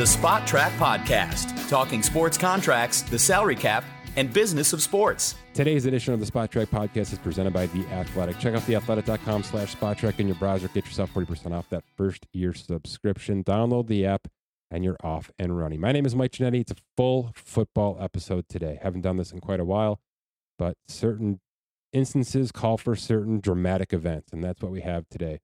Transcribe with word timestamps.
the 0.00 0.06
Spotrac 0.06 0.70
Podcast, 0.78 1.68
talking 1.68 2.02
sports 2.02 2.38
contracts, 2.38 3.02
the 3.02 3.18
salary 3.18 3.54
cap, 3.54 3.84
and 4.16 4.32
business 4.32 4.72
of 4.72 4.80
sports. 4.80 5.34
Today's 5.52 5.84
edition 5.84 6.14
of 6.14 6.20
the 6.20 6.24
Spotrac 6.24 6.68
Podcast 6.68 7.12
is 7.12 7.18
presented 7.18 7.52
by 7.52 7.66
The 7.66 7.86
Athletic. 7.88 8.38
Check 8.38 8.54
out 8.54 8.62
theathletic.com 8.62 9.42
slash 9.42 9.76
spotrac 9.76 10.18
in 10.18 10.26
your 10.26 10.36
browser. 10.36 10.68
Get 10.68 10.86
yourself 10.86 11.12
40% 11.12 11.52
off 11.52 11.68
that 11.68 11.84
first 11.98 12.26
year 12.32 12.54
subscription. 12.54 13.44
Download 13.44 13.88
the 13.88 14.06
app 14.06 14.26
and 14.70 14.82
you're 14.84 14.96
off 15.04 15.30
and 15.38 15.58
running. 15.58 15.82
My 15.82 15.92
name 15.92 16.06
is 16.06 16.16
Mike 16.16 16.32
Ginnitti. 16.32 16.62
It's 16.62 16.72
a 16.72 16.76
full 16.96 17.32
football 17.34 17.98
episode 18.00 18.48
today. 18.48 18.78
Haven't 18.82 19.02
done 19.02 19.18
this 19.18 19.32
in 19.32 19.40
quite 19.40 19.60
a 19.60 19.66
while, 19.66 20.00
but 20.58 20.78
certain 20.88 21.40
instances 21.92 22.52
call 22.52 22.78
for 22.78 22.96
certain 22.96 23.38
dramatic 23.38 23.92
events, 23.92 24.32
and 24.32 24.42
that's 24.42 24.62
what 24.62 24.72
we 24.72 24.80
have 24.80 25.10
today. 25.10 25.40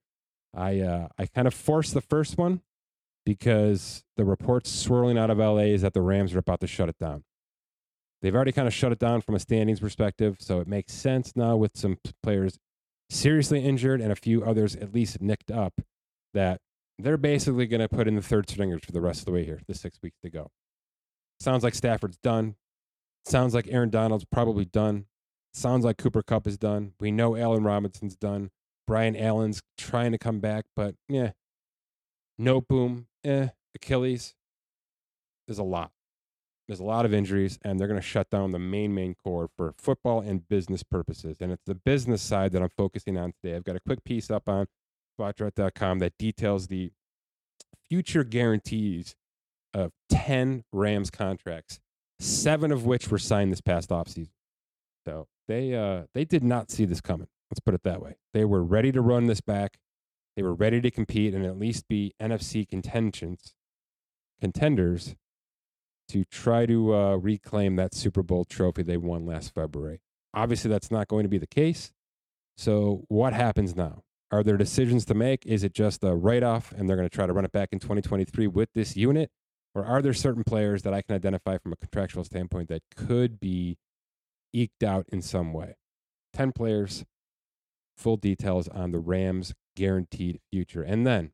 I 0.54 0.80
uh, 0.80 1.08
I 1.18 1.26
kind 1.26 1.46
of 1.46 1.52
forced 1.52 1.92
the 1.92 2.00
first 2.00 2.38
one 2.38 2.62
because 3.26 4.04
the 4.16 4.24
reports 4.24 4.70
swirling 4.70 5.18
out 5.18 5.28
of 5.28 5.38
LA 5.38 5.66
is 5.66 5.82
that 5.82 5.92
the 5.92 6.00
Rams 6.00 6.34
are 6.34 6.38
about 6.38 6.60
to 6.60 6.66
shut 6.66 6.88
it 6.88 6.96
down. 6.98 7.24
They've 8.22 8.34
already 8.34 8.52
kind 8.52 8.66
of 8.66 8.72
shut 8.72 8.92
it 8.92 8.98
down 8.98 9.20
from 9.20 9.34
a 9.34 9.38
standings 9.38 9.80
perspective, 9.80 10.36
so 10.40 10.60
it 10.60 10.66
makes 10.66 10.94
sense 10.94 11.36
now 11.36 11.56
with 11.56 11.72
some 11.74 11.98
players 12.22 12.58
seriously 13.10 13.62
injured 13.62 14.00
and 14.00 14.10
a 14.10 14.16
few 14.16 14.42
others 14.44 14.74
at 14.74 14.94
least 14.94 15.20
nicked 15.20 15.50
up 15.50 15.74
that 16.32 16.60
they're 16.98 17.18
basically 17.18 17.66
going 17.66 17.80
to 17.80 17.88
put 17.88 18.08
in 18.08 18.14
the 18.14 18.22
third 18.22 18.48
stringers 18.48 18.82
for 18.84 18.92
the 18.92 19.00
rest 19.00 19.20
of 19.20 19.26
the 19.26 19.32
way 19.32 19.44
here, 19.44 19.60
the 19.68 19.74
six 19.74 19.98
weeks 20.02 20.16
to 20.22 20.30
go. 20.30 20.50
Sounds 21.38 21.62
like 21.62 21.74
Stafford's 21.74 22.16
done. 22.16 22.56
Sounds 23.26 23.54
like 23.54 23.68
Aaron 23.68 23.90
Donald's 23.90 24.24
probably 24.24 24.64
done. 24.64 25.06
Sounds 25.52 25.84
like 25.84 25.98
Cooper 25.98 26.22
Kupp 26.22 26.46
is 26.46 26.56
done. 26.56 26.92
We 27.00 27.10
know 27.10 27.36
Allen 27.36 27.64
Robinson's 27.64 28.16
done. 28.16 28.50
Brian 28.86 29.16
Allen's 29.16 29.62
trying 29.76 30.12
to 30.12 30.18
come 30.18 30.38
back, 30.38 30.66
but 30.74 30.94
yeah. 31.08 31.32
Noteboom, 32.40 33.06
eh. 33.26 33.48
Achilles. 33.74 34.34
There's 35.46 35.58
a 35.58 35.64
lot. 35.64 35.90
There's 36.66 36.80
a 36.80 36.84
lot 36.84 37.04
of 37.04 37.14
injuries, 37.14 37.58
and 37.62 37.78
they're 37.78 37.86
going 37.86 38.00
to 38.00 38.06
shut 38.06 38.28
down 38.30 38.50
the 38.50 38.58
main, 38.58 38.92
main 38.92 39.14
core 39.14 39.48
for 39.56 39.72
football 39.78 40.20
and 40.20 40.48
business 40.48 40.82
purposes. 40.82 41.36
And 41.40 41.52
it's 41.52 41.62
the 41.64 41.76
business 41.76 42.22
side 42.22 42.52
that 42.52 42.62
I'm 42.62 42.70
focusing 42.76 43.16
on 43.16 43.32
today. 43.40 43.54
I've 43.54 43.64
got 43.64 43.76
a 43.76 43.80
quick 43.80 44.02
piece 44.02 44.30
up 44.30 44.48
on 44.48 44.66
spotrac.com 45.18 46.00
that 46.00 46.18
details 46.18 46.66
the 46.66 46.90
future 47.88 48.24
guarantees 48.24 49.14
of 49.72 49.92
10 50.10 50.64
Rams 50.72 51.10
contracts, 51.10 51.78
seven 52.18 52.72
of 52.72 52.84
which 52.84 53.08
were 53.10 53.18
signed 53.18 53.52
this 53.52 53.60
past 53.60 53.90
offseason. 53.90 54.30
So 55.06 55.28
they 55.46 55.74
uh, 55.74 56.04
they 56.14 56.24
did 56.24 56.42
not 56.42 56.70
see 56.70 56.84
this 56.84 57.00
coming. 57.00 57.28
Let's 57.50 57.60
put 57.60 57.74
it 57.74 57.84
that 57.84 58.02
way. 58.02 58.16
They 58.34 58.44
were 58.44 58.62
ready 58.64 58.90
to 58.90 59.00
run 59.00 59.26
this 59.26 59.40
back. 59.40 59.78
They 60.36 60.42
were 60.42 60.54
ready 60.54 60.80
to 60.82 60.90
compete 60.90 61.34
and 61.34 61.44
at 61.44 61.58
least 61.58 61.88
be 61.88 62.14
NFC 62.20 62.68
contentions, 62.68 63.54
contenders 64.40 65.16
to 66.08 66.24
try 66.24 66.66
to 66.66 66.94
uh, 66.94 67.16
reclaim 67.16 67.76
that 67.76 67.94
Super 67.94 68.22
Bowl 68.22 68.44
trophy 68.44 68.82
they 68.82 68.98
won 68.98 69.26
last 69.26 69.54
February. 69.54 70.00
Obviously, 70.34 70.70
that's 70.70 70.90
not 70.90 71.08
going 71.08 71.22
to 71.24 71.28
be 71.28 71.38
the 71.38 71.46
case. 71.46 71.92
So, 72.56 73.04
what 73.08 73.32
happens 73.32 73.74
now? 73.74 74.02
Are 74.30 74.42
there 74.42 74.56
decisions 74.56 75.04
to 75.06 75.14
make? 75.14 75.46
Is 75.46 75.64
it 75.64 75.72
just 75.72 76.04
a 76.04 76.14
write 76.14 76.42
off 76.42 76.72
and 76.72 76.88
they're 76.88 76.96
going 76.96 77.08
to 77.08 77.14
try 77.14 77.26
to 77.26 77.32
run 77.32 77.44
it 77.44 77.52
back 77.52 77.70
in 77.72 77.78
2023 77.78 78.46
with 78.46 78.68
this 78.74 78.96
unit? 78.96 79.30
Or 79.74 79.84
are 79.84 80.02
there 80.02 80.14
certain 80.14 80.42
players 80.42 80.82
that 80.82 80.94
I 80.94 81.02
can 81.02 81.14
identify 81.14 81.58
from 81.58 81.72
a 81.72 81.76
contractual 81.76 82.24
standpoint 82.24 82.68
that 82.68 82.82
could 82.96 83.38
be 83.38 83.76
eked 84.52 84.82
out 84.82 85.06
in 85.12 85.22
some 85.22 85.52
way? 85.52 85.76
10 86.32 86.52
players, 86.52 87.04
full 87.96 88.16
details 88.16 88.68
on 88.68 88.90
the 88.90 88.98
Rams' 88.98 89.54
guaranteed 89.76 90.40
future. 90.50 90.82
And 90.82 91.06
then, 91.06 91.30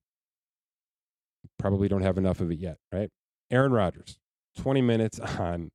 probably 1.59 1.89
don't 1.89 2.03
have 2.03 2.19
enough 2.19 2.41
of 2.41 2.51
it 2.51 2.59
yet, 2.59 2.77
right? 2.93 3.09
Aaron 3.51 3.73
Rodgers, 3.73 4.19
20 4.59 4.83
minutes 4.83 5.19
on 5.39 5.71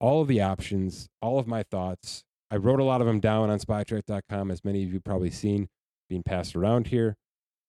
all 0.00 0.22
of 0.22 0.28
the 0.28 0.40
options, 0.40 1.08
all 1.20 1.38
of 1.38 1.46
my 1.46 1.62
thoughts. 1.62 2.24
I 2.50 2.56
wrote 2.56 2.80
a 2.80 2.84
lot 2.84 3.00
of 3.00 3.06
them 3.06 3.20
down 3.20 3.50
on 3.50 3.58
spotrac.com, 3.58 4.50
as 4.50 4.64
many 4.64 4.84
of 4.84 4.92
you 4.92 5.00
probably 5.00 5.30
seen 5.30 5.68
being 6.08 6.22
passed 6.22 6.56
around 6.56 6.88
here. 6.88 7.16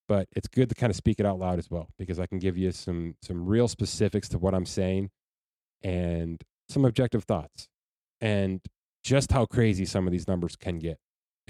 But 0.08 0.28
it's 0.36 0.48
good 0.48 0.70
to 0.70 0.76
kind 0.76 0.90
of 0.90 0.96
speak 0.96 1.20
it 1.20 1.26
out 1.26 1.40
loud 1.40 1.60
as 1.60 1.70
well, 1.70 1.90
because 1.98 2.20
I 2.20 2.26
can 2.26 2.40
give 2.40 2.58
you 2.58 2.72
some 2.72 3.16
some 3.22 3.46
real 3.46 3.68
specifics 3.68 4.28
to 4.30 4.40
what 4.40 4.54
I'm 4.54 4.66
saying 4.66 5.10
and 5.84 6.42
some 6.68 6.84
objective 6.84 7.24
thoughts. 7.24 7.70
And 8.20 8.60
just 9.04 9.32
how 9.32 9.46
crazy 9.46 9.86
some 9.86 10.08
of 10.08 10.12
these 10.12 10.28
numbers 10.28 10.56
can 10.56 10.80
get 10.80 10.98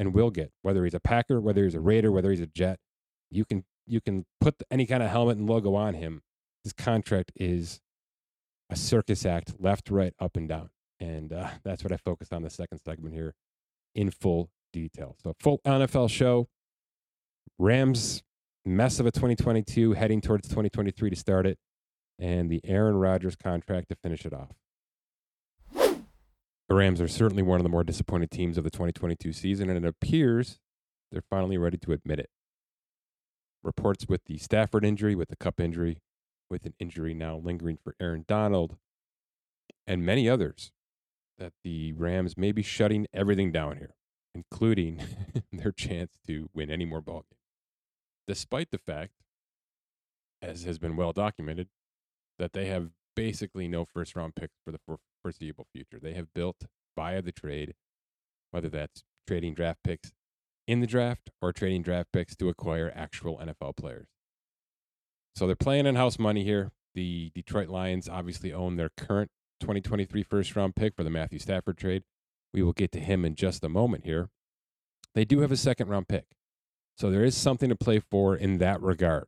and 0.01 0.15
will 0.15 0.31
get, 0.31 0.51
whether 0.63 0.83
he's 0.83 0.95
a 0.95 0.99
Packer, 0.99 1.39
whether 1.39 1.63
he's 1.63 1.75
a 1.75 1.79
Raider, 1.79 2.11
whether 2.11 2.31
he's 2.31 2.41
a 2.41 2.47
Jet. 2.47 2.79
You 3.29 3.45
can 3.45 3.63
you 3.85 4.01
can 4.01 4.25
put 4.41 4.55
any 4.71 4.87
kind 4.87 5.03
of 5.03 5.11
helmet 5.11 5.37
and 5.37 5.47
logo 5.47 5.75
on 5.75 5.93
him. 5.93 6.23
This 6.63 6.73
contract 6.73 7.31
is 7.35 7.79
a 8.71 8.75
circus 8.75 9.27
act, 9.27 9.53
left, 9.59 9.91
right, 9.91 10.13
up, 10.19 10.35
and 10.35 10.49
down, 10.49 10.71
and 10.99 11.31
uh, 11.31 11.49
that's 11.63 11.83
what 11.83 11.93
I 11.93 11.97
focused 11.97 12.33
on 12.33 12.41
the 12.41 12.49
second 12.49 12.79
segment 12.79 13.13
here 13.13 13.35
in 13.93 14.09
full 14.09 14.49
detail. 14.73 15.15
So 15.21 15.35
full 15.39 15.59
NFL 15.67 16.09
show. 16.09 16.47
Rams 17.59 18.23
mess 18.65 18.99
of 18.99 19.05
a 19.05 19.11
2022, 19.11 19.93
heading 19.93 20.19
towards 20.19 20.47
2023 20.47 21.11
to 21.11 21.15
start 21.15 21.45
it, 21.45 21.59
and 22.17 22.49
the 22.49 22.59
Aaron 22.63 22.95
Rodgers 22.95 23.35
contract 23.35 23.89
to 23.89 23.95
finish 23.95 24.25
it 24.25 24.33
off. 24.33 24.55
The 26.71 26.75
Rams 26.75 27.01
are 27.01 27.07
certainly 27.09 27.43
one 27.43 27.59
of 27.59 27.63
the 27.63 27.69
more 27.69 27.83
disappointed 27.83 28.31
teams 28.31 28.57
of 28.57 28.63
the 28.63 28.69
2022 28.69 29.33
season, 29.33 29.69
and 29.69 29.83
it 29.83 29.85
appears 29.85 30.57
they're 31.11 31.21
finally 31.21 31.57
ready 31.57 31.75
to 31.75 31.91
admit 31.91 32.17
it. 32.17 32.29
Reports 33.61 34.05
with 34.07 34.23
the 34.23 34.37
Stafford 34.37 34.85
injury, 34.85 35.13
with 35.13 35.27
the 35.27 35.35
Kupp 35.35 35.59
injury, 35.59 35.97
with 36.49 36.65
an 36.65 36.73
injury 36.79 37.13
now 37.13 37.35
lingering 37.35 37.77
for 37.83 37.93
Aaron 37.99 38.23
Donald, 38.25 38.77
and 39.85 40.05
many 40.05 40.29
others, 40.29 40.71
that 41.37 41.51
the 41.61 41.91
Rams 41.91 42.37
may 42.37 42.53
be 42.53 42.63
shutting 42.63 43.05
everything 43.13 43.51
down 43.51 43.75
here, 43.75 43.95
including 44.33 45.01
their 45.51 45.73
chance 45.73 46.19
to 46.25 46.49
win 46.53 46.71
any 46.71 46.85
more 46.85 47.01
ball 47.01 47.25
games. 47.29 47.41
Despite 48.29 48.71
the 48.71 48.77
fact, 48.77 49.11
as 50.41 50.63
has 50.63 50.79
been 50.79 50.95
well 50.95 51.11
documented, 51.11 51.67
that 52.39 52.53
they 52.53 52.67
have 52.67 52.91
basically 53.13 53.67
no 53.67 53.83
first 53.83 54.15
round 54.15 54.35
picks 54.35 54.55
for 54.63 54.71
the 54.71 54.79
foreseeable 55.21 55.67
future. 55.73 55.99
They 56.01 56.13
have 56.13 56.33
built 56.33 56.65
via 56.95 57.21
the 57.21 57.31
trade, 57.31 57.73
whether 58.51 58.69
that's 58.69 59.03
trading 59.27 59.53
draft 59.53 59.79
picks 59.83 60.11
in 60.67 60.79
the 60.79 60.87
draft 60.87 61.29
or 61.41 61.51
trading 61.51 61.81
draft 61.81 62.09
picks 62.11 62.35
to 62.37 62.49
acquire 62.49 62.91
actual 62.95 63.37
NFL 63.37 63.75
players. 63.75 64.07
So 65.35 65.47
they're 65.47 65.55
playing 65.55 65.85
in 65.85 65.95
house 65.95 66.19
money 66.19 66.43
here. 66.43 66.71
The 66.93 67.31
Detroit 67.33 67.69
Lions 67.69 68.09
obviously 68.09 68.53
own 68.53 68.75
their 68.75 68.91
current 68.97 69.31
2023 69.61 70.23
first 70.23 70.55
round 70.55 70.75
pick 70.75 70.95
for 70.95 71.03
the 71.03 71.09
Matthew 71.09 71.39
Stafford 71.39 71.77
trade. 71.77 72.03
We 72.53 72.61
will 72.63 72.73
get 72.73 72.91
to 72.93 72.99
him 72.99 73.23
in 73.23 73.35
just 73.35 73.63
a 73.63 73.69
moment 73.69 74.05
here. 74.05 74.29
They 75.15 75.25
do 75.25 75.39
have 75.39 75.51
a 75.51 75.57
second 75.57 75.87
round 75.87 76.07
pick. 76.07 76.25
So 76.97 77.09
there 77.09 77.23
is 77.23 77.35
something 77.35 77.69
to 77.69 77.75
play 77.75 77.99
for 77.99 78.35
in 78.35 78.57
that 78.57 78.81
regard. 78.81 79.27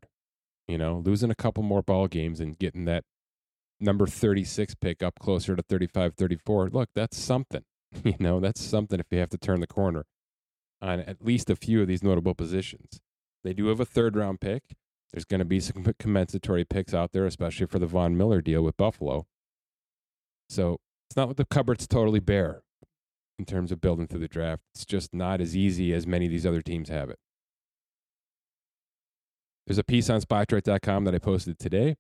You 0.68 0.78
know, 0.78 1.02
losing 1.06 1.32
a 1.32 1.36
couple 1.36 1.64
more 1.64 1.82
ball 1.82 2.08
games 2.08 2.40
and 2.40 2.58
getting 2.58 2.86
that 2.86 3.04
number 3.84 4.08
36 4.08 4.76
pick 4.76 5.04
up 5.04 5.20
closer 5.20 5.56
to 5.56 5.62
35 5.62 6.16
34 6.16 6.70
look 6.70 6.90
that's 6.96 7.18
something 7.18 7.64
you 8.04 8.16
know 8.20 8.40
that's 8.40 8.62
something 8.62 9.00
if 9.00 9.08
you 9.12 9.20
have 9.20 9.30
to 9.30 9.38
turn 9.38 9.60
the 9.60 9.68
corner 9.68 10.06
on 10.84 11.00
at 11.00 11.24
least 11.24 11.50
a 11.50 11.56
few 11.56 11.82
of 11.82 11.88
these 11.88 12.04
notable 12.04 12.36
positions. 12.36 13.00
They 13.44 13.54
do 13.54 13.68
have 13.68 13.80
a 13.80 13.86
third 13.86 14.16
round 14.16 14.42
pick. 14.42 14.64
There's 15.12 15.26
going 15.26 15.40
to 15.40 15.46
be 15.46 15.60
some 15.60 15.84
compensatory 16.00 16.66
picks 16.66 16.94
out 16.94 17.14
there 17.14 17.26
especially 17.26 17.68
for 17.68 17.80
the 17.80 17.88
von 17.88 18.18
miller 18.18 18.42
deal 18.42 18.62
with 18.62 18.78
buffalo. 18.78 19.26
So 20.50 20.80
it's 21.10 21.16
not 21.16 21.28
what 21.28 21.38
the 21.38 21.46
cupboard's 21.46 21.88
totally 21.88 22.20
bare 22.20 22.64
in 23.40 23.46
terms 23.46 23.72
of 23.72 23.82
building 23.82 24.08
through 24.08 24.20
the 24.20 24.28
draft. 24.28 24.62
It's 24.76 24.86
just 24.86 25.14
not 25.14 25.42
as 25.42 25.56
easy 25.56 25.94
as 25.94 26.06
many 26.06 26.26
of 26.26 26.32
these 26.32 26.46
other 26.46 26.62
teams 26.62 26.90
have 26.90 27.10
it. 27.10 27.18
There's 29.66 29.78
a 29.78 29.84
piece 29.84 30.10
on 30.10 30.20
spotrac.com 30.22 31.06
that 31.06 31.16
i 31.16 31.20
posted 31.20 31.58
today 31.58 31.96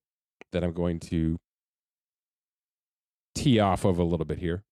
that 0.51 0.65
i'm 0.65 0.73
going 0.73 0.99
to 0.99 1.39
tee 3.35 3.59
off 3.59 3.85
of 3.85 3.97
a 3.97 4.03
little 4.03 4.25
bit 4.25 4.39
here. 4.39 4.63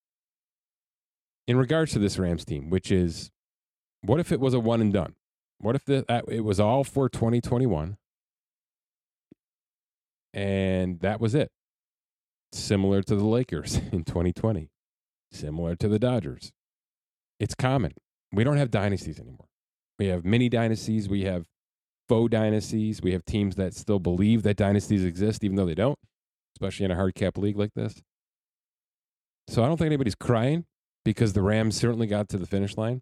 In 1.48 1.58
regards 1.58 1.92
to 1.94 2.00
this 2.00 2.18
Rams 2.18 2.46
team, 2.46 2.70
which 2.70 2.92
is 2.92 3.32
what 4.02 4.20
if 4.20 4.32
it 4.32 4.40
was 4.40 4.54
a 4.54 4.60
one 4.60 4.82
and 4.82 4.94
done? 4.94 5.16
What 5.60 5.76
if 5.76 5.86
the, 5.86 6.06
it 6.28 6.44
was 6.44 6.60
all 6.60 6.84
for 6.84 7.10
2021 7.10 7.98
and 10.34 11.00
that 11.02 11.20
was 11.20 11.36
it? 11.36 11.52
Similar 12.52 13.02
to 13.04 13.16
the 13.16 13.26
Lakers 13.26 13.76
in 13.92 14.04
2020, 14.04 14.70
similar 15.32 15.76
to 15.76 15.88
the 15.88 16.00
Dodgers. 16.00 16.52
It's 17.40 17.56
common. 17.56 17.94
We 18.32 18.44
don't 18.44 18.58
have 18.58 18.72
dynasties 18.72 19.20
anymore. 19.20 19.48
We 20.00 20.08
have 20.08 20.26
mini 20.26 20.50
dynasties. 20.50 21.10
We 21.10 21.24
have 21.24 21.46
faux 22.08 22.32
dynasties. 22.32 23.02
We 23.02 23.14
have 23.14 23.26
teams 23.26 23.56
that 23.56 23.74
still 23.74 24.00
believe 24.00 24.44
that 24.44 24.58
dynasties 24.58 25.04
exist, 25.04 25.44
even 25.44 25.58
though 25.58 25.66
they 25.66 25.76
don't, 25.76 26.00
especially 26.56 26.86
in 26.86 26.92
a 26.92 26.96
hard 26.96 27.16
cap 27.16 27.38
league 27.38 27.58
like 27.58 27.74
this. 27.76 28.02
So 29.48 29.64
I 29.64 29.68
don't 29.68 29.78
think 29.78 29.88
anybody's 29.88 30.16
crying 30.16 30.66
because 31.04 31.34
the 31.34 31.42
Rams 31.42 31.76
certainly 31.76 32.08
got 32.08 32.30
to 32.30 32.38
the 32.38 32.46
finish 32.46 32.78
line. 32.78 33.02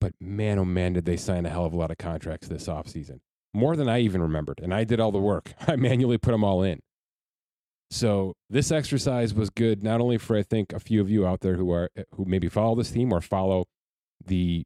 But 0.00 0.12
man, 0.20 0.58
oh 0.58 0.64
man, 0.64 0.92
did 0.92 1.06
they 1.06 1.16
sign 1.16 1.46
a 1.46 1.50
hell 1.50 1.64
of 1.64 1.72
a 1.72 1.76
lot 1.76 1.90
of 1.90 1.98
contracts 1.98 2.48
this 2.48 2.68
offseason. 2.68 3.20
More 3.54 3.76
than 3.76 3.88
I 3.88 4.00
even 4.00 4.20
remembered. 4.20 4.60
And 4.62 4.74
I 4.74 4.84
did 4.84 5.00
all 5.00 5.12
the 5.12 5.18
work. 5.18 5.54
I 5.66 5.76
manually 5.76 6.18
put 6.18 6.32
them 6.32 6.44
all 6.44 6.62
in. 6.62 6.80
So 7.90 8.34
this 8.50 8.70
exercise 8.72 9.32
was 9.32 9.48
good 9.48 9.82
not 9.82 10.00
only 10.00 10.18
for 10.18 10.36
I 10.36 10.42
think 10.42 10.72
a 10.72 10.80
few 10.80 11.00
of 11.00 11.08
you 11.08 11.26
out 11.26 11.40
there 11.40 11.54
who 11.54 11.70
are 11.72 11.88
eh, 11.96 12.02
who 12.16 12.24
maybe 12.24 12.48
follow 12.48 12.74
this 12.74 12.90
team 12.90 13.12
or 13.12 13.20
follow 13.20 13.66
the 14.24 14.64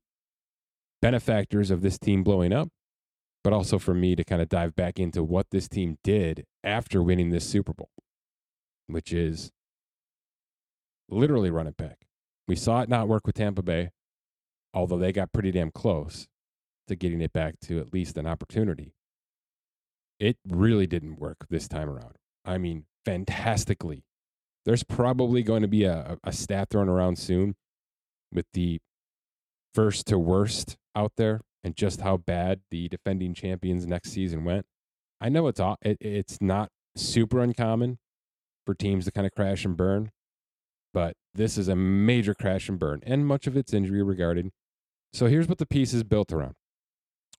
benefactors 1.02 1.70
of 1.70 1.82
this 1.82 1.98
team 1.98 2.22
blowing 2.22 2.52
up, 2.52 2.68
but 3.44 3.52
also 3.52 3.78
for 3.78 3.94
me 3.94 4.16
to 4.16 4.24
kind 4.24 4.40
of 4.40 4.48
dive 4.48 4.74
back 4.74 4.98
into 4.98 5.22
what 5.22 5.46
this 5.50 5.68
team 5.68 5.98
did 6.02 6.44
after 6.64 7.02
winning 7.02 7.30
this 7.30 7.46
Super 7.46 7.74
Bowl, 7.74 7.90
which 8.86 9.12
is 9.12 9.50
literally 11.10 11.50
run 11.50 11.66
it 11.66 11.76
back. 11.76 12.06
We 12.48 12.56
saw 12.56 12.80
it 12.80 12.88
not 12.88 13.08
work 13.08 13.26
with 13.26 13.36
Tampa 13.36 13.62
Bay, 13.62 13.90
although 14.74 14.98
they 14.98 15.12
got 15.12 15.32
pretty 15.32 15.50
damn 15.50 15.70
close 15.70 16.26
to 16.88 16.96
getting 16.96 17.20
it 17.20 17.32
back 17.32 17.54
to 17.62 17.78
at 17.78 17.92
least 17.92 18.16
an 18.16 18.26
opportunity. 18.26 18.94
It 20.18 20.36
really 20.46 20.86
didn't 20.86 21.18
work 21.18 21.46
this 21.48 21.68
time 21.68 21.88
around. 21.88 22.16
I 22.44 22.58
mean, 22.58 22.84
fantastically. 23.04 24.04
There's 24.66 24.82
probably 24.82 25.42
going 25.42 25.62
to 25.62 25.68
be 25.68 25.84
a, 25.84 26.18
a 26.22 26.32
stat 26.32 26.68
thrown 26.70 26.88
around 26.88 27.18
soon 27.18 27.54
with 28.32 28.46
the 28.52 28.80
first 29.74 30.06
to 30.08 30.18
worst 30.18 30.76
out 30.94 31.12
there 31.16 31.40
and 31.62 31.76
just 31.76 32.00
how 32.00 32.16
bad 32.16 32.60
the 32.70 32.88
defending 32.88 33.34
champions 33.34 33.86
next 33.86 34.10
season 34.10 34.44
went. 34.44 34.66
I 35.20 35.28
know 35.28 35.48
it's 35.48 35.60
all, 35.60 35.76
it, 35.82 35.98
it's 36.00 36.38
not 36.40 36.70
super 36.96 37.40
uncommon 37.40 37.98
for 38.66 38.74
teams 38.74 39.04
to 39.04 39.12
kind 39.12 39.26
of 39.26 39.32
crash 39.34 39.64
and 39.64 39.76
burn, 39.76 40.10
but 40.92 41.14
this 41.34 41.56
is 41.56 41.68
a 41.68 41.76
major 41.76 42.34
crash 42.34 42.68
and 42.68 42.78
burn, 42.78 43.00
and 43.04 43.26
much 43.26 43.46
of 43.46 43.56
it's 43.56 43.72
injury 43.72 44.02
regarded. 44.02 44.50
So 45.12 45.26
here's 45.26 45.48
what 45.48 45.58
the 45.58 45.66
piece 45.66 45.92
is 45.92 46.04
built 46.04 46.32
around. 46.32 46.54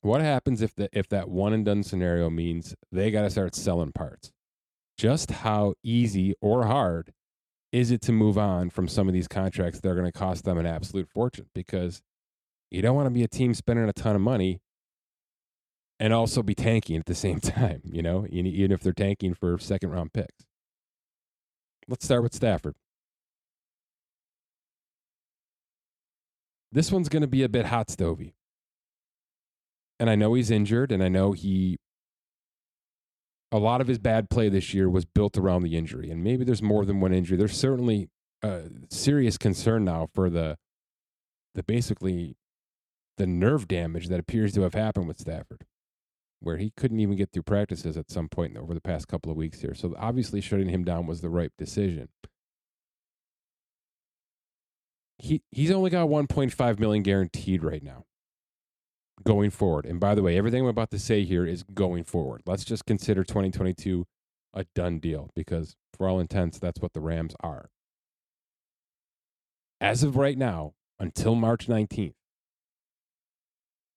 What 0.02 0.22
happens 0.22 0.62
if 0.62 0.76
the 0.76 0.90
if 0.92 1.08
that 1.10 1.30
one 1.30 1.54
and 1.54 1.64
done 1.64 1.84
scenario 1.84 2.30
means 2.30 2.76
they 2.92 3.12
got 3.12 3.22
to 3.22 3.30
start 3.30 3.56
selling 3.56 3.92
parts? 3.92 4.32
Just 4.98 5.32
how 5.32 5.76
easy 5.84 6.34
or 6.42 6.66
hard 6.66 7.14
is 7.72 7.92
it 7.92 8.02
to 8.02 8.12
move 8.12 8.38
on 8.38 8.70
from 8.70 8.88
some 8.88 9.08
of 9.08 9.14
these 9.14 9.28
contracts 9.28 9.80
that 9.80 9.90
are 9.90 9.96
going 9.96 10.06
to 10.06 10.12
cost 10.12 10.44
them 10.44 10.58
an 10.58 10.66
absolute 10.66 11.08
fortune? 11.10 11.48
Because 11.54 12.02
you 12.70 12.82
don't 12.82 12.96
want 12.96 13.06
to 13.06 13.12
be 13.12 13.24
a 13.24 13.28
team 13.28 13.54
spending 13.54 13.88
a 13.88 13.94
ton 13.94 14.16
of 14.16 14.22
money 14.22 14.60
and 16.00 16.14
also 16.14 16.42
be 16.42 16.56
tanking 16.56 16.98
at 16.98 17.06
the 17.06 17.16
same 17.16 17.40
time, 17.42 17.82
you 17.86 18.02
know, 18.02 18.26
even 18.30 18.72
if 18.72 18.82
they're 18.82 18.92
tanking 18.92 19.36
for 19.36 19.58
second 19.60 19.92
round 19.92 20.14
picks. 20.14 20.46
Let's 21.88 22.06
start 22.06 22.24
with 22.24 22.34
Stafford. 22.34 22.76
This 26.72 26.92
one's 26.92 27.10
going 27.10 27.22
to 27.22 27.28
be 27.28 27.44
a 27.44 27.50
bit 27.50 27.68
hot 27.68 27.88
stovey. 27.88 28.34
And 30.00 30.10
I 30.10 30.16
know 30.16 30.34
he's 30.34 30.50
injured, 30.50 30.92
and 30.92 31.04
I 31.04 31.10
know 31.10 31.34
he, 31.34 31.78
a 33.52 33.60
lot 33.60 33.82
of 33.82 33.88
his 33.88 34.00
bad 34.00 34.30
play 34.30 34.50
this 34.50 34.74
year 34.74 34.90
was 34.90 35.06
built 35.06 35.38
around 35.38 35.64
the 35.64 35.78
injury. 35.78 36.10
And 36.10 36.24
maybe 36.24 36.44
there's 36.44 36.64
more 36.64 36.86
than 36.86 37.02
one 37.02 37.14
injury. 37.14 37.38
There's 37.38 37.58
certainly 37.58 38.10
a 38.42 38.64
serious 38.90 39.38
concern 39.38 39.86
now 39.86 40.08
for 40.14 40.30
the, 40.30 40.58
the 41.54 41.64
basically 41.64 42.36
the 43.18 43.28
nerve 43.28 43.68
damage 43.68 44.08
that 44.08 44.20
appears 44.20 44.54
to 44.54 44.62
have 44.62 44.74
happened 44.74 45.08
with 45.08 45.20
Stafford, 45.20 45.66
where 46.40 46.58
he 46.58 46.72
couldn't 46.76 47.00
even 47.00 47.16
get 47.16 47.32
through 47.32 47.44
practices 47.44 47.98
at 47.98 48.10
some 48.10 48.30
point 48.30 48.58
over 48.58 48.74
the 48.74 48.82
past 48.82 49.08
couple 49.08 49.30
of 49.30 49.38
weeks 49.38 49.62
here. 49.62 49.76
So 49.76 49.94
obviously, 50.00 50.42
shutting 50.42 50.70
him 50.70 50.84
down 50.84 51.06
was 51.06 51.22
the 51.22 51.30
right 51.30 51.52
decision. 51.58 52.10
He 55.22 55.44
he's 55.52 55.70
only 55.72 55.92
got 55.92 56.10
1.5 56.10 56.80
million 56.80 57.04
guaranteed 57.04 57.64
right 57.64 57.84
now. 57.84 58.06
Going 59.24 59.52
forward, 59.52 59.86
and 59.86 60.00
by 60.00 60.16
the 60.16 60.24
way, 60.24 60.36
everything 60.36 60.64
I'm 60.64 60.68
about 60.68 60.90
to 60.92 60.98
say 61.00 61.24
here 61.24 61.46
is 61.46 61.62
going 61.62 62.06
forward. 62.06 62.42
Let's 62.48 62.66
just 62.66 62.88
consider 62.88 63.24
2022 63.24 64.08
a 64.56 64.66
done 64.74 64.98
deal 64.98 65.30
because, 65.36 65.76
for 65.96 66.08
all 66.08 66.20
intents, 66.20 66.58
that's 66.58 66.82
what 66.82 66.94
the 66.94 67.02
Rams 67.02 67.36
are. 67.42 67.70
As 69.80 70.02
of 70.02 70.16
right 70.16 70.40
now, 70.40 70.74
until 71.00 71.36
March 71.36 71.68
19th, 71.68 72.16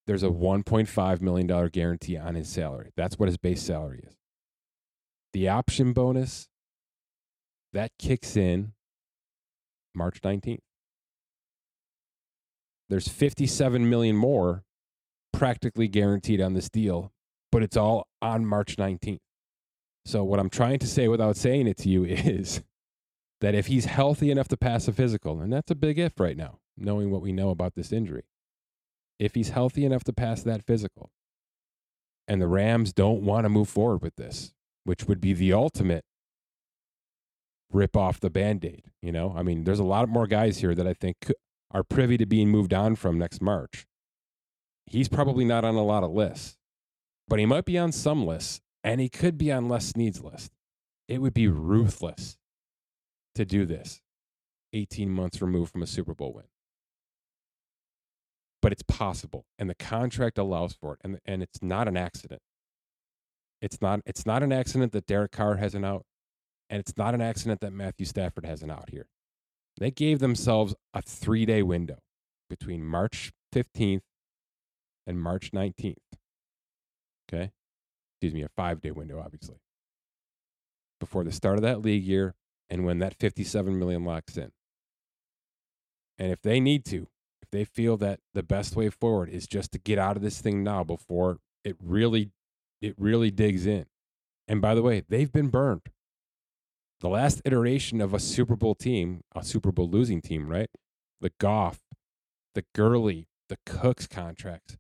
there's 0.06 0.22
a 0.22 0.28
$1.5 0.28 1.20
million 1.22 1.68
guarantee 1.70 2.18
on 2.18 2.34
his 2.34 2.50
salary. 2.50 2.90
That's 2.98 3.18
what 3.18 3.30
his 3.30 3.38
base 3.38 3.62
salary 3.62 4.04
is. 4.06 4.14
The 5.32 5.48
option 5.48 5.94
bonus, 5.94 6.48
that 7.72 7.92
kicks 7.98 8.36
in 8.36 8.74
March 9.94 10.20
19th. 10.20 10.58
There's 12.88 13.08
57 13.08 13.88
million 13.88 14.16
more 14.16 14.64
practically 15.32 15.88
guaranteed 15.88 16.40
on 16.40 16.54
this 16.54 16.68
deal, 16.68 17.12
but 17.50 17.62
it's 17.62 17.76
all 17.76 18.06
on 18.22 18.46
March 18.46 18.76
19th. 18.76 19.18
So 20.06 20.22
what 20.22 20.38
I'm 20.38 20.50
trying 20.50 20.78
to 20.80 20.86
say 20.86 21.08
without 21.08 21.36
saying 21.36 21.66
it 21.66 21.78
to 21.78 21.88
you 21.88 22.04
is 22.08 22.62
that 23.40 23.54
if 23.54 23.66
he's 23.66 23.86
healthy 23.86 24.30
enough 24.30 24.48
to 24.48 24.56
pass 24.56 24.88
a 24.88 24.92
physical, 24.92 25.40
and 25.40 25.52
that's 25.52 25.70
a 25.70 25.74
big 25.74 25.98
if 25.98 26.20
right 26.20 26.36
now, 26.36 26.58
knowing 26.76 27.10
what 27.10 27.22
we 27.22 27.32
know 27.32 27.50
about 27.50 27.74
this 27.74 27.92
injury, 27.92 28.24
if 29.18 29.34
he's 29.34 29.50
healthy 29.50 29.84
enough 29.84 30.04
to 30.04 30.12
pass 30.12 30.42
that 30.42 30.64
physical. 30.64 31.10
And 32.26 32.40
the 32.40 32.46
Rams 32.46 32.92
don't 32.92 33.22
want 33.22 33.44
to 33.44 33.50
move 33.50 33.68
forward 33.68 34.02
with 34.02 34.16
this, 34.16 34.54
which 34.84 35.04
would 35.04 35.20
be 35.20 35.34
the 35.34 35.52
ultimate 35.52 36.04
rip 37.70 37.96
off 37.96 38.20
the 38.20 38.30
band 38.30 38.64
aid. 38.64 38.84
You 39.02 39.12
know, 39.12 39.34
I 39.36 39.42
mean, 39.42 39.64
there's 39.64 39.78
a 39.78 39.84
lot 39.84 40.08
more 40.08 40.26
guys 40.26 40.58
here 40.58 40.74
that 40.74 40.86
I 40.86 40.94
think 40.94 41.16
are 41.74 41.84
privy 41.84 42.16
to 42.16 42.24
being 42.24 42.48
moved 42.48 42.72
on 42.72 42.96
from 42.96 43.18
next 43.18 43.42
March. 43.42 43.86
He's 44.86 45.08
probably 45.08 45.44
not 45.44 45.64
on 45.64 45.74
a 45.74 45.84
lot 45.84 46.04
of 46.04 46.10
lists, 46.10 46.56
but 47.28 47.38
he 47.38 47.44
might 47.44 47.66
be 47.66 47.76
on 47.76 47.92
some 47.92 48.24
lists, 48.24 48.62
and 48.82 49.00
he 49.00 49.10
could 49.10 49.36
be 49.36 49.52
on 49.52 49.68
Les 49.68 49.84
Snead's 49.84 50.22
list. 50.22 50.52
It 51.08 51.20
would 51.20 51.34
be 51.34 51.48
ruthless 51.48 52.38
to 53.34 53.44
do 53.44 53.66
this 53.66 54.00
18 54.72 55.10
months 55.10 55.42
removed 55.42 55.72
from 55.72 55.82
a 55.82 55.86
Super 55.86 56.14
Bowl 56.14 56.32
win 56.32 56.44
but 58.64 58.72
it's 58.72 58.82
possible 58.82 59.44
and 59.58 59.68
the 59.68 59.74
contract 59.74 60.38
allows 60.38 60.72
for 60.72 60.94
it 60.94 61.00
and 61.04 61.18
and 61.26 61.42
it's 61.42 61.62
not 61.62 61.86
an 61.86 61.98
accident 61.98 62.40
it's 63.60 63.82
not 63.82 64.00
it's 64.06 64.24
not 64.24 64.42
an 64.42 64.52
accident 64.52 64.90
that 64.92 65.06
Derek 65.06 65.32
Carr 65.32 65.56
has 65.56 65.74
an 65.74 65.84
out 65.84 66.06
and 66.70 66.80
it's 66.80 66.96
not 66.96 67.14
an 67.14 67.20
accident 67.20 67.60
that 67.60 67.74
Matthew 67.74 68.06
Stafford 68.06 68.46
has 68.46 68.62
an 68.62 68.70
out 68.70 68.88
here 68.88 69.06
they 69.78 69.90
gave 69.90 70.18
themselves 70.18 70.74
a 70.92 71.02
3-day 71.02 71.62
window 71.62 71.98
between 72.48 72.84
March 72.84 73.32
15th 73.54 74.02
and 75.06 75.20
March 75.20 75.50
19th 75.52 75.96
okay 77.28 77.52
excuse 78.12 78.34
me 78.34 78.42
a 78.42 78.60
5-day 78.60 78.90
window 78.90 79.20
obviously 79.24 79.56
before 81.00 81.24
the 81.24 81.32
start 81.32 81.56
of 81.56 81.62
that 81.62 81.82
league 81.82 82.04
year 82.04 82.34
and 82.70 82.84
when 82.84 82.98
that 82.98 83.14
57 83.14 83.78
million 83.78 84.04
locks 84.04 84.36
in 84.36 84.52
and 86.18 86.30
if 86.32 86.40
they 86.42 86.60
need 86.60 86.84
to 86.84 87.08
if 87.42 87.50
they 87.50 87.64
feel 87.64 87.96
that 87.96 88.20
the 88.32 88.42
best 88.42 88.76
way 88.76 88.88
forward 88.88 89.28
is 89.28 89.46
just 89.46 89.72
to 89.72 89.78
get 89.78 89.98
out 89.98 90.16
of 90.16 90.22
this 90.22 90.40
thing 90.40 90.62
now 90.62 90.82
before 90.82 91.38
it 91.64 91.76
really 91.82 92.30
it 92.84 92.94
really 92.98 93.30
digs 93.30 93.66
in. 93.66 93.86
And 94.46 94.60
by 94.60 94.74
the 94.74 94.82
way, 94.82 95.02
they've 95.08 95.32
been 95.32 95.48
burned. 95.48 95.88
The 97.00 97.08
last 97.08 97.42
iteration 97.44 98.00
of 98.00 98.14
a 98.14 98.18
Super 98.18 98.56
Bowl 98.56 98.74
team, 98.74 99.22
a 99.34 99.44
Super 99.44 99.72
Bowl 99.72 99.88
losing 99.88 100.22
team, 100.22 100.48
right? 100.48 100.70
The 101.20 101.32
Goff, 101.38 101.80
the 102.54 102.64
Gurley, 102.74 103.26
the 103.48 103.58
Cooks 103.66 104.06
contracts 104.06 104.76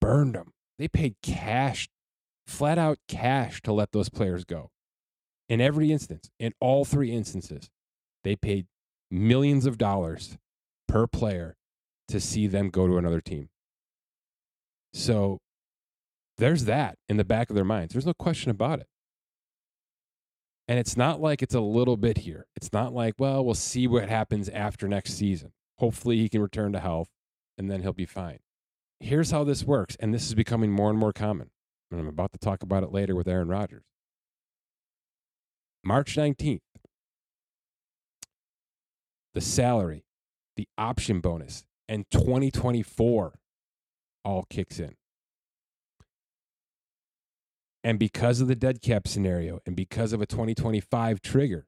burned 0.00 0.34
them. 0.34 0.52
They 0.78 0.88
paid 0.88 1.14
cash, 1.22 1.88
flat 2.46 2.78
out 2.78 2.98
cash 3.08 3.62
to 3.62 3.72
let 3.72 3.92
those 3.92 4.08
players 4.08 4.44
go. 4.44 4.70
In 5.48 5.60
every 5.60 5.92
instance, 5.92 6.30
in 6.38 6.52
all 6.60 6.84
three 6.84 7.12
instances, 7.12 7.70
they 8.22 8.34
paid 8.34 8.66
millions 9.10 9.66
of 9.66 9.78
dollars 9.78 10.36
per 10.88 11.06
player 11.06 11.56
to 12.08 12.20
see 12.20 12.46
them 12.46 12.70
go 12.70 12.86
to 12.86 12.96
another 12.96 13.20
team. 13.20 13.48
So 14.92 15.38
there's 16.38 16.64
that 16.64 16.96
in 17.08 17.16
the 17.16 17.24
back 17.24 17.50
of 17.50 17.56
their 17.56 17.64
minds. 17.64 17.94
There's 17.94 18.06
no 18.06 18.14
question 18.14 18.50
about 18.50 18.80
it. 18.80 18.86
And 20.66 20.78
it's 20.78 20.96
not 20.96 21.20
like 21.20 21.42
it's 21.42 21.54
a 21.54 21.60
little 21.60 21.96
bit 21.96 22.18
here. 22.18 22.46
It's 22.56 22.72
not 22.72 22.94
like, 22.94 23.14
well, 23.18 23.44
we'll 23.44 23.54
see 23.54 23.86
what 23.86 24.08
happens 24.08 24.48
after 24.48 24.88
next 24.88 25.14
season. 25.14 25.52
Hopefully 25.78 26.16
he 26.18 26.28
can 26.28 26.40
return 26.40 26.72
to 26.72 26.80
health 26.80 27.08
and 27.58 27.70
then 27.70 27.82
he'll 27.82 27.92
be 27.92 28.06
fine. 28.06 28.38
Here's 29.00 29.30
how 29.30 29.44
this 29.44 29.64
works. 29.64 29.96
And 30.00 30.14
this 30.14 30.26
is 30.26 30.34
becoming 30.34 30.72
more 30.72 30.88
and 30.88 30.98
more 30.98 31.12
common. 31.12 31.50
And 31.90 32.00
I'm 32.00 32.08
about 32.08 32.32
to 32.32 32.38
talk 32.38 32.62
about 32.62 32.82
it 32.82 32.92
later 32.92 33.14
with 33.14 33.28
Aaron 33.28 33.48
Rodgers. 33.48 33.84
March 35.84 36.16
19th, 36.16 36.60
the 39.34 39.42
salary 39.42 40.04
the 40.56 40.68
option 40.78 41.20
bonus, 41.20 41.64
and 41.88 42.04
2024 42.10 43.38
all 44.24 44.46
kicks 44.48 44.78
in. 44.78 44.94
And 47.84 47.98
because 47.98 48.40
of 48.40 48.48
the 48.48 48.56
dead 48.56 48.80
cap 48.80 49.06
scenario 49.06 49.60
and 49.66 49.76
because 49.76 50.14
of 50.14 50.22
a 50.22 50.26
2025 50.26 51.20
trigger, 51.20 51.66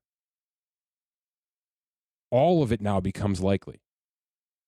all 2.30 2.62
of 2.62 2.73
it 2.73 2.80
now 2.80 3.00
becomes 3.00 3.42
likely. 3.42 3.82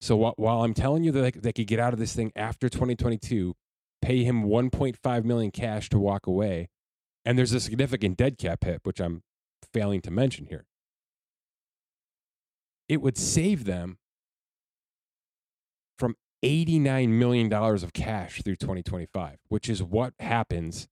So 0.00 0.34
while 0.36 0.62
I'm 0.62 0.74
telling 0.74 1.04
you 1.04 1.10
that 1.12 1.42
they 1.42 1.52
could 1.52 1.66
get 1.66 1.80
out 1.80 1.94
of 1.94 1.98
this 1.98 2.14
thing 2.14 2.32
after 2.36 2.68
2022, 2.68 3.54
pay 4.02 4.24
him 4.24 4.44
1.5 4.44 5.24
million 5.24 5.50
cash 5.50 5.88
to 5.88 5.98
walk 5.98 6.26
away, 6.26 6.68
and 7.24 7.36
there's 7.36 7.52
a 7.52 7.60
significant 7.60 8.16
dead 8.16 8.38
cap 8.38 8.62
hit, 8.62 8.82
which 8.84 9.00
I'm 9.00 9.22
failing 9.72 10.02
to 10.02 10.10
mention 10.10 10.46
here. 10.46 10.66
It 12.88 13.02
would 13.02 13.16
save 13.16 13.64
them 13.64 13.98
from 15.98 16.14
$89 16.44 17.08
million 17.08 17.52
of 17.52 17.92
cash 17.92 18.42
through 18.42 18.56
2025, 18.56 19.38
which 19.48 19.68
is 19.68 19.82
what 19.82 20.12
happens 20.20 20.88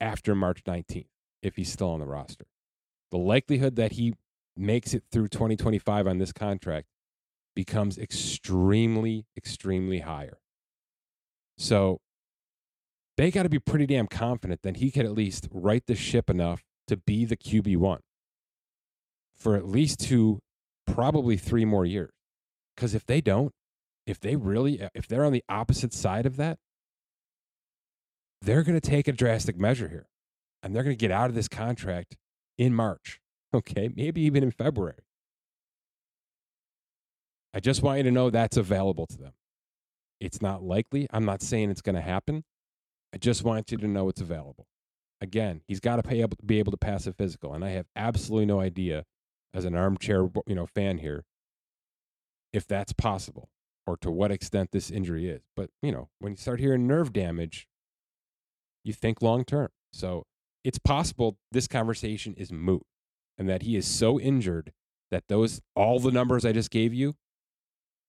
after 0.00 0.34
March 0.34 0.64
19th 0.64 1.06
if 1.42 1.56
he's 1.56 1.72
still 1.72 1.90
on 1.90 2.00
the 2.00 2.06
roster. 2.06 2.46
The 3.10 3.18
likelihood 3.18 3.76
that 3.76 3.92
he 3.92 4.14
makes 4.56 4.94
it 4.94 5.04
through 5.10 5.28
2025 5.28 6.06
on 6.06 6.18
this 6.18 6.32
contract 6.32 6.86
becomes 7.54 7.98
extremely, 7.98 9.26
extremely 9.36 10.00
higher. 10.00 10.38
So 11.58 12.00
they 13.16 13.30
got 13.30 13.42
to 13.42 13.48
be 13.48 13.58
pretty 13.58 13.86
damn 13.86 14.06
confident 14.06 14.62
that 14.62 14.76
he 14.76 14.90
could 14.90 15.04
at 15.04 15.12
least 15.12 15.48
right 15.50 15.84
the 15.86 15.94
ship 15.94 16.30
enough 16.30 16.62
to 16.88 16.96
be 16.96 17.24
the 17.24 17.36
QB1 17.36 17.98
for 19.36 19.56
at 19.56 19.66
least 19.66 20.00
two, 20.00 20.40
probably 20.86 21.36
three 21.36 21.64
more 21.64 21.84
years. 21.84 22.12
Because 22.74 22.94
if 22.94 23.04
they 23.06 23.20
don't, 23.20 23.52
if 24.06 24.20
they 24.20 24.36
really, 24.36 24.88
if 24.94 25.06
they're 25.06 25.24
on 25.24 25.32
the 25.32 25.44
opposite 25.48 25.92
side 25.92 26.26
of 26.26 26.36
that, 26.36 26.58
they're 28.42 28.62
going 28.62 28.78
to 28.78 28.88
take 28.88 29.08
a 29.08 29.12
drastic 29.12 29.58
measure 29.58 29.88
here 29.88 30.08
and 30.62 30.74
they're 30.74 30.82
going 30.82 30.96
to 30.96 31.00
get 31.00 31.10
out 31.10 31.28
of 31.28 31.34
this 31.34 31.48
contract 31.48 32.16
in 32.58 32.74
March. 32.74 33.20
Okay. 33.52 33.90
Maybe 33.96 34.20
even 34.20 34.44
in 34.44 34.52
February. 34.52 35.00
I 37.52 37.58
just 37.58 37.82
want 37.82 37.98
you 37.98 38.04
to 38.04 38.12
know 38.12 38.30
that's 38.30 38.56
available 38.56 39.06
to 39.06 39.18
them. 39.18 39.32
It's 40.20 40.40
not 40.40 40.62
likely. 40.62 41.08
I'm 41.12 41.24
not 41.24 41.42
saying 41.42 41.68
it's 41.68 41.82
going 41.82 41.96
to 41.96 42.00
happen. 42.00 42.44
I 43.12 43.18
just 43.18 43.42
want 43.42 43.72
you 43.72 43.78
to 43.78 43.88
know 43.88 44.08
it's 44.08 44.20
available. 44.20 44.68
Again, 45.20 45.62
he's 45.66 45.80
got 45.80 45.96
to 46.02 46.14
able, 46.14 46.36
be 46.46 46.60
able 46.60 46.70
to 46.70 46.78
pass 46.78 47.08
a 47.08 47.12
physical, 47.12 47.52
and 47.52 47.64
I 47.64 47.70
have 47.70 47.86
absolutely 47.96 48.46
no 48.46 48.60
idea, 48.60 49.04
as 49.52 49.64
an 49.64 49.74
armchair 49.74 50.28
you 50.46 50.54
know 50.54 50.66
fan 50.66 50.98
here, 50.98 51.24
if 52.52 52.68
that's 52.68 52.92
possible 52.92 53.48
or 53.86 53.96
to 53.96 54.10
what 54.10 54.30
extent 54.30 54.70
this 54.72 54.90
injury 54.90 55.28
is. 55.28 55.42
But 55.56 55.70
you 55.82 55.90
know, 55.90 56.08
when 56.20 56.34
you 56.34 56.36
start 56.36 56.60
hearing 56.60 56.86
nerve 56.86 57.12
damage, 57.12 57.66
you 58.84 58.92
think 58.92 59.22
long 59.22 59.44
term. 59.44 59.68
So 59.92 60.24
it's 60.64 60.78
possible 60.78 61.38
this 61.52 61.66
conversation 61.66 62.34
is 62.34 62.52
moot, 62.52 62.82
and 63.38 63.48
that 63.48 63.62
he 63.62 63.76
is 63.76 63.86
so 63.86 64.20
injured 64.20 64.72
that 65.10 65.24
those 65.28 65.60
all 65.74 65.98
the 65.98 66.12
numbers 66.12 66.44
I 66.44 66.52
just 66.52 66.70
gave 66.70 66.94
you, 66.94 67.16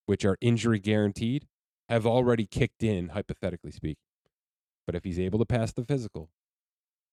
which 0.05 0.25
are 0.25 0.37
injury 0.41 0.79
guaranteed, 0.79 1.47
have 1.89 2.05
already 2.05 2.45
kicked 2.45 2.83
in, 2.83 3.09
hypothetically 3.09 3.71
speaking. 3.71 4.03
But 4.85 4.95
if 4.95 5.03
he's 5.03 5.19
able 5.19 5.39
to 5.39 5.45
pass 5.45 5.71
the 5.71 5.83
physical, 5.83 6.29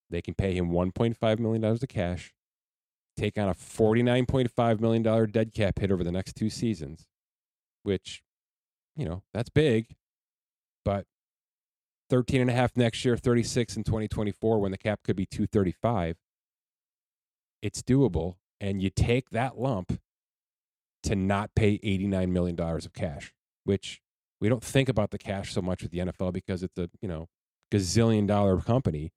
they 0.09 0.21
can 0.21 0.33
pay 0.33 0.53
him 0.53 0.71
$1.5 0.71 1.39
million 1.39 1.63
of 1.63 1.87
cash, 1.87 2.33
take 3.15 3.37
on 3.37 3.49
a 3.49 3.53
$49.5 3.53 4.79
million 4.79 5.31
dead 5.31 5.53
cap 5.53 5.79
hit 5.79 5.91
over 5.91 6.03
the 6.03 6.11
next 6.11 6.35
two 6.35 6.49
seasons, 6.49 7.05
which, 7.83 8.23
you 8.95 9.05
know, 9.05 9.23
that's 9.33 9.49
big. 9.49 9.95
But 10.83 11.05
13 12.09 12.41
and 12.41 12.49
a 12.49 12.53
half 12.53 12.75
next 12.75 13.05
year, 13.05 13.15
36 13.15 13.77
in 13.77 13.83
2024 13.83 14.59
when 14.59 14.71
the 14.71 14.77
cap 14.77 15.01
could 15.03 15.15
be 15.15 15.25
235. 15.25 16.17
It's 17.61 17.81
doable. 17.81 18.35
And 18.59 18.81
you 18.81 18.89
take 18.89 19.29
that 19.29 19.57
lump 19.57 19.99
to 21.03 21.15
not 21.15 21.55
pay 21.55 21.77
$89 21.79 22.29
million 22.29 22.59
of 22.59 22.93
cash, 22.93 23.33
which 23.63 24.01
we 24.41 24.49
don't 24.49 24.63
think 24.63 24.89
about 24.89 25.11
the 25.11 25.17
cash 25.17 25.53
so 25.53 25.61
much 25.61 25.81
with 25.81 25.91
the 25.91 25.99
NFL 25.99 26.33
because 26.33 26.63
it's 26.63 26.77
a, 26.77 26.89
you 27.01 27.07
know, 27.07 27.27
gazillion 27.71 28.27
dollar 28.27 28.59
company 28.59 29.11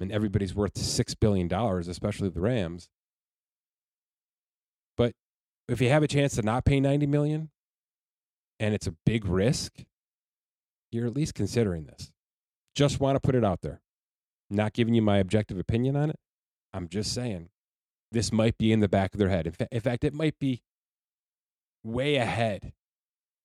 and 0.00 0.12
everybody's 0.12 0.54
worth 0.54 0.74
$6 0.74 1.14
billion, 1.20 1.52
especially 1.52 2.28
the 2.28 2.40
Rams. 2.40 2.88
But 4.96 5.12
if 5.68 5.80
you 5.80 5.88
have 5.88 6.02
a 6.02 6.08
chance 6.08 6.36
to 6.36 6.42
not 6.42 6.64
pay 6.64 6.80
90 6.80 7.06
million 7.06 7.50
and 8.60 8.74
it's 8.74 8.86
a 8.86 8.94
big 9.04 9.26
risk, 9.26 9.72
you're 10.90 11.06
at 11.06 11.14
least 11.14 11.34
considering 11.34 11.84
this. 11.84 12.10
Just 12.78 13.00
want 13.00 13.16
to 13.16 13.20
put 13.20 13.34
it 13.34 13.44
out 13.44 13.62
there. 13.62 13.80
Not 14.48 14.72
giving 14.72 14.94
you 14.94 15.02
my 15.02 15.18
objective 15.18 15.58
opinion 15.58 15.96
on 15.96 16.10
it. 16.10 16.16
I'm 16.72 16.86
just 16.86 17.12
saying 17.12 17.48
this 18.12 18.30
might 18.30 18.56
be 18.56 18.70
in 18.70 18.78
the 18.78 18.88
back 18.88 19.12
of 19.12 19.18
their 19.18 19.30
head. 19.30 19.48
In, 19.48 19.52
fa- 19.52 19.66
in 19.72 19.80
fact, 19.80 20.04
it 20.04 20.14
might 20.14 20.38
be 20.38 20.62
way 21.82 22.14
ahead, 22.14 22.72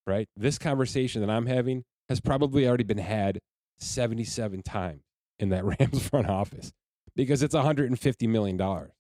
right? 0.06 0.28
This 0.38 0.60
conversation 0.60 1.22
that 1.22 1.32
I'm 1.32 1.48
having 1.48 1.84
has 2.10 2.20
probably 2.20 2.68
already 2.68 2.84
been 2.84 3.00
had 3.00 3.40
77 3.80 4.62
times 4.62 5.02
in 5.40 5.50
that 5.50 5.66
Rams 5.80 6.08
front 6.08 6.30
office 6.30 6.72
because 7.16 7.42
it's 7.42 7.56
150 7.56 8.28
million 8.28 8.56
dollars 8.56 8.92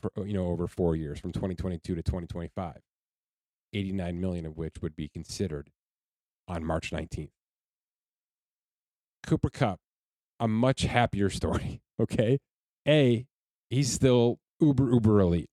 for 0.00 0.10
you 0.24 0.32
know 0.32 0.46
over 0.46 0.66
4 0.66 0.96
years 0.96 1.20
from 1.20 1.32
2022 1.32 1.94
to 1.94 2.02
2025. 2.02 2.76
89 3.74 4.18
million 4.18 4.46
of 4.46 4.56
which 4.56 4.76
would 4.80 4.96
be 4.96 5.08
considered 5.08 5.68
on 6.48 6.64
March 6.64 6.90
19th. 6.90 7.28
Cooper 9.26 9.50
Kupp, 9.50 9.78
a 10.40 10.48
much 10.48 10.82
happier 10.82 11.30
story, 11.30 11.80
okay? 12.00 12.38
A, 12.86 13.26
he's 13.70 13.92
still 13.92 14.38
uber 14.60 14.90
uber 14.90 15.20
elite. 15.20 15.50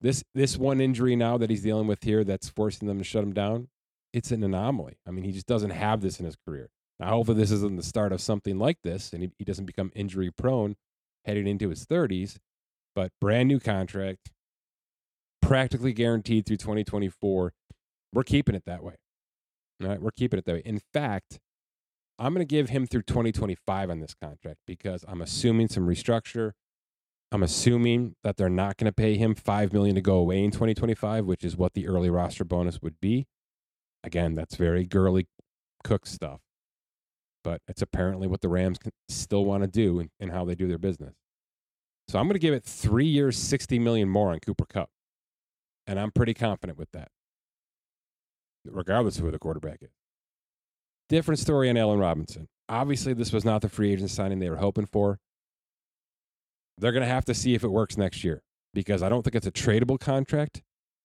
This 0.00 0.22
this 0.34 0.58
one 0.58 0.80
injury 0.80 1.16
now 1.16 1.38
that 1.38 1.48
he's 1.48 1.62
dealing 1.62 1.86
with 1.86 2.02
here 2.04 2.22
that's 2.22 2.48
forcing 2.48 2.86
them 2.86 2.98
to 2.98 3.04
shut 3.04 3.22
him 3.22 3.32
down, 3.32 3.68
it's 4.12 4.30
an 4.30 4.42
anomaly. 4.42 4.98
I 5.06 5.10
mean, 5.10 5.24
he 5.24 5.32
just 5.32 5.46
doesn't 5.46 5.70
have 5.70 6.00
this 6.00 6.20
in 6.20 6.26
his 6.26 6.36
career. 6.36 6.68
Now, 6.98 7.10
hopefully, 7.10 7.38
this 7.38 7.50
isn't 7.50 7.76
the 7.76 7.82
start 7.82 8.12
of 8.12 8.20
something 8.20 8.58
like 8.58 8.78
this, 8.82 9.12
and 9.12 9.22
he, 9.22 9.30
he 9.38 9.44
doesn't 9.44 9.66
become 9.66 9.92
injury 9.94 10.30
prone 10.30 10.76
heading 11.24 11.46
into 11.46 11.68
his 11.68 11.84
30s. 11.84 12.38
But 12.94 13.12
brand 13.20 13.48
new 13.48 13.60
contract, 13.60 14.30
practically 15.42 15.92
guaranteed 15.92 16.46
through 16.46 16.56
2024. 16.56 17.52
We're 18.12 18.22
keeping 18.22 18.54
it 18.54 18.64
that 18.66 18.82
way. 18.82 18.94
All 19.82 19.88
right, 19.88 20.00
we're 20.00 20.10
keeping 20.12 20.38
it 20.38 20.46
that 20.46 20.54
way. 20.54 20.62
In 20.64 20.80
fact, 20.94 21.38
I'm 22.18 22.32
going 22.32 22.46
to 22.46 22.50
give 22.50 22.70
him 22.70 22.86
through 22.86 23.02
2025 23.02 23.90
on 23.90 24.00
this 24.00 24.14
contract 24.14 24.60
because 24.66 25.04
I'm 25.06 25.20
assuming 25.20 25.68
some 25.68 25.86
restructure. 25.86 26.52
I'm 27.32 27.42
assuming 27.42 28.14
that 28.22 28.36
they're 28.36 28.48
not 28.48 28.76
going 28.76 28.86
to 28.86 28.92
pay 28.92 29.16
him 29.16 29.34
five 29.34 29.72
million 29.72 29.94
to 29.96 30.00
go 30.00 30.16
away 30.16 30.42
in 30.42 30.50
2025, 30.50 31.26
which 31.26 31.44
is 31.44 31.56
what 31.56 31.74
the 31.74 31.88
early 31.88 32.08
roster 32.08 32.44
bonus 32.44 32.80
would 32.80 33.00
be. 33.00 33.26
Again, 34.02 34.34
that's 34.34 34.54
very 34.56 34.86
Gurley 34.86 35.26
cook 35.84 36.06
stuff 36.06 36.40
but 37.46 37.62
it's 37.68 37.80
apparently 37.80 38.26
what 38.26 38.40
the 38.40 38.48
Rams 38.48 38.76
still 39.08 39.44
want 39.44 39.62
to 39.62 39.68
do 39.68 40.00
and, 40.00 40.10
in 40.18 40.30
how 40.30 40.44
they 40.44 40.56
do 40.56 40.66
their 40.66 40.78
business. 40.78 41.14
So 42.08 42.18
I'm 42.18 42.26
going 42.26 42.34
to 42.34 42.40
give 42.40 42.52
it 42.52 42.64
three 42.64 43.06
years, 43.06 43.38
60 43.38 43.78
million 43.78 44.08
more 44.08 44.32
on 44.32 44.40
Cooper 44.40 44.64
Kupp. 44.68 44.90
And 45.86 45.96
I'm 46.00 46.10
pretty 46.10 46.34
confident 46.34 46.76
with 46.76 46.90
that, 46.90 47.06
regardless 48.64 49.18
of 49.18 49.22
who 49.22 49.30
the 49.30 49.38
quarterback 49.38 49.78
is. 49.80 49.92
Different 51.08 51.38
story 51.38 51.70
on 51.70 51.76
Allen 51.76 52.00
Robinson. 52.00 52.48
Obviously, 52.68 53.14
this 53.14 53.32
was 53.32 53.44
not 53.44 53.62
the 53.62 53.68
free 53.68 53.92
agent 53.92 54.10
signing 54.10 54.40
they 54.40 54.50
were 54.50 54.56
hoping 54.56 54.86
for. 54.86 55.20
They're 56.78 56.92
going 56.92 57.04
to 57.04 57.08
have 57.08 57.24
to 57.26 57.34
see 57.34 57.54
if 57.54 57.62
it 57.62 57.68
works 57.68 57.96
next 57.96 58.24
year 58.24 58.42
because 58.74 59.02
I 59.02 59.08
don't 59.08 59.22
think 59.22 59.36
it's 59.36 59.46
a 59.46 59.52
tradable 59.52 60.00
contract. 60.00 60.62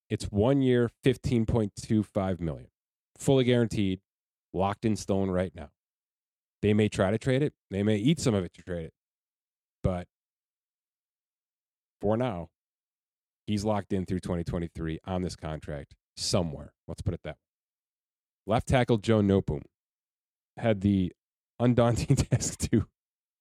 It's 0.09 0.25
one 0.25 0.61
year, 0.61 0.89
15.25 1.05 2.39
million, 2.39 2.67
fully 3.17 3.43
guaranteed, 3.43 4.01
locked 4.53 4.85
in 4.85 4.95
stone 4.95 5.29
right 5.29 5.53
now. 5.55 5.69
They 6.61 6.73
may 6.73 6.89
try 6.89 7.11
to 7.11 7.17
trade 7.17 7.43
it. 7.43 7.53
They 7.69 7.83
may 7.83 7.97
eat 7.97 8.19
some 8.19 8.33
of 8.33 8.43
it 8.43 8.53
to 8.55 8.63
trade 8.63 8.85
it. 8.85 8.93
But 9.83 10.07
for 12.01 12.17
now, 12.17 12.49
he's 13.45 13.63
locked 13.63 13.93
in 13.93 14.05
through 14.05 14.19
2023 14.19 14.99
on 15.05 15.21
this 15.21 15.35
contract 15.35 15.95
somewhere. 16.17 16.73
Let's 16.87 17.01
put 17.01 17.13
it 17.13 17.21
that 17.23 17.35
way. 17.35 18.53
Left 18.53 18.67
tackle 18.67 18.97
Joe 18.97 19.21
Noteboom 19.21 19.61
had 20.57 20.81
the 20.81 21.11
undaunting 21.59 22.15
task 22.31 22.59
to 22.71 22.85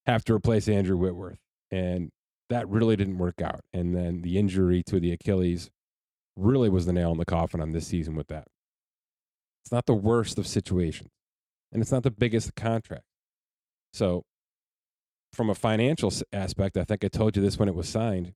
have 0.06 0.24
to 0.24 0.34
replace 0.34 0.68
Andrew 0.68 0.96
Whitworth. 0.96 1.38
And 1.70 2.10
that 2.48 2.68
really 2.68 2.96
didn't 2.96 3.18
work 3.18 3.40
out. 3.40 3.60
And 3.72 3.94
then 3.94 4.22
the 4.22 4.38
injury 4.38 4.82
to 4.86 5.00
the 5.00 5.12
Achilles 5.12 5.70
really 6.36 6.68
was 6.68 6.86
the 6.86 6.92
nail 6.92 7.12
in 7.12 7.18
the 7.18 7.24
coffin 7.24 7.60
on 7.60 7.72
this 7.72 7.86
season 7.86 8.14
with 8.16 8.28
that. 8.28 8.48
It's 9.64 9.72
not 9.72 9.86
the 9.86 9.94
worst 9.94 10.38
of 10.38 10.46
situations, 10.46 11.10
and 11.72 11.82
it's 11.82 11.92
not 11.92 12.02
the 12.02 12.10
biggest 12.10 12.54
contract. 12.56 13.04
So, 13.92 14.24
from 15.32 15.50
a 15.50 15.54
financial 15.54 16.12
aspect, 16.32 16.76
I 16.76 16.84
think 16.84 17.04
I 17.04 17.08
told 17.08 17.36
you 17.36 17.42
this 17.42 17.58
when 17.58 17.68
it 17.68 17.74
was 17.74 17.88
signed. 17.88 18.32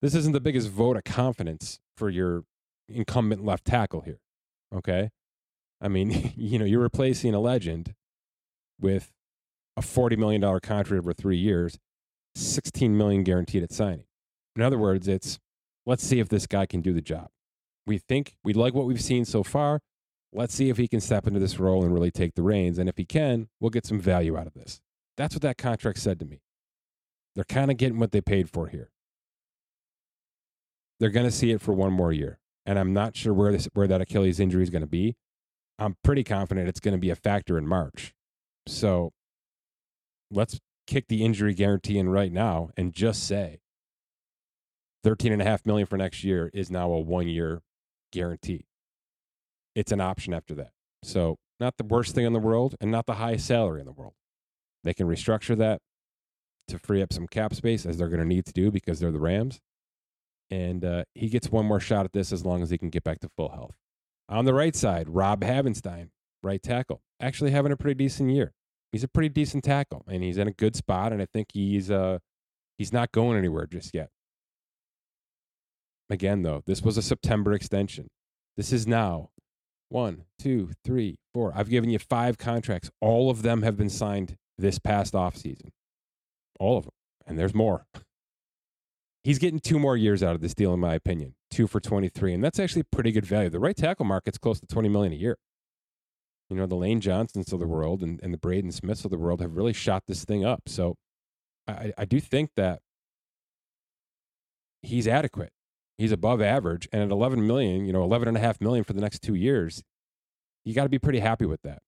This 0.00 0.14
isn't 0.14 0.32
the 0.32 0.40
biggest 0.40 0.68
vote 0.68 0.96
of 0.96 1.04
confidence 1.04 1.80
for 1.96 2.08
your 2.08 2.44
incumbent 2.88 3.44
left 3.44 3.64
tackle 3.64 4.02
here. 4.02 4.20
Okay. 4.74 5.10
I 5.80 5.88
mean, 5.88 6.32
you 6.36 6.58
know, 6.58 6.64
you're 6.64 6.80
replacing 6.80 7.34
a 7.34 7.40
legend 7.40 7.94
with 8.80 9.10
a 9.76 9.80
$40 9.80 10.18
million 10.18 10.40
contract 10.42 10.92
over 10.92 11.12
three 11.12 11.36
years, 11.36 11.78
16 12.34 12.96
million 12.96 13.22
guaranteed 13.24 13.62
at 13.62 13.72
signing. 13.72 14.04
In 14.56 14.62
other 14.62 14.78
words, 14.78 15.08
it's 15.08 15.38
let's 15.86 16.04
see 16.04 16.20
if 16.20 16.28
this 16.28 16.46
guy 16.46 16.66
can 16.66 16.80
do 16.80 16.92
the 16.92 17.00
job. 17.00 17.28
We 17.86 17.98
think 17.98 18.36
we 18.44 18.52
like 18.52 18.74
what 18.74 18.86
we've 18.86 19.00
seen 19.00 19.24
so 19.24 19.42
far. 19.42 19.80
Let's 20.32 20.54
see 20.54 20.68
if 20.68 20.76
he 20.76 20.88
can 20.88 21.00
step 21.00 21.26
into 21.26 21.40
this 21.40 21.58
role 21.58 21.84
and 21.84 21.94
really 21.94 22.10
take 22.10 22.34
the 22.34 22.42
reins. 22.42 22.78
And 22.78 22.88
if 22.88 22.98
he 22.98 23.04
can, 23.04 23.48
we'll 23.60 23.70
get 23.70 23.86
some 23.86 24.00
value 24.00 24.36
out 24.36 24.46
of 24.46 24.54
this. 24.54 24.80
That's 25.16 25.34
what 25.34 25.42
that 25.42 25.58
contract 25.58 25.98
said 25.98 26.18
to 26.20 26.26
me. 26.26 26.42
They're 27.34 27.44
kind 27.44 27.70
of 27.70 27.76
getting 27.76 27.98
what 27.98 28.12
they 28.12 28.20
paid 28.20 28.50
for 28.50 28.68
here. 28.68 28.90
they're 31.00 31.10
going 31.10 31.26
to 31.26 31.32
see 31.32 31.52
it 31.52 31.60
for 31.60 31.72
one 31.72 31.92
more 31.92 32.12
year. 32.12 32.38
And 32.66 32.78
I'm 32.78 32.92
not 32.92 33.16
sure 33.16 33.32
where 33.32 33.52
this 33.52 33.68
where 33.74 33.86
that 33.86 34.00
Achilles 34.00 34.40
injury 34.40 34.62
is 34.62 34.70
going 34.70 34.82
to 34.82 34.88
be. 34.88 35.16
I'm 35.78 35.96
pretty 36.02 36.24
confident 36.24 36.68
it's 36.68 36.80
going 36.80 36.92
to 36.92 36.98
be 36.98 37.10
a 37.10 37.16
factor 37.16 37.56
in 37.56 37.66
March. 37.66 38.12
So 38.68 39.12
let's 40.30 40.58
kick 40.86 41.08
the 41.08 41.24
injury 41.24 41.54
guarantee 41.54 41.98
in 41.98 42.08
right 42.08 42.32
now 42.32 42.70
and 42.76 42.92
just 42.92 43.26
say 43.26 43.60
13 45.04 45.32
and 45.32 45.42
a 45.42 45.44
half 45.44 45.64
million 45.64 45.86
for 45.86 45.96
next 45.96 46.24
year 46.24 46.50
is 46.52 46.70
now 46.70 46.90
a 46.90 47.00
one 47.00 47.28
year 47.28 47.62
guarantee. 48.12 48.66
It's 49.74 49.92
an 49.92 50.00
option 50.00 50.34
after 50.34 50.54
that. 50.56 50.70
So 51.02 51.36
not 51.60 51.76
the 51.76 51.84
worst 51.84 52.14
thing 52.14 52.24
in 52.24 52.32
the 52.32 52.38
world 52.38 52.74
and 52.80 52.90
not 52.90 53.06
the 53.06 53.14
highest 53.14 53.46
salary 53.46 53.80
in 53.80 53.86
the 53.86 53.92
world. 53.92 54.14
They 54.84 54.94
can 54.94 55.06
restructure 55.06 55.56
that 55.56 55.80
to 56.68 56.78
free 56.78 57.02
up 57.02 57.12
some 57.12 57.26
cap 57.26 57.54
space 57.54 57.86
as 57.86 57.96
they're 57.96 58.08
going 58.08 58.20
to 58.20 58.26
need 58.26 58.44
to 58.46 58.52
do 58.52 58.70
because 58.70 59.00
they're 59.00 59.12
the 59.12 59.18
Rams. 59.18 59.60
And 60.50 60.84
uh, 60.84 61.04
he 61.14 61.28
gets 61.28 61.50
one 61.50 61.66
more 61.66 61.80
shot 61.80 62.04
at 62.04 62.12
this 62.12 62.32
as 62.32 62.44
long 62.44 62.62
as 62.62 62.70
he 62.70 62.78
can 62.78 62.90
get 62.90 63.04
back 63.04 63.20
to 63.20 63.28
full 63.36 63.50
health. 63.50 63.76
On 64.28 64.44
the 64.44 64.54
right 64.54 64.76
side, 64.76 65.08
Rob 65.08 65.40
Havenstein, 65.40 66.10
right 66.42 66.62
tackle, 66.62 67.02
actually 67.20 67.50
having 67.50 67.72
a 67.72 67.76
pretty 67.76 67.94
decent 67.94 68.30
year. 68.30 68.52
He's 68.92 69.04
a 69.04 69.08
pretty 69.08 69.28
decent 69.28 69.64
tackle, 69.64 70.04
and 70.08 70.22
he's 70.22 70.38
in 70.38 70.48
a 70.48 70.52
good 70.52 70.74
spot. 70.74 71.12
And 71.12 71.20
I 71.20 71.26
think 71.26 71.48
he's 71.52 71.90
uh, 71.90 72.18
he's 72.78 72.92
not 72.92 73.12
going 73.12 73.36
anywhere 73.36 73.66
just 73.66 73.94
yet. 73.94 74.10
Again, 76.10 76.42
though, 76.42 76.62
this 76.66 76.82
was 76.82 76.96
a 76.96 77.02
September 77.02 77.52
extension. 77.52 78.08
This 78.56 78.72
is 78.72 78.86
now 78.86 79.30
one, 79.90 80.24
two, 80.38 80.70
three, 80.84 81.18
four. 81.34 81.52
I've 81.54 81.68
given 81.68 81.90
you 81.90 81.98
five 81.98 82.38
contracts. 82.38 82.90
All 83.00 83.30
of 83.30 83.42
them 83.42 83.62
have 83.62 83.76
been 83.76 83.90
signed 83.90 84.36
this 84.56 84.78
past 84.78 85.14
offseason. 85.14 85.70
All 86.58 86.78
of 86.78 86.84
them. 86.84 86.92
And 87.26 87.38
there's 87.38 87.54
more. 87.54 87.84
He's 89.22 89.38
getting 89.38 89.60
two 89.60 89.78
more 89.78 89.96
years 89.96 90.22
out 90.22 90.34
of 90.34 90.40
this 90.40 90.54
deal, 90.54 90.72
in 90.72 90.80
my 90.80 90.94
opinion. 90.94 91.34
Two 91.50 91.66
for 91.66 91.80
23. 91.80 92.32
And 92.32 92.42
that's 92.42 92.58
actually 92.58 92.84
pretty 92.84 93.12
good 93.12 93.26
value. 93.26 93.50
The 93.50 93.60
right 93.60 93.76
tackle 93.76 94.06
market's 94.06 94.38
close 94.38 94.60
to 94.60 94.66
20 94.66 94.88
million 94.88 95.12
a 95.12 95.16
year. 95.16 95.36
You 96.50 96.56
know, 96.56 96.66
the 96.66 96.76
Lane 96.76 97.00
Johnsons 97.00 97.52
of 97.52 97.60
the 97.60 97.66
world 97.66 98.02
and, 98.02 98.20
and 98.22 98.32
the 98.32 98.38
Braden 98.38 98.72
Smiths 98.72 99.04
of 99.04 99.10
the 99.10 99.18
world 99.18 99.40
have 99.40 99.56
really 99.56 99.72
shot 99.74 100.04
this 100.06 100.24
thing 100.24 100.44
up. 100.44 100.62
So 100.66 100.96
I, 101.66 101.92
I 101.98 102.04
do 102.04 102.20
think 102.20 102.50
that 102.56 102.80
he's 104.82 105.06
adequate. 105.06 105.52
He's 105.98 106.12
above 106.12 106.40
average. 106.40 106.88
And 106.92 107.02
at 107.02 107.10
11 107.10 107.46
million, 107.46 107.84
you 107.84 107.92
know, 107.92 108.02
11 108.02 108.28
and 108.28 108.36
a 108.36 108.40
half 108.40 108.60
million 108.60 108.84
for 108.84 108.94
the 108.94 109.00
next 109.00 109.20
two 109.20 109.34
years, 109.34 109.82
you 110.64 110.74
got 110.74 110.84
to 110.84 110.88
be 110.88 110.98
pretty 110.98 111.18
happy 111.18 111.44
with 111.44 111.62
that. 111.62 111.82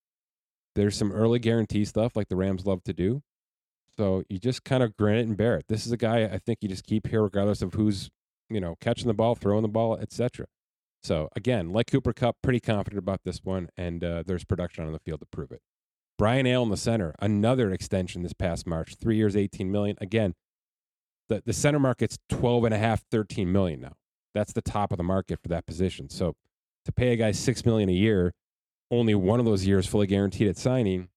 There's 0.74 0.96
some 0.96 1.12
early 1.12 1.38
guarantee 1.38 1.84
stuff 1.84 2.14
like 2.14 2.28
the 2.28 2.36
Rams 2.36 2.66
love 2.66 2.82
to 2.84 2.92
do. 2.92 3.22
So 3.96 4.22
you 4.28 4.38
just 4.38 4.64
kind 4.64 4.82
of 4.82 4.96
grin 4.96 5.16
it 5.16 5.26
and 5.26 5.36
bear 5.36 5.56
it. 5.56 5.66
This 5.68 5.86
is 5.86 5.92
a 5.92 5.96
guy 5.96 6.24
I 6.24 6.38
think 6.38 6.58
you 6.62 6.68
just 6.68 6.84
keep 6.84 7.06
here 7.08 7.22
regardless 7.22 7.62
of 7.62 7.74
who's, 7.74 8.10
you 8.48 8.60
know, 8.60 8.76
catching 8.80 9.08
the 9.08 9.14
ball, 9.14 9.34
throwing 9.34 9.62
the 9.62 9.68
ball, 9.68 9.96
etc. 9.96 10.46
So 11.02 11.28
again, 11.34 11.70
like 11.70 11.90
Cooper 11.90 12.12
Kupp, 12.12 12.36
pretty 12.42 12.60
confident 12.60 12.98
about 12.98 13.20
this 13.24 13.40
one, 13.42 13.70
and 13.76 14.04
uh, 14.04 14.22
there's 14.26 14.44
production 14.44 14.84
on 14.84 14.92
the 14.92 14.98
field 14.98 15.20
to 15.20 15.26
prove 15.26 15.50
it. 15.50 15.62
Brian 16.18 16.46
Allen 16.46 16.66
in 16.66 16.70
the 16.70 16.76
center, 16.76 17.14
another 17.18 17.72
extension 17.72 18.22
this 18.22 18.34
past 18.34 18.66
March, 18.66 18.96
three 19.00 19.16
years, 19.16 19.34
18 19.34 19.72
million. 19.72 19.96
Again, 20.00 20.34
the, 21.30 21.42
the 21.46 21.54
center 21.54 21.78
market's 21.78 22.18
12 22.28 22.64
and 22.64 22.74
a 22.74 22.78
half, 22.78 23.02
13 23.10 23.50
million 23.50 23.80
now. 23.80 23.94
That's 24.34 24.52
the 24.52 24.60
top 24.60 24.92
of 24.92 24.98
the 24.98 25.04
market 25.04 25.40
for 25.42 25.48
that 25.48 25.66
position. 25.66 26.10
So 26.10 26.34
to 26.84 26.92
pay 26.92 27.12
a 27.12 27.16
guy 27.16 27.32
six 27.32 27.64
million 27.64 27.88
a 27.88 27.92
year, 27.92 28.34
only 28.90 29.14
one 29.14 29.40
of 29.40 29.46
those 29.46 29.66
years 29.66 29.86
fully 29.86 30.06
guaranteed 30.06 30.48
at 30.48 30.58
signing, 30.58 31.08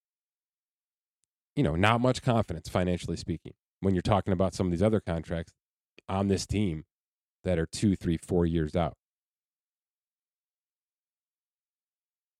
you 1.55 1.63
know, 1.63 1.75
not 1.75 1.99
much 1.99 2.21
confidence 2.21 2.69
financially 2.69 3.17
speaking 3.17 3.53
when 3.81 3.93
you're 3.93 4.01
talking 4.01 4.33
about 4.33 4.53
some 4.53 4.67
of 4.67 4.71
these 4.71 4.81
other 4.81 5.01
contracts 5.01 5.51
on 6.07 6.27
this 6.27 6.45
team 6.45 6.85
that 7.43 7.59
are 7.59 7.65
two, 7.65 7.95
three, 7.95 8.17
four 8.17 8.45
years 8.45 8.75
out. 8.75 8.95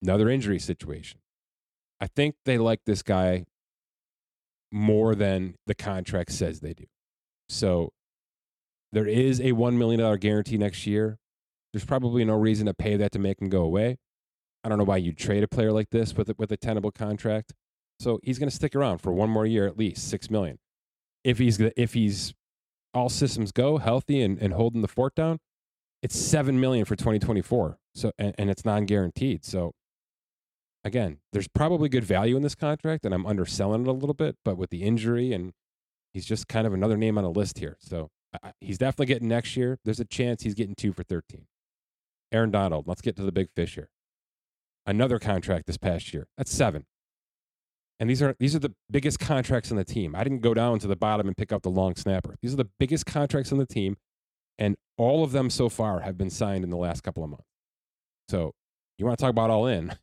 Another 0.04 0.30
injury 0.30 0.60
situation. 0.60 1.20
I 2.02 2.08
think 2.08 2.36
they 2.46 2.58
like 2.58 2.82
this 2.86 3.02
guy 3.02 3.46
more 4.72 5.16
than 5.16 5.56
the 5.66 5.74
contract 5.74 6.34
says 6.34 6.60
they 6.60 6.74
do. 6.74 6.86
So 7.48 7.94
there 8.92 9.08
is 9.08 9.40
a 9.40 9.54
$1 9.54 9.76
million 9.76 10.18
guarantee 10.20 10.58
next 10.58 10.86
year. 10.86 11.18
There's 11.72 11.86
probably 11.86 12.26
no 12.26 12.36
reason 12.36 12.66
to 12.66 12.74
pay 12.74 12.98
that 12.98 13.14
to 13.14 13.20
make 13.20 13.42
him 13.42 13.50
go 13.50 13.62
away. 13.62 13.98
I 14.64 14.70
don't 14.70 14.78
know 14.78 14.84
why 14.84 14.98
you'd 14.98 15.18
trade 15.18 15.44
a 15.44 15.48
player 15.48 15.72
like 15.72 15.90
this 15.92 16.16
with 16.16 16.30
a, 16.30 16.36
with 16.38 16.52
a 16.52 16.58
tenable 16.58 16.92
contract. 16.92 17.54
So 18.00 18.20
he's 18.24 18.40
going 18.40 18.50
to 18.50 18.56
stick 18.56 18.76
around 18.76 19.00
for 19.00 19.14
one 19.14 19.30
more 19.30 19.46
year 19.46 19.66
at 19.68 19.78
least, 19.78 20.10
six 20.10 20.30
million. 20.30 20.60
If 21.24 21.38
he's 21.38 21.60
if 21.60 21.94
he's 21.94 22.34
all 22.94 23.10
systems 23.10 23.52
go, 23.52 23.78
healthy 23.78 24.22
and, 24.22 24.38
and 24.40 24.54
holding 24.54 24.82
the 24.82 24.88
fort 24.88 25.16
down, 25.16 25.40
it's 26.02 26.20
seven 26.20 26.60
million 26.60 26.86
for 26.86 26.96
2024. 26.96 27.78
So 27.96 28.12
and, 28.18 28.36
and 28.38 28.50
it's 28.50 28.66
non 28.66 28.86
guaranteed. 28.86 29.46
So 29.46 29.74
again, 30.84 31.20
there's 31.32 31.48
probably 31.48 31.90
good 31.90 32.04
value 32.04 32.36
in 32.36 32.44
this 32.44 32.56
contract, 32.56 33.06
and 33.06 33.14
I'm 33.14 33.26
underselling 33.26 33.84
it 33.84 33.88
a 33.88 33.94
little 33.94 34.14
bit. 34.14 34.38
But 34.44 34.58
with 34.58 34.70
the 34.70 34.84
injury 34.84 35.34
and 35.34 35.54
he's 36.14 36.26
just 36.26 36.48
kind 36.48 36.68
of 36.68 36.74
another 36.74 36.98
name 36.98 37.18
on 37.18 37.24
a 37.24 37.30
list 37.30 37.60
here. 37.60 37.78
So 37.80 38.10
I, 38.44 38.52
he's 38.62 38.78
definitely 38.78 39.08
getting 39.08 39.28
next 39.28 39.58
year. 39.58 39.80
There's 39.84 40.00
a 40.00 40.06
chance 40.06 40.44
he's 40.44 40.54
getting 40.54 40.76
two 40.76 40.94
for 40.94 41.04
13. 41.04 41.46
Aaron 42.32 42.52
Donald, 42.52 42.88
let's 42.88 43.02
get 43.02 43.16
to 43.18 43.24
the 43.24 43.32
big 43.32 43.50
fish 43.56 43.76
here 43.76 43.90
another 44.86 45.20
contract 45.20 45.68
this 45.68 45.78
past 45.78 46.14
year. 46.14 46.28
That's 46.38 46.52
seven. 46.52 46.86
And 48.00 48.10
these 48.10 48.22
are 48.22 48.36
these 48.40 48.56
are 48.56 48.60
the 48.60 48.74
biggest 48.90 49.20
contracts 49.20 49.72
on 49.72 49.78
the 49.78 49.86
team. 49.86 50.16
I 50.16 50.24
didn't 50.24 50.42
go 50.42 50.54
down 50.54 50.80
to 50.80 50.88
the 50.88 50.96
bottom 50.96 51.28
and 51.28 51.38
pick 51.38 51.52
up 51.54 51.62
the 51.62 51.70
long 51.70 51.96
snapper. 51.96 52.36
These 52.42 52.54
are 52.54 52.58
the 52.58 52.70
biggest 52.80 53.06
contracts 53.06 53.52
on 53.52 53.60
the 53.60 53.66
team, 53.66 53.98
and 54.58 54.76
all 54.98 55.24
of 55.24 55.32
them 55.32 55.50
so 55.50 55.70
far 55.70 56.02
have 56.02 56.18
been 56.18 56.30
signed 56.30 56.64
in 56.64 56.70
the 56.70 56.78
last 56.78 57.02
couple 57.02 57.24
of 57.24 57.30
months. 57.30 57.48
So 58.30 58.54
you 58.98 59.06
want 59.06 59.18
to 59.18 59.22
talk 59.22 59.30
about 59.30 59.50
all 59.50 59.68
in? 59.68 59.94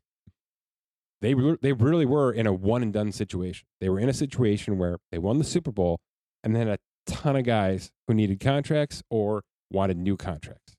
They 1.20 1.34
they 1.60 1.72
really 1.72 2.06
were 2.06 2.32
in 2.32 2.46
a 2.46 2.52
one 2.52 2.82
and 2.82 2.92
done 2.92 3.12
situation. 3.12 3.66
They 3.80 3.88
were 3.88 4.00
in 4.00 4.08
a 4.08 4.14
situation 4.14 4.78
where 4.78 4.98
they 5.10 5.18
won 5.18 5.38
the 5.38 5.44
Super 5.44 5.70
Bowl 5.70 6.00
and 6.42 6.56
then 6.56 6.68
a 6.68 6.78
ton 7.06 7.36
of 7.36 7.44
guys 7.44 7.90
who 8.08 8.14
needed 8.14 8.40
contracts 8.40 9.02
or 9.10 9.42
wanted 9.70 9.98
new 9.98 10.16
contracts, 10.16 10.76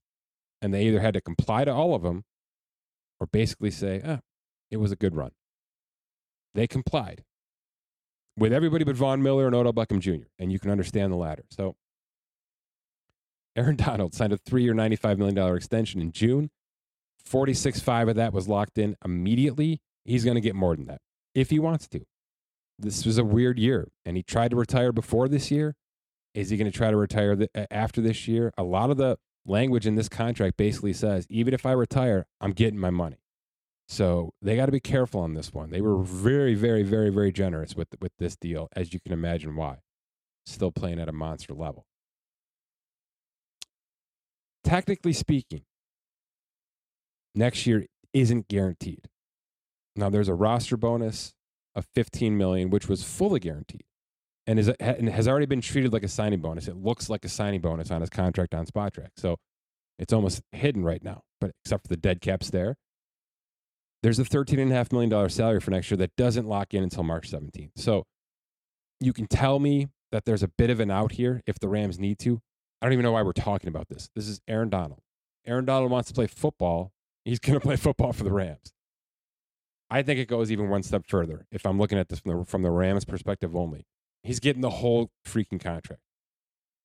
and 0.61 0.73
they 0.73 0.85
either 0.85 0.99
had 0.99 1.13
to 1.13 1.21
comply 1.21 1.65
to 1.65 1.71
all 1.71 1.93
of 1.93 2.01
them 2.01 2.23
or 3.19 3.27
basically 3.27 3.71
say, 3.71 4.01
ah, 4.03 4.19
it 4.71 4.77
was 4.77 4.91
a 4.91 4.95
good 4.95 5.15
run. 5.15 5.31
They 6.55 6.67
complied 6.67 7.23
with 8.37 8.51
everybody 8.51 8.83
but 8.83 8.95
Von 8.95 9.21
Miller 9.21 9.45
and 9.45 9.55
Odell 9.55 9.73
Beckham 9.73 9.99
Jr., 9.99 10.27
and 10.39 10.51
you 10.51 10.59
can 10.59 10.71
understand 10.71 11.11
the 11.13 11.17
latter. 11.17 11.43
So 11.51 11.75
Aaron 13.55 13.75
Donald 13.77 14.13
signed 14.13 14.33
a 14.33 14.37
three 14.37 14.63
year, 14.63 14.73
$95 14.73 15.17
million 15.17 15.55
extension 15.55 16.01
in 16.01 16.11
June. 16.11 16.49
46.5 17.29 18.09
of 18.09 18.15
that 18.15 18.33
was 18.33 18.47
locked 18.47 18.77
in 18.77 18.95
immediately. 19.05 19.79
He's 20.05 20.23
going 20.23 20.35
to 20.35 20.41
get 20.41 20.55
more 20.55 20.75
than 20.75 20.85
that 20.87 21.01
if 21.33 21.49
he 21.49 21.59
wants 21.59 21.87
to. 21.89 22.01
This 22.79 23.05
was 23.05 23.17
a 23.17 23.23
weird 23.23 23.59
year, 23.59 23.89
and 24.05 24.17
he 24.17 24.23
tried 24.23 24.51
to 24.51 24.57
retire 24.57 24.91
before 24.91 25.27
this 25.27 25.51
year. 25.51 25.75
Is 26.33 26.49
he 26.49 26.57
going 26.57 26.71
to 26.71 26.75
try 26.75 26.89
to 26.89 26.97
retire 26.97 27.35
the, 27.35 27.49
after 27.71 28.01
this 28.01 28.27
year? 28.27 28.51
A 28.57 28.63
lot 28.63 28.89
of 28.89 28.97
the 28.97 29.17
language 29.45 29.85
in 29.85 29.95
this 29.95 30.09
contract 30.09 30.57
basically 30.57 30.93
says 30.93 31.27
even 31.29 31.53
if 31.53 31.65
I 31.65 31.73
retire, 31.73 32.25
I'm 32.39 32.51
getting 32.51 32.79
my 32.79 32.89
money. 32.89 33.17
So 33.87 34.31
they 34.41 34.55
got 34.55 34.67
to 34.67 34.71
be 34.71 34.79
careful 34.79 35.19
on 35.19 35.33
this 35.33 35.53
one. 35.53 35.69
They 35.69 35.81
were 35.81 36.01
very, 36.01 36.55
very, 36.55 36.81
very, 36.81 37.09
very 37.09 37.31
generous 37.31 37.75
with 37.75 37.89
with 37.99 38.13
this 38.17 38.37
deal, 38.37 38.69
as 38.73 38.93
you 38.93 38.99
can 39.01 39.11
imagine 39.11 39.55
why. 39.55 39.79
Still 40.45 40.71
playing 40.71 40.99
at 40.99 41.09
a 41.09 41.11
monster 41.11 41.53
level. 41.53 41.85
Technically 44.63 45.13
speaking, 45.13 45.63
next 47.35 47.67
year 47.67 47.85
isn't 48.13 48.47
guaranteed. 48.47 49.09
Now 50.01 50.09
there's 50.09 50.27
a 50.27 50.33
roster 50.33 50.77
bonus 50.77 51.33
of 51.75 51.85
15 51.95 52.37
million, 52.37 52.69
which 52.69 52.89
was 52.89 53.03
fully 53.03 53.39
guaranteed 53.39 53.83
and, 54.47 54.59
is, 54.59 54.69
and 54.79 55.07
has 55.09 55.27
already 55.27 55.45
been 55.45 55.61
treated 55.61 55.93
like 55.93 56.03
a 56.03 56.07
signing 56.07 56.41
bonus. 56.41 56.67
It 56.67 56.75
looks 56.75 57.09
like 57.09 57.23
a 57.23 57.29
signing 57.29 57.61
bonus 57.61 57.91
on 57.91 58.01
his 58.01 58.09
contract 58.09 58.53
on 58.53 58.65
Spotrac. 58.65 59.09
So 59.15 59.37
it's 59.99 60.11
almost 60.11 60.41
hidden 60.51 60.83
right 60.83 61.03
now, 61.03 61.21
but 61.39 61.51
except 61.63 61.83
for 61.83 61.87
the 61.87 61.97
dead 61.97 62.21
caps 62.21 62.49
there. 62.49 62.75
There's 64.03 64.17
a 64.17 64.23
$13.5 64.23 64.91
million 64.91 65.29
salary 65.29 65.59
for 65.59 65.69
next 65.69 65.91
year 65.91 65.97
that 65.97 66.15
doesn't 66.17 66.47
lock 66.47 66.73
in 66.73 66.81
until 66.83 67.03
March 67.03 67.29
17th. 67.29 67.71
So 67.75 68.03
you 68.99 69.13
can 69.13 69.27
tell 69.27 69.59
me 69.59 69.89
that 70.11 70.25
there's 70.25 70.41
a 70.41 70.47
bit 70.47 70.71
of 70.71 70.79
an 70.79 70.89
out 70.89 71.13
here 71.13 71.41
if 71.45 71.59
the 71.59 71.69
Rams 71.69 71.99
need 71.99 72.17
to. 72.19 72.41
I 72.81 72.87
don't 72.87 72.93
even 72.93 73.03
know 73.03 73.11
why 73.11 73.21
we're 73.21 73.31
talking 73.33 73.67
about 73.67 73.89
this. 73.89 74.09
This 74.15 74.27
is 74.27 74.41
Aaron 74.47 74.69
Donald. 74.69 75.01
Aaron 75.45 75.65
Donald 75.65 75.91
wants 75.91 76.09
to 76.09 76.15
play 76.15 76.25
football. 76.25 76.91
He's 77.23 77.39
going 77.39 77.53
to 77.59 77.63
play 77.63 77.75
football 77.75 78.11
for 78.11 78.23
the 78.23 78.31
Rams. 78.31 78.73
I 79.91 80.01
think 80.03 80.19
it 80.19 80.29
goes 80.29 80.51
even 80.51 80.69
one 80.69 80.83
step 80.83 81.03
further 81.05 81.45
if 81.51 81.65
I'm 81.65 81.77
looking 81.77 81.99
at 81.99 82.07
this 82.07 82.19
from 82.21 82.39
the, 82.39 82.45
from 82.45 82.61
the 82.61 82.71
Rams' 82.71 83.03
perspective 83.03 83.55
only. 83.57 83.85
He's 84.23 84.39
getting 84.39 84.61
the 84.61 84.69
whole 84.69 85.11
freaking 85.27 85.61
contract. 85.61 86.01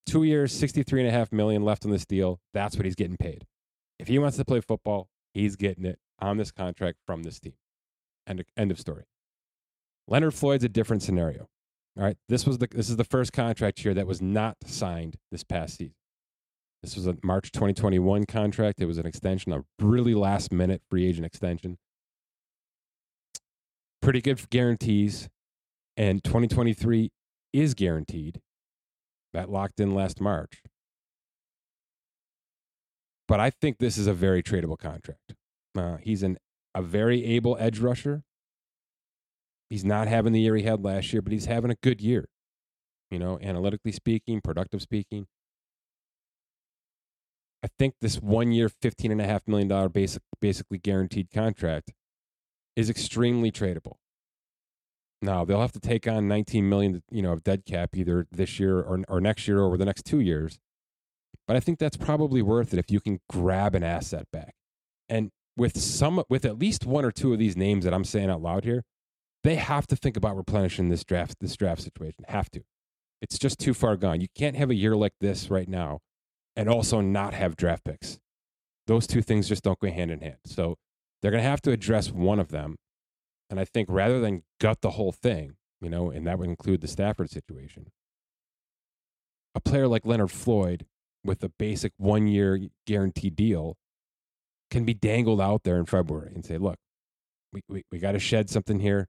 Two 0.05 0.23
years, 0.23 0.51
sixty-three 0.51 0.99
and 0.99 1.09
a 1.09 1.11
half 1.11 1.31
million 1.31 1.63
left 1.63 1.85
on 1.85 1.91
this 1.91 2.05
deal. 2.05 2.39
That's 2.53 2.75
what 2.75 2.85
he's 2.85 2.95
getting 2.95 3.17
paid. 3.17 3.45
If 3.97 4.09
he 4.09 4.19
wants 4.19 4.37
to 4.37 4.45
play 4.45 4.59
football, 4.59 5.09
he's 5.33 5.55
getting 5.55 5.85
it 5.85 5.99
on 6.19 6.37
this 6.37 6.51
contract 6.51 6.97
from 7.05 7.23
this 7.23 7.39
team. 7.39 7.53
End 8.27 8.41
of, 8.41 8.45
end 8.57 8.71
of 8.71 8.79
story. 8.79 9.05
Leonard 10.07 10.33
Floyd's 10.33 10.63
a 10.63 10.69
different 10.69 11.03
scenario. 11.03 11.47
All 11.97 12.03
right. 12.03 12.17
This 12.27 12.45
was 12.45 12.57
the 12.57 12.67
this 12.69 12.89
is 12.89 12.97
the 12.97 13.03
first 13.03 13.31
contract 13.31 13.79
here 13.79 13.93
that 13.93 14.07
was 14.07 14.21
not 14.21 14.57
signed 14.65 15.15
this 15.31 15.43
past 15.43 15.77
season. 15.77 15.95
This 16.83 16.95
was 16.95 17.07
a 17.07 17.17
March 17.23 17.51
2021 17.51 18.25
contract. 18.25 18.81
It 18.81 18.85
was 18.85 18.97
an 18.97 19.05
extension, 19.05 19.51
a 19.53 19.63
really 19.79 20.13
last 20.13 20.51
minute 20.51 20.81
free 20.89 21.07
agent 21.07 21.25
extension. 21.25 21.77
Pretty 24.07 24.21
good 24.21 24.49
guarantees. 24.49 25.27
And 25.97 26.23
2023 26.23 27.11
is 27.51 27.73
guaranteed. 27.73 28.39
That 29.33 29.49
locked 29.49 29.81
in 29.81 29.93
last 29.93 30.21
March. 30.21 30.63
But 33.27 33.41
I 33.41 33.49
think 33.49 33.79
this 33.79 33.97
is 33.97 34.07
a 34.07 34.13
very 34.13 34.41
tradable 34.41 34.79
contract. 34.79 35.33
Uh, 35.77 35.97
he's 35.97 36.23
an, 36.23 36.37
a 36.73 36.81
very 36.81 37.25
able 37.25 37.57
edge 37.59 37.79
rusher. 37.79 38.23
He's 39.69 39.83
not 39.83 40.07
having 40.07 40.31
the 40.31 40.39
year 40.39 40.55
he 40.55 40.63
had 40.63 40.85
last 40.85 41.11
year, 41.11 41.21
but 41.21 41.33
he's 41.33 41.47
having 41.47 41.69
a 41.69 41.77
good 41.83 41.99
year. 41.99 42.29
You 43.11 43.19
know, 43.19 43.37
analytically 43.41 43.91
speaking, 43.91 44.39
productive 44.39 44.81
speaking. 44.81 45.27
I 47.61 47.67
think 47.77 47.95
this 47.99 48.21
one 48.21 48.53
year, 48.53 48.69
$15.5 48.69 49.41
million 49.47 49.89
basic, 49.89 50.21
basically 50.39 50.77
guaranteed 50.77 51.29
contract 51.29 51.91
is 52.77 52.89
extremely 52.91 53.51
tradable. 53.51 53.95
Now 55.21 55.43
they'll 55.43 55.61
have 55.61 55.71
to 55.73 55.79
take 55.79 56.07
on 56.07 56.27
19 56.27 56.69
million, 56.69 57.01
you 57.09 57.23
know, 57.23 57.33
of 57.33 57.43
dead 57.43 57.65
cap 57.65 57.89
either 57.95 58.27
this 58.31 58.59
year 58.59 58.79
or, 58.79 59.03
or 59.09 59.19
next 59.19 59.47
year 59.47 59.59
or 59.59 59.65
over 59.65 59.77
the 59.77 59.83
next 59.83 60.05
two 60.05 60.19
years. 60.19 60.59
But 61.47 61.57
I 61.57 61.59
think 61.59 61.79
that's 61.79 61.97
probably 61.97 62.43
worth 62.43 62.73
it 62.73 62.79
if 62.79 62.91
you 62.91 62.99
can 62.99 63.19
grab 63.27 63.73
an 63.73 63.83
asset 63.83 64.27
back. 64.31 64.53
And 65.09 65.31
with 65.57 65.79
some, 65.79 66.23
with 66.29 66.45
at 66.45 66.59
least 66.59 66.85
one 66.85 67.03
or 67.03 67.11
two 67.11 67.33
of 67.33 67.39
these 67.39 67.57
names 67.57 67.83
that 67.83 67.95
I'm 67.95 68.03
saying 68.03 68.29
out 68.29 68.43
loud 68.43 68.63
here, 68.63 68.83
they 69.43 69.55
have 69.55 69.87
to 69.87 69.95
think 69.95 70.15
about 70.15 70.37
replenishing 70.37 70.89
this 70.89 71.03
draft, 71.03 71.37
this 71.39 71.55
draft 71.55 71.81
situation. 71.81 72.25
Have 72.27 72.51
to. 72.51 72.61
It's 73.21 73.39
just 73.39 73.57
too 73.57 73.73
far 73.73 73.97
gone. 73.97 74.21
You 74.21 74.27
can't 74.35 74.55
have 74.55 74.69
a 74.69 74.75
year 74.75 74.95
like 74.95 75.13
this 75.19 75.49
right 75.49 75.67
now 75.67 75.99
and 76.55 76.69
also 76.69 77.01
not 77.01 77.33
have 77.33 77.55
draft 77.55 77.85
picks. 77.85 78.19
Those 78.85 79.07
two 79.07 79.23
things 79.23 79.47
just 79.47 79.63
don't 79.63 79.79
go 79.79 79.89
hand 79.89 80.11
in 80.11 80.21
hand. 80.21 80.37
So 80.45 80.75
they're 81.21 81.31
going 81.31 81.43
to 81.43 81.49
have 81.49 81.61
to 81.63 81.71
address 81.71 82.11
one 82.11 82.39
of 82.39 82.49
them. 82.49 82.75
And 83.49 83.59
I 83.59 83.65
think 83.65 83.87
rather 83.89 84.19
than 84.19 84.43
gut 84.59 84.81
the 84.81 84.91
whole 84.91 85.11
thing, 85.11 85.55
you 85.81 85.89
know, 85.89 86.09
and 86.09 86.27
that 86.27 86.37
would 86.39 86.49
include 86.49 86.81
the 86.81 86.87
Stafford 86.87 87.29
situation, 87.29 87.87
a 89.55 89.59
player 89.59 89.87
like 89.87 90.05
Leonard 90.05 90.31
Floyd 90.31 90.85
with 91.23 91.43
a 91.43 91.49
basic 91.49 91.93
one 91.97 92.27
year 92.27 92.59
guaranteed 92.85 93.35
deal 93.35 93.75
can 94.69 94.85
be 94.85 94.93
dangled 94.93 95.41
out 95.41 95.63
there 95.63 95.77
in 95.77 95.85
February 95.85 96.31
and 96.33 96.45
say, 96.45 96.57
look, 96.57 96.77
we, 97.53 97.61
we, 97.69 97.83
we 97.91 97.99
got 97.99 98.11
to 98.11 98.19
shed 98.19 98.49
something 98.49 98.79
here. 98.79 99.07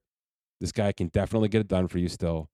This 0.59 0.71
guy 0.71 0.91
can 0.91 1.07
definitely 1.07 1.49
get 1.49 1.61
it 1.61 1.67
done 1.67 1.87
for 1.87 1.99
you 1.99 2.09
still. 2.09 2.47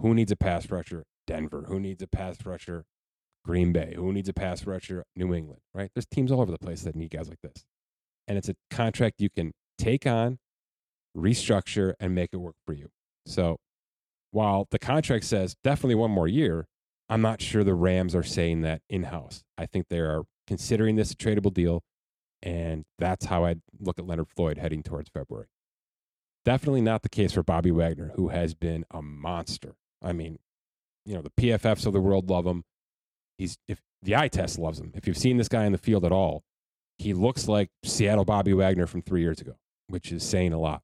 Who 0.00 0.14
needs 0.14 0.32
a 0.32 0.36
pass 0.36 0.70
rusher? 0.70 1.04
Denver. 1.26 1.66
Who 1.68 1.78
needs 1.78 2.02
a 2.02 2.06
pass 2.06 2.44
rusher? 2.44 2.84
Green 3.44 3.72
Bay. 3.72 3.94
Who 3.96 4.12
needs 4.12 4.28
a 4.28 4.32
pass 4.32 4.66
rusher? 4.66 5.04
New 5.16 5.34
England, 5.34 5.60
right? 5.74 5.90
There's 5.94 6.06
teams 6.06 6.32
all 6.32 6.40
over 6.40 6.52
the 6.52 6.58
place 6.58 6.82
that 6.82 6.96
need 6.96 7.10
guys 7.10 7.28
like 7.28 7.40
this. 7.42 7.64
And 8.28 8.38
it's 8.38 8.48
a 8.48 8.54
contract 8.70 9.20
you 9.20 9.30
can 9.30 9.52
take 9.78 10.06
on, 10.06 10.38
restructure, 11.16 11.94
and 11.98 12.14
make 12.14 12.30
it 12.32 12.38
work 12.38 12.56
for 12.66 12.72
you. 12.72 12.90
So 13.26 13.58
while 14.30 14.68
the 14.70 14.78
contract 14.78 15.24
says 15.24 15.56
definitely 15.64 15.96
one 15.96 16.10
more 16.10 16.28
year, 16.28 16.66
I'm 17.08 17.22
not 17.22 17.42
sure 17.42 17.64
the 17.64 17.74
Rams 17.74 18.14
are 18.14 18.22
saying 18.22 18.60
that 18.62 18.82
in 18.88 19.04
house. 19.04 19.42
I 19.58 19.66
think 19.66 19.86
they 19.88 19.98
are 19.98 20.22
considering 20.46 20.96
this 20.96 21.10
a 21.12 21.16
tradable 21.16 21.52
deal. 21.52 21.82
And 22.42 22.84
that's 22.98 23.26
how 23.26 23.44
I'd 23.44 23.60
look 23.78 23.98
at 23.98 24.06
Leonard 24.06 24.28
Floyd 24.28 24.58
heading 24.58 24.82
towards 24.82 25.10
February. 25.10 25.48
Definitely 26.44 26.80
not 26.80 27.02
the 27.02 27.08
case 27.08 27.32
for 27.32 27.42
Bobby 27.42 27.70
Wagner, 27.70 28.12
who 28.14 28.28
has 28.28 28.54
been 28.54 28.84
a 28.90 29.02
monster. 29.02 29.74
I 30.00 30.12
mean, 30.12 30.38
you 31.04 31.14
know, 31.14 31.22
the 31.22 31.30
PFFs 31.30 31.84
of 31.84 31.92
the 31.92 32.00
world 32.00 32.30
love 32.30 32.46
him. 32.46 32.64
He's 33.36 33.58
if 33.68 33.80
the 34.02 34.16
eye 34.16 34.28
test 34.28 34.58
loves 34.58 34.80
him. 34.80 34.92
If 34.94 35.06
you've 35.06 35.18
seen 35.18 35.36
this 35.36 35.48
guy 35.48 35.64
in 35.64 35.72
the 35.72 35.78
field 35.78 36.04
at 36.04 36.12
all, 36.12 36.42
he 37.00 37.14
looks 37.14 37.48
like 37.48 37.70
Seattle 37.82 38.26
Bobby 38.26 38.52
Wagner 38.52 38.86
from 38.86 39.00
three 39.00 39.22
years 39.22 39.40
ago, 39.40 39.54
which 39.88 40.12
is 40.12 40.22
saying 40.22 40.52
a 40.52 40.58
lot. 40.58 40.82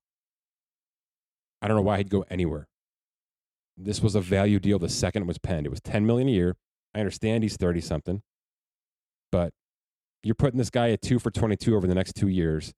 I 1.61 1.69
don't 1.69 1.77
know 1.77 1.83
why 1.83 1.99
he'd 1.99 2.09
go 2.09 2.25
anywhere. 2.31 2.69
This 3.77 4.01
was 4.01 4.15
a 4.15 4.23
value 4.23 4.59
deal 4.59 4.79
the 4.79 4.89
second 4.89 5.25
it 5.25 5.27
was 5.27 5.37
penned. 5.37 5.67
It 5.67 5.71
was 5.71 5.83
10 5.83 6.07
million 6.07 6.29
a 6.29 6.33
year. 6.33 6.57
I 6.95 7.01
understand 7.01 7.43
he's 7.43 7.59
30 7.59 7.83
something, 7.83 8.23
but 9.31 9.53
you're 10.23 10.35
putting 10.35 10.57
this 10.57 10.71
guy 10.71 10.91
at 10.91 11.03
two 11.03 11.19
for 11.19 11.31
22 11.31 11.77
over 11.77 11.87
the 11.87 11.95
next 11.95 12.15
two 12.15 12.29
years 12.29 12.73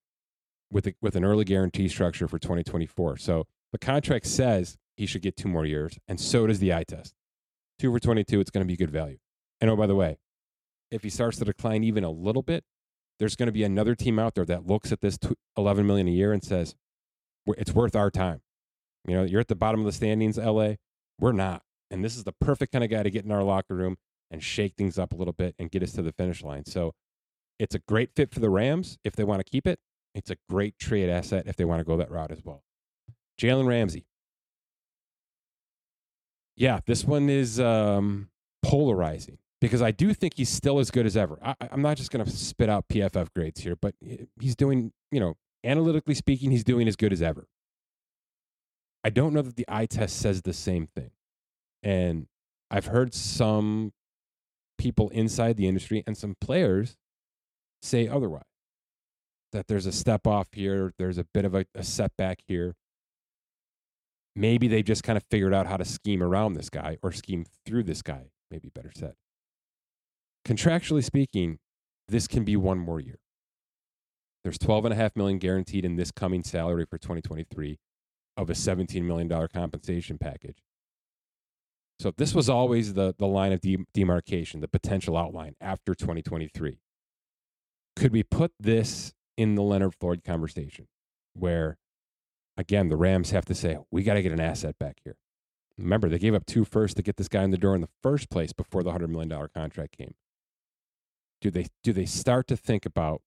with 0.72 0.88
a, 0.88 0.94
with 1.00 1.14
an 1.14 1.24
early 1.24 1.44
guarantee 1.44 1.86
structure 1.86 2.26
for 2.26 2.40
2024. 2.40 3.18
So 3.18 3.44
the 3.70 3.78
contract 3.78 4.26
says 4.26 4.76
he 4.96 5.06
should 5.06 5.22
get 5.22 5.36
two 5.36 5.48
more 5.48 5.64
years, 5.64 5.96
and 6.08 6.18
so 6.18 6.48
does 6.48 6.58
the 6.58 6.74
eye 6.74 6.82
test. 6.82 7.14
Two 7.78 7.92
for 7.92 8.00
22, 8.00 8.40
it's 8.40 8.50
going 8.50 8.66
to 8.66 8.68
be 8.68 8.76
good 8.76 8.90
value. 8.90 9.18
And 9.60 9.70
oh, 9.70 9.76
by 9.76 9.86
the 9.86 9.94
way, 9.94 10.18
if 10.90 11.04
he 11.04 11.10
starts 11.10 11.38
to 11.38 11.44
decline 11.44 11.84
even 11.84 12.02
a 12.02 12.10
little 12.10 12.42
bit, 12.42 12.64
there's 13.18 13.36
going 13.36 13.46
to 13.46 13.52
be 13.52 13.64
another 13.64 13.94
team 13.94 14.18
out 14.18 14.34
there 14.34 14.44
that 14.44 14.66
looks 14.66 14.92
at 14.92 15.00
this 15.00 15.18
11 15.56 15.86
million 15.86 16.08
a 16.08 16.12
year 16.12 16.32
and 16.32 16.42
says, 16.42 16.74
it's 17.46 17.72
worth 17.72 17.96
our 17.96 18.10
time. 18.10 18.40
You 19.06 19.16
know, 19.16 19.22
you're 19.24 19.40
at 19.40 19.48
the 19.48 19.54
bottom 19.54 19.80
of 19.80 19.86
the 19.86 19.92
standings, 19.92 20.38
LA. 20.38 20.74
We're 21.18 21.32
not. 21.32 21.62
And 21.90 22.04
this 22.04 22.16
is 22.16 22.24
the 22.24 22.32
perfect 22.32 22.72
kind 22.72 22.84
of 22.84 22.90
guy 22.90 23.02
to 23.02 23.10
get 23.10 23.24
in 23.24 23.32
our 23.32 23.42
locker 23.42 23.74
room 23.74 23.96
and 24.30 24.42
shake 24.42 24.74
things 24.76 24.98
up 24.98 25.12
a 25.12 25.16
little 25.16 25.32
bit 25.32 25.54
and 25.58 25.70
get 25.70 25.82
us 25.82 25.92
to 25.92 26.02
the 26.02 26.12
finish 26.12 26.42
line. 26.42 26.66
So 26.66 26.92
it's 27.58 27.74
a 27.74 27.78
great 27.78 28.10
fit 28.14 28.32
for 28.32 28.40
the 28.40 28.50
Rams 28.50 28.98
if 29.04 29.16
they 29.16 29.24
want 29.24 29.44
to 29.44 29.50
keep 29.50 29.66
it. 29.66 29.80
It's 30.14 30.30
a 30.30 30.36
great 30.48 30.78
trade 30.78 31.08
asset 31.08 31.44
if 31.46 31.56
they 31.56 31.64
want 31.64 31.80
to 31.80 31.84
go 31.84 31.96
that 31.96 32.10
route 32.10 32.30
as 32.30 32.44
well. 32.44 32.62
Jalen 33.40 33.66
Ramsey. 33.66 34.06
Yeah, 36.56 36.80
this 36.86 37.04
one 37.04 37.30
is 37.30 37.60
um, 37.60 38.30
polarizing 38.62 39.38
because 39.60 39.82
I 39.82 39.90
do 39.90 40.14
think 40.14 40.34
he's 40.36 40.48
still 40.48 40.78
as 40.78 40.90
good 40.90 41.06
as 41.06 41.16
ever. 41.16 41.38
I, 41.42 41.54
am 41.72 41.82
not 41.82 41.96
just 41.96 42.10
going 42.10 42.24
to 42.24 42.30
spit 42.30 42.68
out 42.68 42.88
PFF 42.88 43.28
grades 43.34 43.60
here, 43.60 43.76
but 43.76 43.94
he's 44.40 44.54
doing, 44.54 44.92
you 45.10 45.20
know, 45.20 45.34
analytically 45.64 46.14
speaking, 46.14 46.50
he's 46.50 46.64
doing 46.64 46.86
as 46.86 46.96
good 46.96 47.12
as 47.12 47.22
ever. 47.22 47.46
I 49.04 49.10
don't 49.10 49.32
know 49.32 49.42
that 49.42 49.56
the 49.56 49.64
eye 49.68 49.86
test 49.86 50.18
says 50.18 50.42
the 50.42 50.52
same 50.52 50.86
thing. 50.86 51.10
And 51.82 52.26
I've 52.70 52.86
heard 52.86 53.14
some 53.14 53.92
people 54.76 55.08
inside 55.10 55.56
the 55.56 55.66
industry 55.66 56.04
and 56.06 56.16
some 56.16 56.36
players 56.40 56.96
say 57.82 58.06
otherwise 58.06 58.42
that 59.52 59.66
there's 59.66 59.86
a 59.86 59.92
step 59.92 60.26
off 60.26 60.48
here, 60.52 60.92
there's 60.98 61.18
a 61.18 61.24
bit 61.32 61.44
of 61.44 61.54
a, 61.54 61.64
a 61.74 61.82
setback 61.82 62.40
here. 62.46 62.74
Maybe 64.36 64.68
they've 64.68 64.84
just 64.84 65.02
kind 65.02 65.16
of 65.16 65.24
figured 65.30 65.54
out 65.54 65.66
how 65.66 65.78
to 65.78 65.84
scheme 65.84 66.22
around 66.22 66.54
this 66.54 66.70
guy 66.70 66.98
or 67.02 67.12
scheme 67.12 67.44
through 67.64 67.84
this 67.84 68.02
guy, 68.02 68.30
maybe 68.50 68.68
better 68.68 68.92
said. 68.94 69.14
Contractually 70.48 71.04
speaking, 71.04 71.58
this 72.08 72.26
can 72.26 72.42
be 72.42 72.56
one 72.56 72.78
more 72.78 73.00
year. 73.00 73.18
There's 74.42 74.56
12 74.56 74.86
and 74.86 74.94
a 74.94 74.96
half 74.96 75.14
million 75.14 75.38
guaranteed 75.38 75.84
in 75.84 75.96
this 75.96 76.10
coming 76.10 76.42
salary 76.42 76.86
for 76.88 76.96
2023 76.96 77.78
of 78.34 78.48
a 78.48 78.54
$17 78.54 79.02
million 79.02 79.28
compensation 79.52 80.16
package. 80.16 80.62
So 82.00 82.14
this 82.16 82.34
was 82.34 82.48
always 82.48 82.94
the, 82.94 83.14
the 83.18 83.26
line 83.26 83.52
of 83.52 83.60
de- 83.60 83.84
demarcation, 83.92 84.60
the 84.60 84.68
potential 84.68 85.18
outline 85.18 85.54
after 85.60 85.94
2023. 85.94 86.78
Could 87.94 88.12
we 88.12 88.22
put 88.22 88.52
this 88.58 89.12
in 89.36 89.54
the 89.54 89.62
Leonard 89.62 89.96
Floyd 90.00 90.22
conversation 90.24 90.86
where, 91.34 91.76
again, 92.56 92.88
the 92.88 92.96
Rams 92.96 93.32
have 93.32 93.44
to 93.46 93.54
say, 93.54 93.76
we 93.90 94.02
got 94.02 94.14
to 94.14 94.22
get 94.22 94.32
an 94.32 94.40
asset 94.40 94.78
back 94.78 95.00
here. 95.04 95.16
Remember, 95.76 96.08
they 96.08 96.18
gave 96.18 96.34
up 96.34 96.46
two 96.46 96.64
first 96.64 96.96
to 96.96 97.02
get 97.02 97.18
this 97.18 97.28
guy 97.28 97.42
in 97.42 97.50
the 97.50 97.58
door 97.58 97.74
in 97.74 97.82
the 97.82 97.90
first 98.02 98.30
place 98.30 98.54
before 98.54 98.82
the 98.82 98.92
$100 98.92 99.10
million 99.10 99.48
contract 99.54 99.98
came. 99.98 100.14
Do 101.40 101.50
they, 101.50 101.66
do 101.82 101.92
they 101.92 102.06
start 102.06 102.46
to 102.48 102.56
think 102.56 102.84
about 102.84 103.22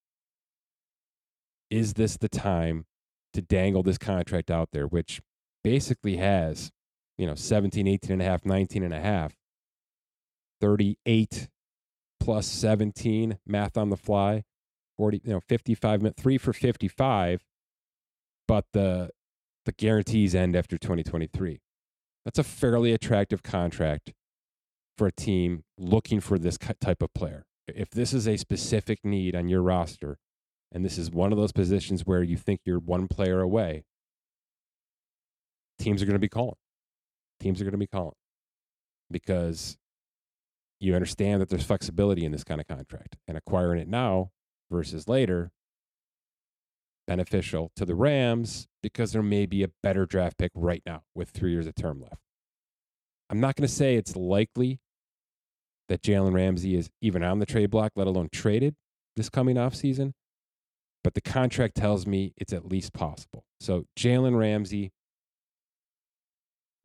is 1.69 1.93
this 1.93 2.17
the 2.17 2.29
time 2.29 2.85
to 3.33 3.41
dangle 3.41 3.81
this 3.81 3.97
contract 3.97 4.51
out 4.51 4.69
there, 4.73 4.85
which 4.85 5.21
basically 5.63 6.17
has, 6.17 6.71
you 7.17 7.25
know, 7.25 7.35
17, 7.35 7.87
18 7.87 8.11
and 8.11 8.21
a 8.21 8.25
half, 8.25 8.45
19 8.45 8.83
and 8.83 8.93
a 8.93 8.99
half, 8.99 9.33
38 10.59 11.47
plus 12.19 12.45
17, 12.45 13.39
math 13.47 13.77
on 13.77 13.89
the 13.89 13.97
fly, 13.97 14.43
40, 14.97 15.21
you 15.23 15.33
know, 15.33 15.39
55, 15.39 16.13
three 16.17 16.37
for 16.37 16.53
55, 16.53 17.45
but 18.47 18.65
the, 18.73 19.09
the 19.65 19.71
guarantees 19.71 20.35
end 20.35 20.55
after 20.55 20.77
2023. 20.77 21.61
That's 22.25 22.37
a 22.37 22.43
fairly 22.43 22.93
attractive 22.93 23.41
contract 23.41 24.13
for 24.97 25.07
a 25.07 25.11
team 25.11 25.63
looking 25.77 26.19
for 26.19 26.37
this 26.37 26.57
type 26.57 27.01
of 27.01 27.13
player. 27.13 27.45
If 27.75 27.89
this 27.91 28.13
is 28.13 28.27
a 28.27 28.37
specific 28.37 28.99
need 29.03 29.35
on 29.35 29.47
your 29.47 29.61
roster, 29.61 30.17
and 30.71 30.85
this 30.85 30.97
is 30.97 31.11
one 31.11 31.31
of 31.31 31.37
those 31.37 31.51
positions 31.51 32.05
where 32.05 32.23
you 32.23 32.37
think 32.37 32.61
you're 32.65 32.79
one 32.79 33.07
player 33.07 33.41
away, 33.41 33.83
teams 35.79 36.01
are 36.01 36.05
going 36.05 36.13
to 36.13 36.19
be 36.19 36.29
calling. 36.29 36.55
Teams 37.39 37.59
are 37.59 37.63
going 37.63 37.71
to 37.73 37.77
be 37.77 37.87
calling 37.87 38.15
because 39.09 39.77
you 40.79 40.95
understand 40.95 41.41
that 41.41 41.49
there's 41.49 41.65
flexibility 41.65 42.25
in 42.25 42.31
this 42.31 42.43
kind 42.43 42.61
of 42.61 42.67
contract 42.67 43.17
and 43.27 43.37
acquiring 43.37 43.79
it 43.79 43.87
now 43.87 44.31
versus 44.69 45.07
later 45.07 45.51
beneficial 47.07 47.71
to 47.75 47.85
the 47.85 47.95
Rams 47.95 48.67
because 48.81 49.11
there 49.11 49.23
may 49.23 49.45
be 49.45 49.63
a 49.63 49.69
better 49.83 50.05
draft 50.05 50.37
pick 50.37 50.51
right 50.55 50.81
now 50.85 51.03
with 51.13 51.29
three 51.29 51.51
years 51.51 51.67
of 51.67 51.75
term 51.75 51.99
left. 52.01 52.21
I'm 53.29 53.39
not 53.39 53.55
going 53.55 53.67
to 53.67 53.73
say 53.73 53.95
it's 53.95 54.15
likely 54.15 54.79
that 55.91 56.01
Jalen 56.01 56.33
Ramsey 56.33 56.77
is 56.77 56.89
even 57.01 57.21
on 57.21 57.39
the 57.39 57.45
trade 57.45 57.69
block, 57.69 57.91
let 57.97 58.07
alone 58.07 58.29
traded 58.31 58.75
this 59.17 59.27
coming 59.27 59.57
off 59.57 59.75
season. 59.75 60.13
But 61.03 61.15
the 61.15 61.21
contract 61.21 61.75
tells 61.75 62.07
me 62.07 62.31
it's 62.37 62.53
at 62.53 62.65
least 62.65 62.93
possible. 62.93 63.43
So 63.59 63.83
Jalen 63.99 64.37
Ramsey, 64.37 64.93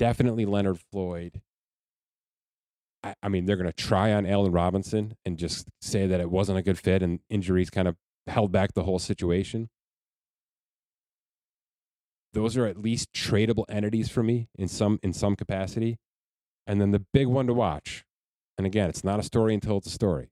definitely 0.00 0.44
Leonard 0.44 0.80
Floyd. 0.90 1.40
I, 3.04 3.14
I 3.22 3.28
mean, 3.28 3.44
they're 3.44 3.56
going 3.56 3.70
to 3.70 3.72
try 3.72 4.12
on 4.12 4.26
Allen 4.26 4.50
Robinson 4.50 5.14
and 5.24 5.38
just 5.38 5.68
say 5.80 6.08
that 6.08 6.18
it 6.18 6.28
wasn't 6.28 6.58
a 6.58 6.62
good 6.62 6.78
fit 6.78 7.00
and 7.00 7.20
injuries 7.30 7.70
kind 7.70 7.86
of 7.86 7.94
held 8.26 8.50
back 8.50 8.74
the 8.74 8.82
whole 8.82 8.98
situation. 8.98 9.68
Those 12.32 12.56
are 12.56 12.66
at 12.66 12.76
least 12.76 13.12
tradable 13.12 13.66
entities 13.68 14.08
for 14.08 14.24
me 14.24 14.48
in 14.58 14.66
some 14.66 14.98
in 15.04 15.12
some 15.12 15.36
capacity. 15.36 15.96
And 16.66 16.80
then 16.80 16.90
the 16.90 17.06
big 17.12 17.28
one 17.28 17.46
to 17.46 17.54
watch, 17.54 18.04
and 18.58 18.66
again, 18.66 18.88
it's 18.88 19.04
not 19.04 19.20
a 19.20 19.24
story 19.24 19.54
until 19.54 19.78
it's 19.78 19.86
a 19.86 19.90
story, 19.90 20.30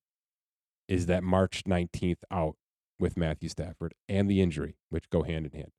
is 0.89 1.07
that 1.07 1.23
March 1.23 1.65
19th 1.65 2.23
out 2.31 2.57
with 2.99 3.17
Matthew 3.17 3.49
Stafford 3.49 3.95
and 4.09 4.31
the 4.31 4.41
injury, 4.41 4.77
which 4.91 5.11
go 5.11 5.23
hand 5.23 5.47
in 5.47 5.53
hand. 5.53 5.73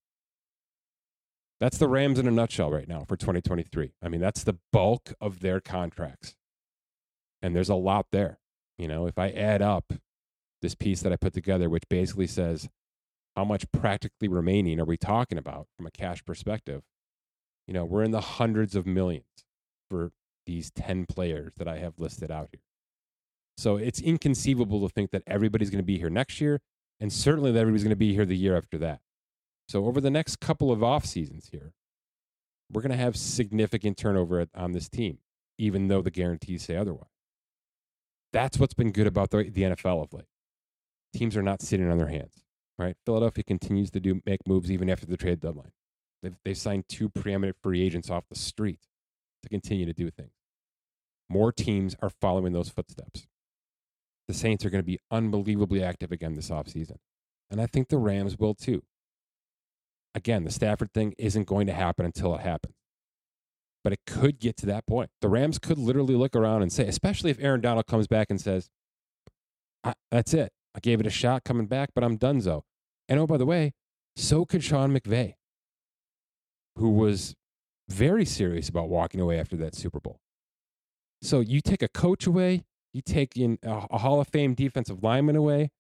That's 1.60 1.78
the 1.78 1.88
Rams 1.88 2.20
in 2.20 2.28
a 2.28 2.32
nutshell 2.32 2.72
right 2.72 2.88
now 2.88 3.06
for 3.06 3.16
2023. 3.16 3.94
I 4.02 4.10
mean, 4.10 4.20
that's 4.20 4.44
the 4.44 4.58
bulk 4.74 5.14
of 5.22 5.40
their 5.40 5.62
contracts. 5.62 6.36
And 7.42 7.56
there's 7.56 7.70
a 7.70 7.76
lot 7.76 8.08
there. 8.12 8.40
You 8.78 8.88
know, 8.88 9.08
if 9.08 9.18
I 9.18 9.30
add 9.30 9.62
up 9.62 9.94
this 10.62 10.76
piece 10.76 11.02
that 11.02 11.14
I 11.14 11.16
put 11.16 11.34
together, 11.34 11.70
which 11.70 11.88
basically 11.90 12.28
says 12.28 12.68
how 13.36 13.46
much 13.46 13.72
practically 13.72 14.28
remaining 14.28 14.80
are 14.80 14.86
we 14.86 14.98
talking 14.98 15.38
about 15.38 15.68
from 15.78 15.86
a 15.86 15.92
cash 15.92 16.24
perspective? 16.26 16.84
You 17.68 17.74
know, 17.74 17.86
we're 17.86 18.04
in 18.04 18.12
the 18.12 18.22
hundreds 18.22 18.76
of 18.76 18.86
millions 18.86 19.46
for 19.90 20.12
these 20.46 20.72
10 20.72 21.06
players 21.08 21.54
that 21.58 21.68
I 21.68 21.78
have 21.78 21.94
listed 21.98 22.32
out 22.32 22.50
here. 22.52 22.62
So 23.58 23.78
it's 23.78 24.02
inconceivable 24.02 24.88
to 24.88 24.94
think 24.94 25.12
that 25.12 25.24
everybody's 25.28 25.70
going 25.70 25.82
to 25.82 25.86
be 25.86 25.98
here 25.98 26.10
next 26.10 26.42
year, 26.42 26.62
and 27.00 27.12
certainly 27.12 27.52
that 27.52 27.60
everybody's 27.60 27.84
going 27.84 27.90
to 27.92 27.96
be 27.96 28.14
here 28.14 28.26
the 28.26 28.38
year 28.38 28.58
after 28.58 28.78
that. 28.80 29.00
So 29.68 29.86
over 29.86 30.00
the 30.00 30.12
next 30.12 30.40
couple 30.40 30.72
of 30.72 30.84
off 30.84 31.06
seasons 31.06 31.50
here, 31.52 31.74
we're 32.72 32.82
going 32.82 32.92
to 32.92 32.98
have 32.98 33.16
significant 33.16 33.98
turnover 33.98 34.46
on 34.54 34.74
this 34.74 34.90
team, 34.90 35.20
even 35.58 35.88
though 35.88 36.02
the 36.02 36.12
guarantees 36.12 36.64
say 36.64 36.76
otherwise. 36.76 37.10
That's 38.34 38.60
what's 38.60 38.74
been 38.74 38.92
good 38.92 39.08
about 39.08 39.32
the, 39.32 39.46
NFL 39.46 40.04
of 40.04 40.14
late. 40.14 40.26
Teams 41.14 41.38
are 41.38 41.44
not 41.44 41.62
sitting 41.62 41.90
on 41.90 41.98
their 41.98 42.10
hands, 42.10 42.44
right? 42.78 42.98
Philadelphia 43.06 43.44
continues 43.44 43.90
to 43.92 44.00
do 44.00 44.22
make 44.26 44.46
moves 44.46 44.70
even 44.70 44.90
after 44.90 45.06
the 45.06 45.16
trade 45.16 45.40
deadline. 45.40 45.72
They've, 46.22 46.38
they've 46.44 46.58
signed 46.58 46.86
two 46.90 47.08
preeminent 47.08 47.56
free 47.62 47.82
agents 47.82 48.10
off 48.10 48.26
the 48.30 48.38
street 48.38 48.82
to 49.44 49.50
continue 49.50 49.86
to 49.86 49.94
do 49.94 50.10
things. 50.10 50.35
More 51.30 51.52
teams 51.52 51.96
are 52.02 52.10
following 52.10 52.54
those 52.54 52.70
footsteps. 52.70 53.28
The 54.28 54.34
Saints 54.34 54.66
are 54.66 54.70
going 54.70 54.82
to 54.82 54.86
be 54.86 55.00
unbelievably 55.12 55.84
active 55.84 56.12
again 56.12 56.36
this 56.36 56.50
offseason. 56.50 56.98
And 57.50 57.62
I 57.62 57.68
think 57.68 57.90
the 57.90 57.98
Rams 57.98 58.38
will 58.38 58.56
too. 58.56 58.84
Again, 60.14 60.44
the 60.44 60.52
Stafford 60.52 60.94
thing 60.94 61.14
isn't 61.18 61.48
going 61.48 61.68
to 61.68 61.74
happen 61.74 62.06
until 62.06 62.34
it 62.36 62.42
happens. 62.42 62.76
But 63.84 63.94
it 63.94 64.00
could 64.08 64.40
get 64.40 64.58
to 64.58 64.66
that 64.68 64.88
point. 64.88 65.12
The 65.22 65.30
Rams 65.30 65.60
could 65.60 65.78
literally 65.78 66.16
look 66.16 66.36
around 66.36 66.64
and 66.64 66.72
say, 66.72 66.88
especially 66.88 67.30
if 67.30 67.40
Aaron 67.40 67.62
Donald 67.62 67.86
comes 67.86 68.08
back 68.08 68.28
and 68.30 68.42
says, 68.42 68.70
That's 70.12 70.34
it. 70.34 70.52
I 70.74 70.80
gave 70.80 71.00
it 71.00 71.06
a 71.06 71.12
shot 71.12 71.44
coming 71.44 71.68
back, 71.68 71.90
but 71.94 72.04
I'm 72.04 72.18
donezo. 72.18 72.64
And 73.08 73.20
oh, 73.20 73.28
by 73.28 73.38
the 73.38 73.46
way, 73.46 73.74
so 74.16 74.46
could 74.46 74.64
Sean 74.64 74.98
McVay, 74.98 75.36
who 76.78 76.90
was 76.90 77.36
very 77.88 78.26
serious 78.26 78.70
about 78.70 78.90
walking 78.90 79.22
away 79.22 79.40
after 79.40 79.56
that 79.58 79.76
Super 79.76 80.00
Bowl. 80.00 80.20
So 81.26 81.40
you 81.40 81.60
take 81.60 81.82
a 81.82 81.88
coach 81.88 82.28
away, 82.28 82.66
you 82.94 83.02
take 83.02 83.36
in 83.36 83.58
a, 83.64 83.88
a 83.90 83.98
Hall 83.98 84.22
of 84.22 84.28
Fame 84.28 84.54
defensive 84.54 85.02
lineman 85.02 85.36
away, 85.36 85.72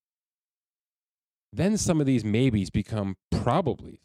then 1.54 1.78
some 1.78 2.02
of 2.02 2.08
these 2.08 2.26
maybes 2.26 2.72
become 2.72 3.16
probably 3.32 4.02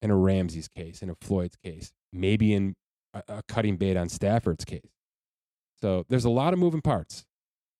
in 0.00 0.10
a 0.10 0.16
Ramsey's 0.16 0.68
case, 0.68 1.02
in 1.02 1.10
a 1.10 1.14
Floyd's 1.14 1.56
case, 1.62 1.92
maybe 2.10 2.54
in 2.54 2.74
a, 3.12 3.22
a 3.28 3.42
cutting 3.46 3.76
bait 3.76 3.98
on 3.98 4.08
Stafford's 4.08 4.64
case. 4.64 4.90
So 5.82 6.06
there's 6.08 6.24
a 6.24 6.30
lot 6.30 6.54
of 6.54 6.58
moving 6.58 6.80
parts, 6.80 7.26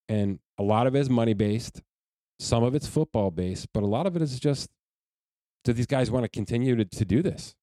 and 0.07 0.37
a 0.59 0.63
lot 0.63 0.85
of 0.85 0.95
it 0.95 0.99
is 0.99 1.09
money 1.09 1.33
based, 1.33 1.81
some 2.39 2.63
of 2.63 2.75
it's 2.75 2.87
football 2.87 3.31
based, 3.31 3.69
but 3.73 3.81
a 3.81 3.87
lot 3.87 4.05
of 4.05 4.15
it 4.15 4.21
is 4.21 4.39
just 4.39 4.69
do 5.63 5.73
these 5.73 5.87
guys 5.87 6.11
want 6.11 6.25
to 6.25 6.29
continue 6.29 6.75
to, 6.75 6.85
to 6.85 7.05
do 7.05 7.23
this? 7.23 7.55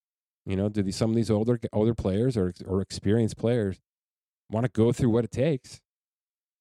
You 0.45 0.57
know, 0.57 0.69
do 0.69 0.83
these, 0.83 0.97
some 0.97 1.11
of 1.11 1.17
these 1.17 1.31
older 1.31 1.61
older 1.73 1.95
players 1.95 2.37
or 2.37 2.53
or 2.67 2.81
experienced 2.81 3.37
players 3.37 3.79
want 4.51 4.65
to 4.65 4.71
go 4.71 4.93
through 4.93 5.11
what 5.11 5.25
it 5.25 5.31
takes 5.31 5.81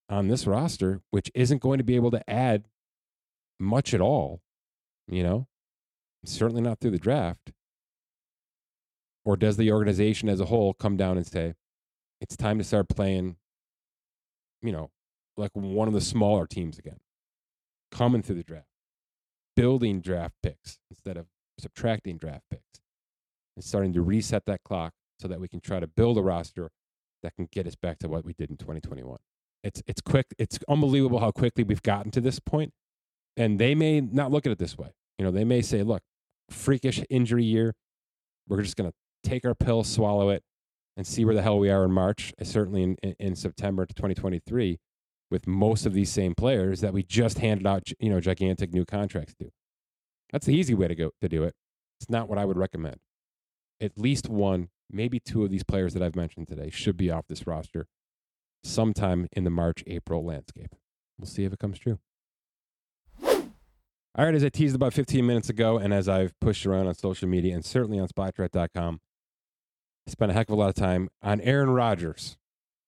on 0.10 0.28
this 0.28 0.47
roster, 0.47 1.02
which 1.12 1.32
isn't 1.34 1.62
going 1.62 1.78
to 1.78 1.84
be 1.84 1.95
able 1.95 2.12
to 2.12 2.30
add 2.30 2.65
much 3.60 3.93
at 3.93 4.02
all, 4.02 4.41
you 5.08 5.23
know, 5.23 5.47
certainly 6.25 6.62
not 6.62 6.80
through 6.80 6.91
the 6.91 6.97
draft? 6.97 7.52
Or 9.25 9.36
does 9.36 9.58
the 9.58 9.71
organization 9.71 10.30
as 10.30 10.39
a 10.39 10.45
whole 10.45 10.73
come 10.73 10.97
down 10.97 11.17
and 11.17 11.28
say, 11.28 11.54
it's 12.21 12.36
time 12.36 12.58
to 12.58 12.63
start 12.63 12.89
playing, 12.89 13.38
you 14.62 14.71
know, 14.71 14.91
like 15.38 15.52
one 15.54 15.88
of 15.88 15.93
the 15.93 16.02
smaller 16.02 16.47
teams 16.47 16.80
again, 16.80 16.99
coming 17.91 18.21
through 18.21 18.36
the 18.36 18.43
draft, 18.43 18.67
building 19.56 20.02
draft 20.02 20.36
picks 20.41 20.80
instead 20.89 21.17
of 21.17 21.28
subtracting 21.60 22.17
draft 22.17 22.43
picks, 22.49 22.82
and 23.56 23.63
starting 23.63 23.93
to 23.93 24.02
reset 24.02 24.45
that 24.45 24.63
clock 24.63 24.93
so 25.19 25.28
that 25.28 25.39
we 25.39 25.47
can 25.47 25.60
try 25.60 25.80
to 25.80 25.88
build 25.88 26.17
a 26.17 26.21
roster 26.21 26.71
that 27.23 27.36
can 27.36 27.47
get 27.51 27.67
us 27.67 27.75
back 27.75 27.99
to 27.99 28.08
what 28.08 28.25
we 28.25 28.34
did 28.34 28.49
in 28.49 28.58
2021. 28.58 29.17
It's 29.63 29.82
it's 29.88 30.01
quick. 30.01 30.27
It's 30.38 30.60
unbelievable 30.67 31.19
how 31.19 31.32
quickly 31.32 31.63
we've 31.63 31.84
gotten 31.84 32.12
to 32.12 32.21
this 32.21 32.39
point. 32.39 32.73
And 33.36 33.60
they 33.60 33.75
may 33.75 34.01
not 34.01 34.32
look 34.32 34.45
at 34.45 34.51
it 34.51 34.60
this 34.60 34.77
way. 34.77 34.89
You 35.17 35.25
know, 35.25 35.32
they 35.32 35.43
may 35.43 35.62
say, 35.62 35.84
"Look, 35.84 36.01
freakish 36.49 37.03
injury 37.10 37.43
year. 37.43 37.75
We're 38.47 38.62
just 38.62 38.77
going 38.77 38.89
to 38.89 39.29
take 39.29 39.45
our 39.45 39.55
pill, 39.55 39.84
swallow 39.84 40.29
it, 40.29 40.43
and 40.97 41.05
see 41.05 41.25
where 41.25 41.36
the 41.36 41.41
hell 41.41 41.60
we 41.60 41.69
are 41.69 41.84
in 41.84 41.91
March." 41.91 42.34
Uh, 42.39 42.45
certainly 42.45 42.84
in, 42.84 42.95
in, 43.03 43.15
in 43.19 43.36
September 43.36 43.86
to 43.86 43.93
2023, 43.93 44.79
with 45.29 45.45
most 45.45 45.86
of 45.86 45.93
these 45.93 46.12
same 46.12 46.36
players 46.36 46.82
that 46.82 46.93
we 46.93 47.03
just 47.03 47.39
handed 47.39 47.67
out, 47.67 47.89
you 47.99 48.10
know, 48.10 48.19
gigantic 48.19 48.73
new 48.73 48.86
contracts 48.86 49.36
to. 49.36 49.51
That's 50.32 50.45
the 50.45 50.55
easy 50.55 50.73
way 50.73 50.88
to 50.88 50.95
go 50.95 51.12
to 51.21 51.29
do 51.29 51.43
it. 51.43 51.53
It's 51.99 52.10
not 52.10 52.29
what 52.29 52.38
I 52.38 52.45
would 52.45 52.58
recommend. 52.58 52.97
At 53.82 53.97
least 53.97 54.29
one 54.29 54.69
maybe 54.91 55.19
two 55.19 55.43
of 55.43 55.52
these 55.52 55.63
players 55.63 55.93
that 55.93 56.04
I've 56.04 56.15
mentioned 56.15 56.47
today 56.47 56.69
should 56.69 56.97
be 56.97 57.12
off 57.12 57.28
this 57.28 57.45
roster 57.45 57.88
sometime 58.63 59.28
in 59.32 59.43
the 59.43 59.49
March 59.49 59.84
April 59.88 60.23
landscape. 60.23 60.75
We'll 61.17 61.28
see 61.28 61.43
if 61.43 61.54
it 61.54 61.60
comes 61.60 61.80
true. 61.80 61.99
All 63.23 64.25
right, 64.25 64.34
as 64.34 64.43
I 64.43 64.49
teased 64.49 64.75
about 64.75 64.93
15 64.93 65.25
minutes 65.25 65.49
ago, 65.49 65.78
and 65.78 65.93
as 65.93 66.10
I've 66.10 66.38
pushed 66.39 66.65
around 66.65 66.88
on 66.88 66.95
social 66.95 67.28
media 67.30 67.54
and 67.54 67.63
certainly 67.63 67.99
on 67.99 68.08
Spotrac.com, 68.08 68.99
I 70.08 70.12
spent 70.12 70.32
a 70.32 70.34
heck 70.34 70.49
of 70.49 70.54
a 70.54 70.58
lot 70.58 70.69
of 70.69 70.75
time 70.75 71.10
on 71.21 71.39
Aaron 71.41 71.69
Rodgers 71.69 72.38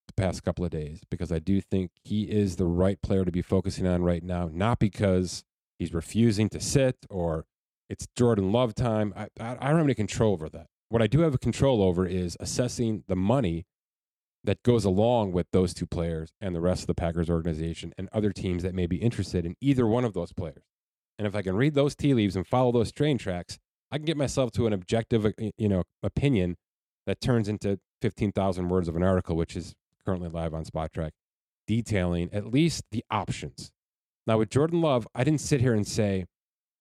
the 0.07 0.13
past 0.13 0.43
couple 0.43 0.65
of 0.65 0.71
days 0.71 1.01
because 1.09 1.31
I 1.31 1.39
do 1.39 1.61
think 1.61 1.91
he 2.03 2.23
is 2.23 2.55
the 2.55 2.65
right 2.65 3.01
player 3.01 3.23
to 3.23 3.31
be 3.31 3.41
focusing 3.41 3.87
on 3.87 4.01
right 4.01 4.23
now, 4.23 4.49
not 4.51 4.79
because 4.79 5.43
he's 5.77 5.93
refusing 5.93 6.49
to 6.49 6.59
sit 6.59 6.97
or 7.09 7.45
it's 7.89 8.07
Jordan 8.17 8.51
Love 8.51 8.73
time. 8.73 9.13
I, 9.15 9.27
I, 9.39 9.51
I 9.59 9.67
don't 9.69 9.77
have 9.77 9.85
any 9.85 9.93
control 9.93 10.33
over 10.33 10.49
that. 10.49 10.67
What 10.91 11.01
I 11.01 11.07
do 11.07 11.21
have 11.21 11.33
a 11.33 11.37
control 11.37 11.81
over 11.81 12.05
is 12.05 12.35
assessing 12.41 13.05
the 13.07 13.15
money 13.15 13.65
that 14.43 14.61
goes 14.61 14.83
along 14.83 15.31
with 15.31 15.47
those 15.53 15.73
two 15.73 15.85
players 15.85 16.33
and 16.41 16.53
the 16.53 16.59
rest 16.59 16.83
of 16.83 16.87
the 16.87 16.93
Packers 16.95 17.29
organization 17.29 17.93
and 17.97 18.09
other 18.11 18.33
teams 18.33 18.61
that 18.63 18.75
may 18.75 18.87
be 18.87 18.97
interested 18.97 19.45
in 19.45 19.55
either 19.61 19.87
one 19.87 20.03
of 20.03 20.13
those 20.13 20.33
players. 20.33 20.65
And 21.17 21.25
if 21.25 21.33
I 21.33 21.43
can 21.43 21.55
read 21.55 21.75
those 21.75 21.95
tea 21.95 22.13
leaves 22.13 22.35
and 22.35 22.45
follow 22.45 22.73
those 22.73 22.91
train 22.91 23.17
tracks, 23.17 23.57
I 23.89 23.99
can 23.99 24.05
get 24.05 24.17
myself 24.17 24.51
to 24.51 24.67
an 24.67 24.73
objective, 24.73 25.25
uh, 25.25 25.31
you 25.57 25.69
know, 25.69 25.83
opinion 26.03 26.57
that 27.07 27.21
turns 27.21 27.47
into 27.47 27.79
15,000 28.01 28.67
words 28.67 28.89
of 28.89 28.97
an 28.97 29.03
article, 29.03 29.37
which 29.37 29.55
is 29.55 29.73
currently 30.05 30.27
live 30.27 30.53
on 30.53 30.65
Spotrac, 30.65 31.11
detailing 31.67 32.29
at 32.33 32.47
least 32.47 32.83
the 32.91 33.05
options. 33.09 33.71
Now, 34.27 34.39
with 34.39 34.49
Jordan 34.49 34.81
Love, 34.81 35.07
I 35.15 35.23
didn't 35.23 35.39
sit 35.39 35.61
here 35.61 35.73
and 35.73 35.87
say 35.87 36.25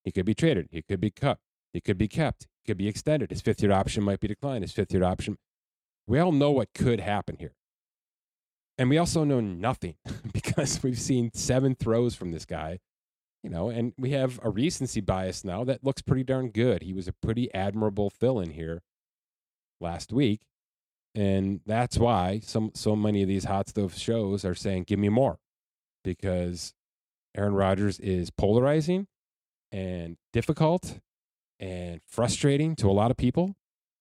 he 0.02 0.10
could 0.10 0.26
be 0.26 0.34
traded, 0.34 0.66
he 0.72 0.82
could 0.82 1.00
be 1.00 1.12
cut, 1.12 1.38
he 1.72 1.80
could 1.80 1.96
be 1.96 2.08
kept, 2.08 2.48
could 2.66 2.76
be 2.76 2.88
extended. 2.88 3.30
His 3.30 3.40
fifth 3.40 3.62
year 3.62 3.72
option 3.72 4.02
might 4.02 4.20
be 4.20 4.28
declined. 4.28 4.64
His 4.64 4.72
fifth 4.72 4.92
year 4.92 5.04
option. 5.04 5.38
We 6.06 6.18
all 6.18 6.32
know 6.32 6.50
what 6.50 6.74
could 6.74 7.00
happen 7.00 7.36
here. 7.38 7.54
And 8.78 8.88
we 8.88 8.98
also 8.98 9.24
know 9.24 9.40
nothing 9.40 9.96
because 10.32 10.82
we've 10.82 10.98
seen 10.98 11.30
seven 11.34 11.74
throws 11.74 12.14
from 12.14 12.30
this 12.32 12.46
guy, 12.46 12.78
you 13.42 13.50
know, 13.50 13.68
and 13.68 13.92
we 13.98 14.12
have 14.12 14.40
a 14.42 14.50
recency 14.50 15.00
bias 15.00 15.44
now 15.44 15.64
that 15.64 15.84
looks 15.84 16.02
pretty 16.02 16.24
darn 16.24 16.50
good. 16.50 16.82
He 16.82 16.92
was 16.92 17.06
a 17.06 17.12
pretty 17.12 17.52
admirable 17.52 18.10
fill 18.10 18.40
in 18.40 18.52
here 18.52 18.82
last 19.80 20.12
week. 20.12 20.40
And 21.14 21.60
that's 21.66 21.98
why 21.98 22.40
some 22.42 22.70
so 22.74 22.94
many 22.94 23.22
of 23.22 23.28
these 23.28 23.44
hot 23.44 23.68
stove 23.68 23.96
shows 23.96 24.44
are 24.44 24.54
saying, 24.54 24.84
give 24.84 24.98
me 24.98 25.08
more. 25.08 25.38
Because 26.02 26.72
Aaron 27.36 27.54
Rodgers 27.54 27.98
is 27.98 28.30
polarizing 28.30 29.06
and 29.72 30.16
difficult 30.32 31.00
and 31.60 32.00
frustrating 32.08 32.74
to 32.76 32.90
a 32.90 32.92
lot 32.92 33.10
of 33.10 33.16
people. 33.16 33.54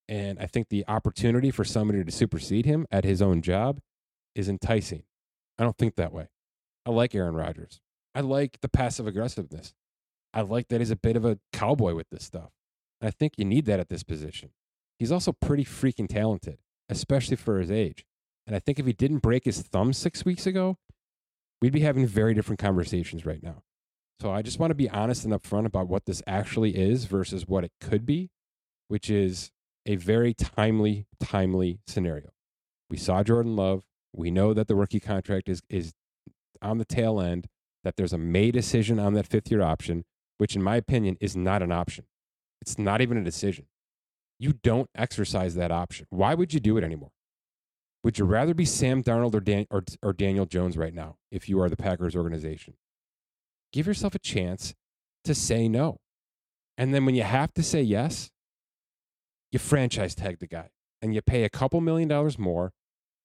And 0.08 0.40
I 0.40 0.46
think 0.46 0.68
the 0.68 0.84
opportunity 0.88 1.52
for 1.52 1.62
somebody 1.62 2.02
to 2.02 2.10
supersede 2.10 2.66
him 2.66 2.86
at 2.90 3.04
his 3.04 3.22
own 3.22 3.42
job 3.42 3.80
is 4.34 4.48
enticing. 4.48 5.04
I 5.58 5.62
don't 5.62 5.76
think 5.76 5.94
that 5.94 6.12
way. 6.12 6.28
I 6.86 6.90
like 6.90 7.14
Aaron 7.14 7.34
Rodgers. 7.34 7.80
I 8.14 8.20
like 8.22 8.60
the 8.60 8.68
passive 8.68 9.06
aggressiveness. 9.06 9.74
I 10.32 10.40
like 10.40 10.68
that 10.68 10.80
he's 10.80 10.90
a 10.90 10.96
bit 10.96 11.16
of 11.16 11.24
a 11.24 11.38
cowboy 11.52 11.94
with 11.94 12.08
this 12.10 12.24
stuff. 12.24 12.50
And 13.00 13.08
I 13.08 13.10
think 13.10 13.34
you 13.36 13.44
need 13.44 13.66
that 13.66 13.78
at 13.78 13.88
this 13.88 14.02
position. 14.02 14.50
He's 14.98 15.12
also 15.12 15.32
pretty 15.32 15.64
freaking 15.64 16.08
talented, 16.08 16.58
especially 16.88 17.36
for 17.36 17.60
his 17.60 17.70
age. 17.70 18.04
And 18.46 18.56
I 18.56 18.58
think 18.58 18.78
if 18.78 18.86
he 18.86 18.92
didn't 18.92 19.18
break 19.18 19.44
his 19.44 19.60
thumb 19.62 19.92
six 19.92 20.24
weeks 20.24 20.46
ago, 20.46 20.78
we'd 21.60 21.72
be 21.72 21.80
having 21.80 22.06
very 22.06 22.34
different 22.34 22.58
conversations 22.58 23.24
right 23.24 23.42
now. 23.42 23.62
So 24.20 24.30
I 24.30 24.42
just 24.42 24.58
want 24.58 24.70
to 24.70 24.74
be 24.74 24.90
honest 24.90 25.24
and 25.24 25.32
upfront 25.32 25.64
about 25.64 25.88
what 25.88 26.04
this 26.04 26.22
actually 26.26 26.76
is 26.76 27.06
versus 27.06 27.48
what 27.48 27.64
it 27.64 27.72
could 27.80 28.04
be, 28.04 28.28
which 28.88 29.08
is 29.08 29.50
a 29.86 29.96
very 29.96 30.34
timely, 30.34 31.06
timely 31.18 31.80
scenario. 31.86 32.28
We 32.90 32.98
saw 32.98 33.22
Jordan 33.22 33.56
Love. 33.56 33.82
We 34.14 34.30
know 34.30 34.52
that 34.52 34.68
the 34.68 34.74
rookie 34.74 35.00
contract 35.00 35.48
is 35.48 35.62
is 35.70 35.94
on 36.60 36.76
the 36.76 36.84
tail 36.84 37.18
end, 37.18 37.46
that 37.82 37.96
there's 37.96 38.12
a 38.12 38.18
May 38.18 38.50
decision 38.50 38.98
on 38.98 39.14
that 39.14 39.26
fifth 39.26 39.50
year 39.50 39.62
option, 39.62 40.04
which 40.36 40.54
in 40.54 40.62
my 40.62 40.76
opinion 40.76 41.16
is 41.18 41.34
not 41.34 41.62
an 41.62 41.72
option. 41.72 42.04
It's 42.60 42.78
not 42.78 43.00
even 43.00 43.16
a 43.16 43.24
decision. 43.24 43.66
You 44.38 44.52
don't 44.52 44.90
exercise 44.94 45.54
that 45.54 45.70
option. 45.70 46.06
Why 46.10 46.34
would 46.34 46.52
you 46.52 46.60
do 46.60 46.76
it 46.76 46.84
anymore? 46.84 47.12
Would 48.04 48.18
you 48.18 48.26
rather 48.26 48.52
be 48.52 48.64
Sam 48.66 49.02
Darnold 49.02 49.34
or, 49.34 49.40
Dan, 49.40 49.66
or, 49.70 49.84
or 50.02 50.12
Daniel 50.12 50.46
Jones 50.46 50.76
right 50.76 50.94
now 50.94 51.16
if 51.30 51.48
you 51.48 51.60
are 51.60 51.70
the 51.70 51.76
Packers 51.76 52.16
organization? 52.16 52.74
Give 53.72 53.86
yourself 53.86 54.14
a 54.14 54.18
chance 54.18 54.74
to 55.24 55.34
say 55.34 55.68
no. 55.68 55.98
And 56.76 56.94
then 56.94 57.04
when 57.04 57.14
you 57.14 57.22
have 57.22 57.52
to 57.54 57.62
say 57.62 57.82
yes, 57.82 58.30
you 59.52 59.58
franchise 59.58 60.14
tag 60.14 60.38
the 60.38 60.46
guy 60.46 60.70
and 61.02 61.14
you 61.14 61.22
pay 61.22 61.44
a 61.44 61.50
couple 61.50 61.80
million 61.80 62.08
dollars 62.08 62.38
more 62.38 62.72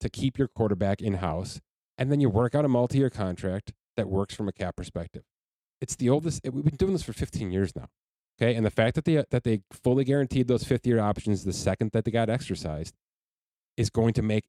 to 0.02 0.10
keep 0.10 0.38
your 0.38 0.48
quarterback 0.48 1.02
in 1.02 1.16
house. 1.16 1.62
And 1.98 2.12
then 2.12 2.20
you 2.20 2.30
work 2.30 2.56
out 2.56 2.66
a 2.66 2.68
multi 2.68 2.98
year 2.98 3.10
contract 3.10 3.74
that 3.96 4.10
works 4.10 4.36
from 4.36 4.48
a 4.48 4.52
cap 4.52 4.76
perspective. 4.76 5.24
It's 5.82 5.96
the 5.96 6.10
oldest, 6.10 6.42
we've 6.44 6.66
been 6.66 6.76
doing 6.76 6.94
this 6.94 7.04
for 7.04 7.14
15 7.14 7.52
years 7.52 7.76
now. 7.76 7.88
Okay. 8.38 8.56
And 8.56 8.66
the 8.66 8.72
fact 8.72 8.96
that 8.96 9.06
they, 9.06 9.24
that 9.30 9.44
they 9.44 9.62
fully 9.72 10.04
guaranteed 10.04 10.48
those 10.48 10.64
fifth 10.64 10.86
year 10.86 11.00
options 11.00 11.44
the 11.44 11.54
second 11.54 11.92
that 11.94 12.04
they 12.04 12.12
got 12.12 12.30
exercised 12.30 12.94
is 13.78 13.90
going 13.90 14.14
to 14.14 14.22
make 14.22 14.46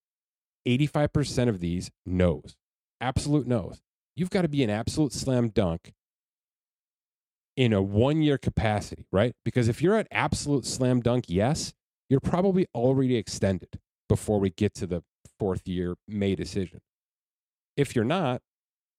85% 0.66 1.48
of 1.48 1.60
these 1.60 1.90
no's, 2.04 2.56
absolute 3.00 3.46
no's. 3.46 3.80
You've 4.16 4.30
got 4.30 4.42
to 4.42 4.48
be 4.48 4.64
an 4.64 4.70
absolute 4.70 5.12
slam 5.12 5.50
dunk 5.50 5.92
in 7.56 7.72
a 7.72 7.82
one 7.82 8.22
year 8.22 8.38
capacity, 8.38 9.06
right? 9.12 9.34
Because 9.44 9.68
if 9.68 9.82
you're 9.82 9.96
at 9.96 10.08
absolute 10.10 10.64
slam 10.64 11.00
dunk, 11.00 11.26
yes, 11.28 11.74
you're 12.08 12.20
probably 12.20 12.66
already 12.74 13.16
extended 13.16 13.78
before 14.08 14.40
we 14.40 14.50
get 14.50 14.74
to 14.74 14.86
the 14.86 15.02
fourth 15.38 15.66
year 15.68 15.96
May 16.08 16.34
decision. 16.34 16.80
If 17.76 17.94
you're 17.94 18.04
not, 18.04 18.40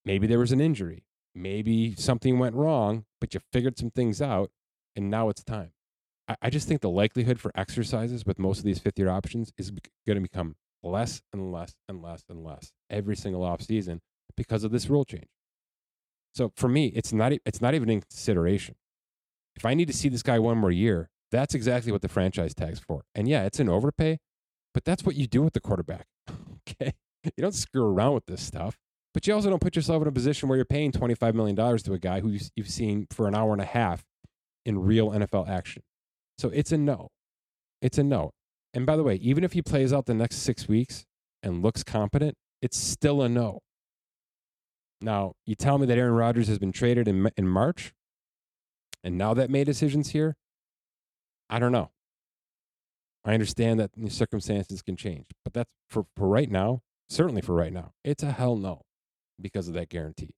maybe 0.05 0.27
there 0.27 0.39
was 0.39 0.51
an 0.51 0.61
injury, 0.61 1.03
maybe 1.33 1.95
something 1.95 2.37
went 2.37 2.55
wrong, 2.55 3.05
but 3.19 3.33
you 3.33 3.39
figured 3.51 3.77
some 3.77 3.89
things 3.89 4.21
out 4.21 4.51
and 4.95 5.09
now 5.09 5.29
it's 5.29 5.43
time. 5.43 5.71
I, 6.27 6.35
I 6.43 6.49
just 6.49 6.67
think 6.67 6.81
the 6.81 6.89
likelihood 6.89 7.39
for 7.39 7.51
exercises 7.55 8.25
with 8.25 8.37
most 8.37 8.59
of 8.59 8.65
these 8.65 8.79
fifth 8.79 8.99
year 8.99 9.09
options 9.09 9.51
is 9.57 9.71
going 10.05 10.15
to 10.15 10.21
become 10.21 10.55
less 10.83 11.21
and 11.33 11.51
less 11.51 11.73
and 11.89 12.03
less 12.03 12.23
and 12.29 12.43
less 12.43 12.71
every 12.89 13.15
single 13.15 13.43
off 13.43 13.61
season 13.61 13.99
because 14.37 14.63
of 14.63 14.71
this 14.71 14.89
rule 14.89 15.03
change. 15.03 15.27
So 16.33 16.51
for 16.55 16.69
me, 16.69 16.87
it's 16.95 17.11
not 17.11 17.33
it's 17.45 17.61
not 17.61 17.73
even 17.73 17.89
in 17.89 18.01
consideration. 18.01 18.75
If 19.55 19.65
I 19.65 19.73
need 19.73 19.87
to 19.87 19.93
see 19.93 20.07
this 20.07 20.23
guy 20.23 20.37
one 20.39 20.57
more 20.57 20.71
year, 20.71 21.09
that's 21.31 21.55
exactly 21.55 21.91
what 21.91 22.03
the 22.03 22.07
franchise 22.07 22.53
tag's 22.53 22.79
for. 22.79 23.03
And 23.15 23.27
yeah, 23.27 23.43
it's 23.45 23.59
an 23.59 23.69
overpay, 23.69 24.19
but 24.73 24.85
that's 24.85 25.03
what 25.03 25.15
you 25.15 25.27
do 25.27 25.41
with 25.41 25.53
the 25.53 25.59
quarterback. 25.59 26.05
okay, 26.29 26.93
you 27.23 27.41
don't 27.41 27.55
screw 27.55 27.85
around 27.85 28.13
with 28.13 28.27
this 28.27 28.41
stuff. 28.41 28.77
But 29.13 29.25
you 29.25 29.33
also 29.33 29.49
don't 29.49 29.61
put 29.61 29.75
yourself 29.75 30.01
in 30.03 30.07
a 30.07 30.11
position 30.11 30.47
where 30.47 30.57
you're 30.57 30.65
paying 30.65 30.91
$25 30.91 31.33
million 31.33 31.55
to 31.55 31.93
a 31.93 31.97
guy 31.97 32.19
who 32.19 32.37
you've 32.55 32.69
seen 32.69 33.07
for 33.09 33.27
an 33.27 33.33
hour 33.33 33.51
and 33.51 33.61
a 33.61 33.65
half 33.65 34.05
in 34.63 34.77
real 34.77 35.09
NFL 35.09 35.49
action. 35.49 35.81
So 36.37 36.49
it's 36.49 36.71
a 36.71 36.77
no. 36.77 37.09
It's 37.81 37.97
a 37.97 38.03
no. 38.03 38.29
And 38.75 38.85
by 38.85 38.95
the 38.95 39.01
way, 39.01 39.15
even 39.15 39.43
if 39.43 39.53
he 39.53 39.63
plays 39.63 39.91
out 39.91 40.05
the 40.05 40.13
next 40.13 40.37
six 40.37 40.67
weeks 40.67 41.03
and 41.41 41.63
looks 41.63 41.83
competent, 41.83 42.35
it's 42.61 42.77
still 42.77 43.23
a 43.23 43.29
no. 43.29 43.61
Now, 45.01 45.33
you 45.45 45.55
tell 45.55 45.77
me 45.77 45.85
that 45.85 45.97
Aaron 45.97 46.13
Rodgers 46.13 46.47
has 46.47 46.57
been 46.57 46.71
traded 46.71 47.07
in, 47.07 47.29
in 47.37 47.47
March, 47.47 47.93
and 49.03 49.17
now 49.17 49.33
that 49.33 49.49
May 49.49 49.63
decision's 49.63 50.09
here. 50.09 50.35
I 51.49 51.59
don't 51.59 51.71
know. 51.71 51.91
I 53.23 53.33
understand 53.33 53.79
that 53.79 53.91
circumstances 54.09 54.81
can 54.81 54.95
change, 54.95 55.27
but 55.43 55.53
that's 55.53 55.69
for, 55.89 56.05
for 56.15 56.27
right 56.27 56.49
now, 56.49 56.81
certainly 57.09 57.41
for 57.41 57.53
right 57.53 57.73
now, 57.73 57.93
it's 58.03 58.23
a 58.23 58.31
hell 58.31 58.55
no 58.55 58.83
because 59.39 59.67
of 59.67 59.73
that 59.75 59.89
guarantee. 59.89 60.33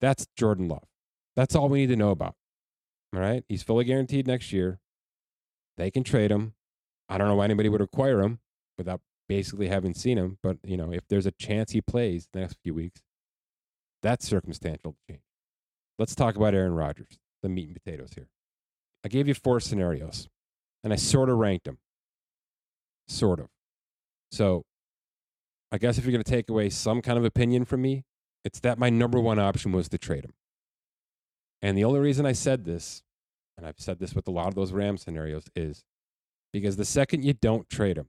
That's 0.00 0.26
Jordan 0.36 0.68
Love. 0.68 0.86
That's 1.36 1.54
all 1.54 1.68
we 1.68 1.80
need 1.80 1.88
to 1.88 1.96
know 1.96 2.10
about. 2.10 2.34
All 3.14 3.20
right. 3.20 3.44
He's 3.48 3.62
fully 3.62 3.84
guaranteed 3.84 4.26
next 4.26 4.52
year. 4.52 4.80
They 5.76 5.90
can 5.90 6.04
trade 6.04 6.30
him. 6.30 6.54
I 7.08 7.18
don't 7.18 7.28
know 7.28 7.34
why 7.34 7.44
anybody 7.44 7.68
would 7.68 7.80
acquire 7.80 8.20
him 8.20 8.38
without 8.78 9.00
basically 9.28 9.68
having 9.68 9.94
seen 9.94 10.16
him. 10.16 10.38
But, 10.42 10.58
you 10.64 10.76
know, 10.76 10.92
if 10.92 11.06
there's 11.08 11.26
a 11.26 11.32
chance 11.32 11.72
he 11.72 11.80
plays 11.80 12.28
the 12.32 12.40
next 12.40 12.58
few 12.62 12.74
weeks, 12.74 13.02
that's 14.02 14.26
circumstantial 14.26 14.96
change. 15.08 15.22
Let's 15.98 16.14
talk 16.14 16.36
about 16.36 16.54
Aaron 16.54 16.74
Rodgers, 16.74 17.18
the 17.42 17.48
meat 17.48 17.68
and 17.68 17.82
potatoes 17.82 18.10
here. 18.14 18.28
I 19.04 19.08
gave 19.08 19.28
you 19.28 19.34
four 19.34 19.60
scenarios 19.60 20.28
and 20.82 20.92
I 20.92 20.96
sort 20.96 21.28
of 21.28 21.36
ranked 21.36 21.64
them. 21.64 21.78
Sort 23.08 23.40
of. 23.40 23.48
So 24.30 24.64
I 25.72 25.78
guess 25.78 25.98
if 25.98 26.04
you're 26.04 26.12
going 26.12 26.24
to 26.24 26.30
take 26.30 26.48
away 26.48 26.70
some 26.70 27.02
kind 27.02 27.18
of 27.18 27.24
opinion 27.24 27.64
from 27.64 27.82
me, 27.82 28.04
it's 28.44 28.60
that 28.60 28.78
my 28.78 28.90
number 28.90 29.20
one 29.20 29.38
option 29.38 29.72
was 29.72 29.88
to 29.90 29.98
trade 29.98 30.24
him. 30.24 30.32
And 31.62 31.76
the 31.76 31.84
only 31.84 32.00
reason 32.00 32.24
I 32.24 32.32
said 32.32 32.64
this, 32.64 33.02
and 33.58 33.66
I've 33.66 33.78
said 33.78 33.98
this 33.98 34.14
with 34.14 34.26
a 34.26 34.30
lot 34.30 34.48
of 34.48 34.54
those 34.54 34.72
Ram 34.72 34.96
scenarios, 34.96 35.44
is 35.54 35.84
because 36.52 36.76
the 36.76 36.84
second 36.84 37.24
you 37.24 37.34
don't 37.34 37.68
trade 37.68 37.98
him, 37.98 38.08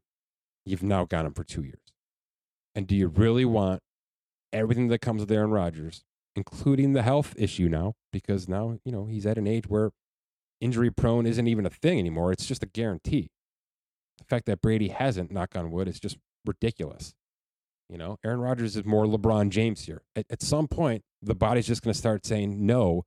you've 0.65 0.83
now 0.83 1.05
got 1.05 1.25
him 1.25 1.33
for 1.33 1.43
two 1.43 1.63
years. 1.63 1.93
And 2.73 2.87
do 2.87 2.95
you 2.95 3.07
really 3.07 3.43
want 3.43 3.81
everything 4.53 4.87
that 4.89 4.99
comes 4.99 5.21
with 5.21 5.31
Aaron 5.31 5.51
Rodgers, 5.51 6.03
including 6.35 6.93
the 6.93 7.03
health 7.03 7.33
issue 7.37 7.69
now? 7.69 7.93
Because 8.11 8.47
now, 8.47 8.77
you 8.83 8.91
know, 8.91 9.05
he's 9.05 9.25
at 9.25 9.37
an 9.37 9.47
age 9.47 9.67
where 9.67 9.91
injury 10.59 10.91
prone 10.91 11.25
isn't 11.25 11.47
even 11.47 11.65
a 11.65 11.69
thing 11.69 11.99
anymore. 11.99 12.31
It's 12.31 12.45
just 12.45 12.63
a 12.63 12.67
guarantee. 12.67 13.29
The 14.19 14.25
fact 14.25 14.45
that 14.45 14.61
Brady 14.61 14.89
hasn't, 14.89 15.31
knock 15.31 15.55
on 15.55 15.71
wood, 15.71 15.87
is 15.87 15.99
just 15.99 16.17
ridiculous. 16.45 17.13
You 17.89 17.97
know, 17.97 18.17
Aaron 18.23 18.39
Rodgers 18.39 18.77
is 18.77 18.85
more 18.85 19.05
LeBron 19.05 19.49
James 19.49 19.85
here. 19.85 20.03
At, 20.15 20.25
at 20.29 20.41
some 20.41 20.67
point, 20.67 21.03
the 21.21 21.35
body's 21.35 21.67
just 21.67 21.81
going 21.81 21.91
to 21.93 21.97
start 21.97 22.25
saying 22.25 22.65
no, 22.65 23.03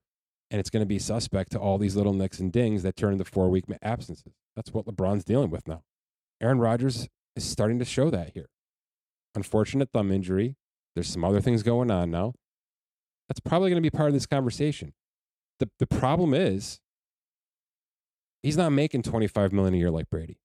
and 0.50 0.60
it's 0.60 0.68
going 0.68 0.82
to 0.82 0.86
be 0.86 0.98
suspect 0.98 1.52
to 1.52 1.58
all 1.58 1.78
these 1.78 1.96
little 1.96 2.12
nicks 2.12 2.38
and 2.38 2.52
dings 2.52 2.82
that 2.82 2.96
turn 2.96 3.12
into 3.12 3.24
four 3.24 3.48
week 3.48 3.64
absences. 3.80 4.34
That's 4.56 4.74
what 4.74 4.86
LeBron's 4.86 5.24
dealing 5.24 5.50
with 5.50 5.66
now. 5.66 5.82
Aaron 6.40 6.58
Rodgers 6.58 7.08
is 7.34 7.44
starting 7.44 7.78
to 7.78 7.84
show 7.84 8.10
that 8.10 8.32
here. 8.34 8.50
Unfortunate 9.34 9.88
thumb 9.92 10.12
injury. 10.12 10.56
There's 10.94 11.08
some 11.08 11.24
other 11.24 11.40
things 11.40 11.62
going 11.62 11.90
on 11.90 12.10
now. 12.10 12.34
That's 13.28 13.40
probably 13.40 13.70
going 13.70 13.82
to 13.82 13.90
be 13.90 13.94
part 13.94 14.08
of 14.08 14.14
this 14.14 14.26
conversation. 14.26 14.92
The, 15.58 15.70
the 15.78 15.86
problem 15.86 16.34
is 16.34 16.80
he's 18.42 18.56
not 18.56 18.70
making 18.70 19.02
25 19.02 19.52
million 19.52 19.74
a 19.74 19.78
year 19.78 19.90
like 19.90 20.10
Brady. 20.10 20.38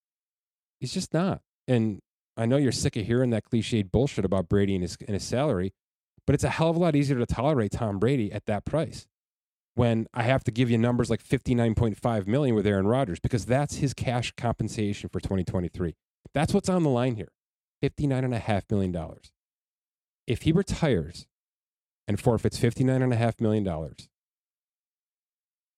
He's 0.80 0.94
just 0.94 1.14
not. 1.14 1.42
And 1.68 2.00
I 2.38 2.46
know 2.46 2.58
you're 2.58 2.72
sick 2.72 2.96
of 2.96 3.06
hearing 3.06 3.32
that 3.32 3.44
cliched 3.44 3.92
bullshit 3.92 4.26
about 4.26 4.48
Brady 4.48 4.76
and 4.76 4.82
his, 4.82 4.98
and 5.02 5.14
his 5.14 5.24
salary, 5.24 5.74
but 6.26 6.34
it's 6.34 6.44
a 6.44 6.50
hell 6.50 6.70
of 6.70 6.78
a 6.78 6.80
lot 6.80 6.96
easier 6.96 7.18
to 7.18 7.26
tolerate 7.26 7.72
Tom 7.72 8.00
Brady 8.00 8.32
at 8.32 8.46
that 8.46 8.66
price 8.66 9.08
when 9.76 10.08
I 10.14 10.24
have 10.24 10.44
to 10.46 10.52
give 10.52 10.70
you 10.70 10.78
numbers 10.78 11.10
like 11.10 11.24
59.5 11.24 12.28
million 12.28 12.56
with 12.56 12.66
Aaron 12.66 12.88
Rodgers 12.88 13.20
because 13.20 13.45
that's 13.45 13.78
his 13.78 13.93
cash 13.93 14.34
compensation 14.36 15.10
for 15.10 15.20
2023. 15.20 15.95
That's 16.34 16.54
what's 16.54 16.70
on 16.70 16.84
the 16.84 16.89
line 16.89 17.16
here. 17.16 17.32
$59.5 17.84 18.64
million. 18.72 18.93
If 20.30 20.43
he 20.43 20.51
retires 20.51 21.25
and 22.07 22.19
forfeits 22.19 22.59
$59.5 22.59 23.41
million, 23.41 23.67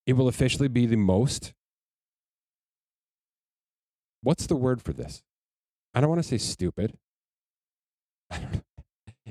it 0.05 0.13
will 0.13 0.27
officially 0.27 0.67
be 0.67 0.85
the 0.85 0.97
most. 0.97 1.53
What's 4.21 4.45
the 4.47 4.57
word 4.57 4.81
for 4.81 4.91
this? 4.91 5.23
I 5.95 6.01
don't 6.01 6.09
want 6.09 6.21
to 6.21 6.27
say 6.27 6.37
stupid. 6.37 6.97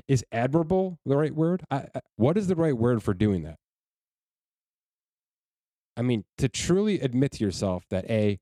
Is 0.07 0.25
admirable 0.31 0.97
the 1.05 1.15
right 1.15 1.35
word? 1.35 1.63
I, 1.69 1.85
I, 1.93 2.01
what 2.15 2.37
is 2.37 2.47
the 2.47 2.55
right 2.55 2.75
word 2.75 3.03
for 3.03 3.13
doing 3.13 3.43
that? 3.43 3.57
I 5.95 6.01
mean, 6.01 6.25
to 6.37 6.49
truly 6.49 6.99
admit 6.99 7.33
to 7.33 7.43
yourself 7.43 7.83
that 7.91 8.09
A, 8.09 8.39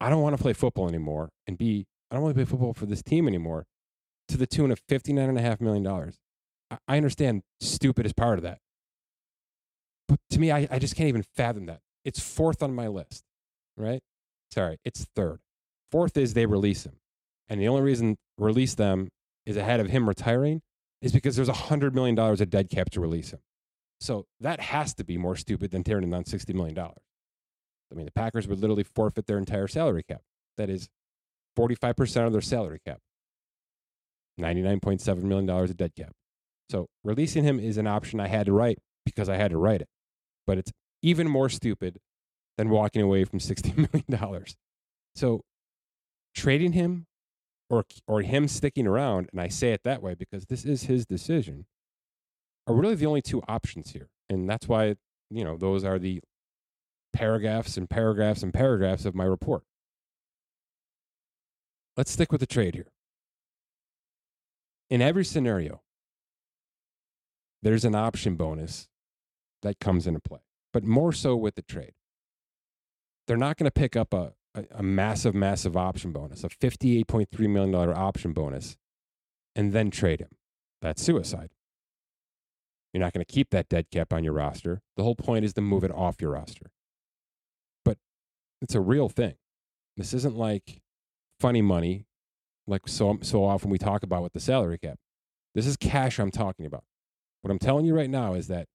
I 0.00 0.10
don't 0.10 0.22
want 0.22 0.36
to 0.36 0.42
play 0.42 0.52
football 0.52 0.88
anymore, 0.88 1.30
and 1.46 1.56
B, 1.56 1.86
I 2.10 2.14
don't 2.14 2.22
want 2.22 2.36
to 2.36 2.44
play 2.44 2.50
football 2.50 2.74
for 2.74 2.86
this 2.86 3.02
team 3.02 3.26
anymore, 3.26 3.66
to 4.28 4.36
the 4.36 4.46
tune 4.46 4.70
of 4.70 4.80
$59.5 4.86 5.60
million. 5.60 6.12
I, 6.86 6.96
understand 6.96 7.42
stupid 7.60 8.06
is 8.06 8.12
part 8.12 8.38
of 8.38 8.42
that. 8.44 8.58
But 10.06 10.20
to 10.30 10.38
me, 10.38 10.50
I, 10.50 10.68
I 10.70 10.78
just 10.78 10.96
can't 10.96 11.08
even 11.08 11.24
fathom 11.34 11.66
that. 11.66 11.80
It's 12.04 12.20
fourth 12.20 12.62
on 12.62 12.74
my 12.74 12.88
list, 12.88 13.24
right? 13.76 14.00
Sorry, 14.52 14.78
it's 14.84 15.06
third. 15.16 15.40
Fourth 15.90 16.16
is 16.16 16.34
they 16.34 16.46
release 16.46 16.84
him. 16.84 16.96
And 17.48 17.60
the 17.60 17.68
only 17.68 17.82
reason 17.82 18.16
release 18.36 18.74
them 18.74 19.08
is 19.46 19.56
ahead 19.56 19.80
of 19.80 19.88
him 19.88 20.08
retiring 20.08 20.60
is 21.00 21.12
because 21.12 21.36
there's 21.36 21.48
$100 21.48 21.94
million 21.94 22.18
of 22.18 22.50
dead 22.50 22.68
cap 22.68 22.90
to 22.90 23.00
release 23.00 23.30
him. 23.30 23.40
So 24.00 24.26
that 24.40 24.60
has 24.60 24.94
to 24.94 25.04
be 25.04 25.16
more 25.16 25.36
stupid 25.36 25.70
than 25.70 25.84
tearing 25.84 26.10
down 26.10 26.24
$60 26.24 26.54
million. 26.54 26.78
I 26.78 27.94
mean, 27.94 28.04
the 28.04 28.12
Packers 28.12 28.46
would 28.46 28.60
literally 28.60 28.84
forfeit 28.84 29.26
their 29.26 29.38
entire 29.38 29.68
salary 29.68 30.02
cap. 30.02 30.22
That 30.56 30.68
is 30.68 30.88
45% 31.58 32.26
of 32.26 32.32
their 32.32 32.40
salary 32.40 32.80
cap. 32.84 33.00
$99.7 34.38 35.22
million 35.22 35.48
of 35.48 35.76
dead 35.76 35.92
cap. 35.96 36.12
So 36.70 36.86
releasing 37.04 37.44
him 37.44 37.58
is 37.58 37.78
an 37.78 37.86
option 37.86 38.20
I 38.20 38.28
had 38.28 38.46
to 38.46 38.52
write 38.52 38.78
because 39.04 39.28
I 39.28 39.36
had 39.36 39.50
to 39.50 39.58
write 39.58 39.80
it. 39.80 39.88
But 40.46 40.58
it's 40.58 40.72
even 41.02 41.28
more 41.28 41.48
stupid 41.48 41.98
than 42.56 42.70
walking 42.70 43.02
away 43.02 43.24
from 43.24 43.38
$60 43.38 43.76
million. 44.10 44.44
So 45.14 45.42
trading 46.34 46.72
him 46.72 47.06
or, 47.70 47.84
or 48.06 48.22
him 48.22 48.48
sticking 48.48 48.86
around, 48.86 49.28
and 49.32 49.40
I 49.40 49.48
say 49.48 49.72
it 49.72 49.82
that 49.84 50.02
way 50.02 50.14
because 50.14 50.46
this 50.46 50.64
is 50.64 50.84
his 50.84 51.06
decision, 51.06 51.66
are 52.66 52.74
really 52.74 52.94
the 52.94 53.06
only 53.06 53.22
two 53.22 53.42
options 53.48 53.92
here. 53.92 54.08
And 54.28 54.48
that's 54.48 54.68
why, 54.68 54.96
you 55.30 55.44
know, 55.44 55.56
those 55.56 55.84
are 55.84 55.98
the 55.98 56.20
paragraphs 57.12 57.76
and 57.76 57.88
paragraphs 57.88 58.42
and 58.42 58.52
paragraphs 58.52 59.04
of 59.04 59.14
my 59.14 59.24
report. 59.24 59.62
Let's 61.96 62.12
stick 62.12 62.30
with 62.30 62.40
the 62.40 62.46
trade 62.46 62.74
here. 62.74 62.88
In 64.90 65.02
every 65.02 65.24
scenario, 65.24 65.82
there's 67.62 67.84
an 67.84 67.94
option 67.94 68.36
bonus 68.36 68.88
that 69.62 69.80
comes 69.80 70.06
into 70.06 70.20
play, 70.20 70.40
but 70.72 70.84
more 70.84 71.12
so 71.12 71.36
with 71.36 71.56
the 71.56 71.62
trade. 71.62 71.92
They're 73.26 73.36
not 73.36 73.56
going 73.58 73.66
to 73.66 73.70
pick 73.70 73.96
up 73.96 74.14
a, 74.14 74.32
a, 74.54 74.64
a, 74.76 74.82
massive, 74.82 75.34
massive 75.34 75.76
option 75.76 76.12
bonus, 76.12 76.44
a 76.44 76.48
$58.3 76.48 77.28
million 77.50 77.74
option 77.74 78.32
bonus, 78.32 78.76
and 79.54 79.72
then 79.72 79.90
trade 79.90 80.20
him. 80.20 80.30
That's 80.80 81.02
suicide. 81.02 81.50
You're 82.92 83.02
not 83.02 83.12
going 83.12 83.24
to 83.24 83.30
keep 83.30 83.50
that 83.50 83.68
dead 83.68 83.90
cap 83.90 84.12
on 84.12 84.24
your 84.24 84.32
roster. 84.32 84.80
The 84.96 85.02
whole 85.02 85.14
point 85.14 85.44
is 85.44 85.52
to 85.54 85.60
move 85.60 85.84
it 85.84 85.90
off 85.90 86.22
your 86.22 86.30
roster. 86.32 86.70
But 87.84 87.98
it's 88.62 88.74
a 88.74 88.80
real 88.80 89.08
thing. 89.08 89.34
This 89.96 90.14
isn't 90.14 90.36
like 90.36 90.80
funny 91.38 91.60
money, 91.60 92.06
like 92.68 92.86
so, 92.86 93.18
so 93.22 93.44
often 93.44 93.70
we 93.70 93.78
talk 93.78 94.02
about 94.02 94.22
with 94.22 94.32
the 94.32 94.40
salary 94.40 94.78
cap. 94.78 94.98
This 95.54 95.66
is 95.66 95.76
cash 95.76 96.18
I'm 96.18 96.30
talking 96.30 96.66
about. 96.66 96.84
What 97.42 97.50
I'm 97.50 97.58
telling 97.58 97.86
you 97.86 97.94
right 97.94 98.10
now 98.10 98.34
is 98.34 98.48
that 98.48 98.66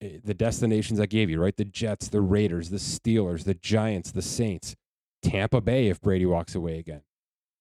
eh, 0.00 0.18
the 0.24 0.34
destinations 0.34 0.98
I 0.98 1.06
gave 1.06 1.30
you, 1.30 1.40
right? 1.40 1.56
The 1.56 1.64
Jets, 1.64 2.08
the 2.08 2.20
Raiders, 2.20 2.70
the 2.70 2.78
Steelers, 2.78 3.44
the 3.44 3.54
Giants, 3.54 4.10
the 4.10 4.22
Saints, 4.22 4.74
Tampa 5.22 5.60
Bay 5.60 5.88
if 5.88 6.00
Brady 6.00 6.26
walks 6.26 6.54
away 6.54 6.78
again. 6.78 7.02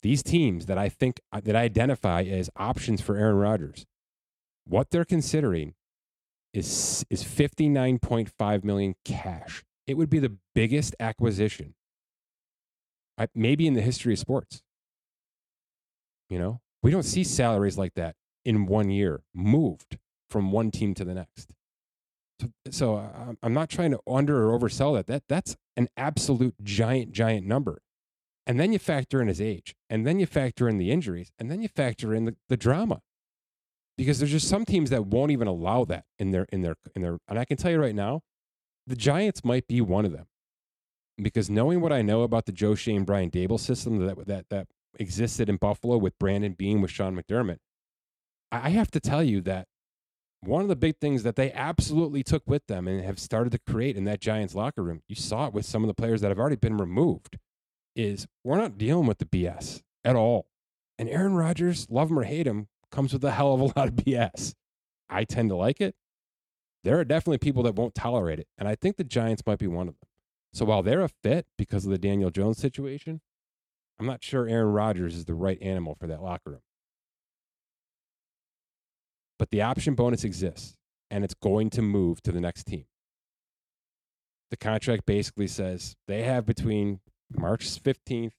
These 0.04 0.24
teams 0.24 0.68
that 0.68 0.78
I 0.78 0.90
think 0.90 1.20
uh, 1.32 1.42
that 1.44 1.56
I 1.56 1.64
identify 1.64 2.22
as 2.24 2.50
options 2.56 3.02
for 3.02 3.18
Aaron 3.18 3.38
Rodgers, 3.38 3.86
what 4.66 4.92
they're 4.92 5.06
considering 5.06 5.74
is 6.54 7.06
is 7.10 7.24
59.5 7.24 8.64
million 8.64 8.96
cash. 9.04 9.64
It 9.86 9.98
would 9.98 10.10
be 10.10 10.20
the 10.20 10.38
biggest 10.54 10.96
acquisition 11.00 11.74
maybe 13.34 13.68
in 13.68 13.74
the 13.74 13.82
history 13.82 14.14
of 14.14 14.20
sports. 14.20 14.62
You 16.30 16.40
know, 16.40 16.62
we 16.84 16.92
don't 16.92 17.04
see 17.04 17.24
salaries 17.24 17.78
like 17.78 17.94
that 17.96 18.16
in 18.46 18.66
one 18.66 18.90
year 18.90 19.24
moved 19.34 19.98
from 20.30 20.52
one 20.52 20.72
team 20.72 20.94
to 20.96 21.06
the 21.06 21.14
next. 21.14 21.52
So, 22.40 22.48
so 22.70 22.96
uh, 22.98 23.34
I'm 23.42 23.54
not 23.54 23.70
trying 23.70 23.92
to 23.92 24.00
under 24.08 24.48
or 24.48 24.58
oversell 24.58 24.96
that. 24.96 25.08
That 25.08 25.24
that's 25.28 25.56
an 25.76 25.88
absolute 25.98 26.56
giant, 26.64 27.12
giant 27.12 27.48
number. 27.48 27.82
And 28.46 28.60
then 28.60 28.72
you 28.72 28.80
factor 28.80 29.22
in 29.22 29.28
his 29.28 29.42
age, 29.42 29.76
and 29.90 30.08
then 30.08 30.20
you 30.20 30.26
factor 30.26 30.70
in 30.70 30.78
the 30.78 30.92
injuries, 30.92 31.32
and 31.38 31.52
then 31.52 31.62
you 31.62 31.68
factor 31.68 32.14
in 32.14 32.24
the, 32.24 32.36
the 32.48 32.56
drama. 32.56 33.02
Because 33.98 34.20
there's 34.20 34.32
just 34.32 34.48
some 34.48 34.64
teams 34.64 34.90
that 34.92 35.08
won't 35.08 35.32
even 35.32 35.48
allow 35.48 35.84
that 35.86 36.06
in 36.20 36.32
their 36.32 36.46
in 36.52 36.62
their 36.62 36.76
in 36.96 37.02
their 37.02 37.18
and 37.28 37.40
I 37.40 37.46
can 37.46 37.58
tell 37.58 37.72
you 37.72 37.82
right 37.82 37.96
now, 37.96 38.22
the 38.86 38.96
Giants 38.96 39.44
might 39.44 39.68
be 39.68 39.82
one 39.82 40.06
of 40.06 40.12
them. 40.12 40.28
Because 41.18 41.50
knowing 41.50 41.82
what 41.82 41.92
I 41.92 42.04
know 42.04 42.22
about 42.22 42.46
the 42.46 42.52
Joe 42.52 42.76
Schoen 42.76 43.04
Brian 43.04 43.32
Daboll 43.32 43.60
system 43.60 44.06
that 44.06 44.28
that 44.28 44.46
that 44.50 44.68
existed 45.00 45.50
in 45.50 45.58
Buffalo 45.58 45.98
with 45.98 46.18
Brandon 46.20 46.54
Beane 46.54 46.82
with 46.82 46.92
Sean 46.92 47.16
McDermott, 47.16 47.58
I 48.52 48.70
have 48.70 48.92
to 48.92 49.00
tell 49.00 49.24
you 49.24 49.42
that 49.42 49.68
one 50.42 50.62
of 50.62 50.68
the 50.68 50.76
big 50.76 50.98
things 51.00 51.24
that 51.24 51.36
they 51.36 51.52
absolutely 51.52 52.24
took 52.24 52.44
with 52.48 52.68
them 52.68 52.88
and 52.88 53.04
have 53.04 53.20
started 53.20 53.52
to 53.52 53.60
create 53.60 53.98
in 53.98 54.06
that 54.06 54.22
Giants 54.22 54.56
locker 54.56 54.84
room, 54.84 55.02
you 55.08 55.16
saw 55.16 55.48
it 55.48 55.54
with 55.54 55.66
some 55.66 55.84
of 55.84 55.88
the 55.88 55.94
players 55.94 56.22
that 56.22 56.30
have 56.30 56.40
already 56.40 56.56
been 56.56 56.78
removed, 56.78 57.38
is 57.96 58.28
we're 58.44 58.58
not 58.58 58.78
dealing 58.78 59.08
with 59.08 59.18
the 59.18 59.26
BS 59.26 59.82
at 60.06 60.16
all. 60.16 60.48
And 61.00 61.10
Aaron 61.10 61.36
Rodgers, 61.36 61.88
love 61.90 62.10
him 62.10 62.20
or 62.20 62.24
hate 62.24 62.48
him, 62.48 62.68
comes 62.92 63.14
with 63.14 63.24
a 63.24 63.32
hell 63.32 63.54
of 63.54 63.62
a 63.62 63.64
lot 63.76 63.88
of 63.88 63.96
BS. 63.96 64.54
I 65.10 65.24
tend 65.24 65.50
to 65.50 65.56
like 65.56 65.82
it. 65.82 65.96
There 66.84 67.00
are 67.00 67.06
definitely 67.06 67.40
people 67.40 67.64
that 67.64 67.76
won't 67.76 67.96
tolerate 67.96 68.40
it. 68.40 68.48
And 68.58 68.68
I 68.68 68.76
think 68.76 68.98
the 68.98 69.04
Giants 69.04 69.44
might 69.46 69.60
be 69.60 69.68
one 69.68 69.88
of 69.88 69.96
them. 70.00 70.10
So 70.54 70.66
while 70.66 70.84
they're 70.84 71.02
a 71.02 71.10
fit 71.10 71.46
because 71.58 71.86
of 71.86 71.92
the 71.92 71.98
Daniel 71.98 72.30
Jones 72.30 72.60
situation, 72.60 73.22
I'm 74.00 74.06
not 74.06 74.24
sure 74.24 74.48
Aaron 74.48 74.74
Rodgers 74.74 75.16
is 75.16 75.26
the 75.26 75.34
right 75.34 75.62
animal 75.62 75.96
for 75.96 76.08
that 76.08 76.22
locker 76.22 76.52
room. 76.52 76.62
But 79.40 79.50
the 79.52 79.62
option 79.62 79.96
bonus 79.96 80.24
exists 80.24 80.76
and 81.10 81.24
it's 81.24 81.34
going 81.34 81.70
to 81.72 81.82
move 81.82 82.22
to 82.24 82.32
the 82.32 82.42
next 82.42 82.66
team. 82.66 82.86
The 84.50 84.58
contract 84.58 85.06
basically 85.06 85.48
says 85.48 85.96
they 86.08 86.24
have 86.24 86.46
between 86.46 87.00
March 87.36 87.66
15th 87.66 88.32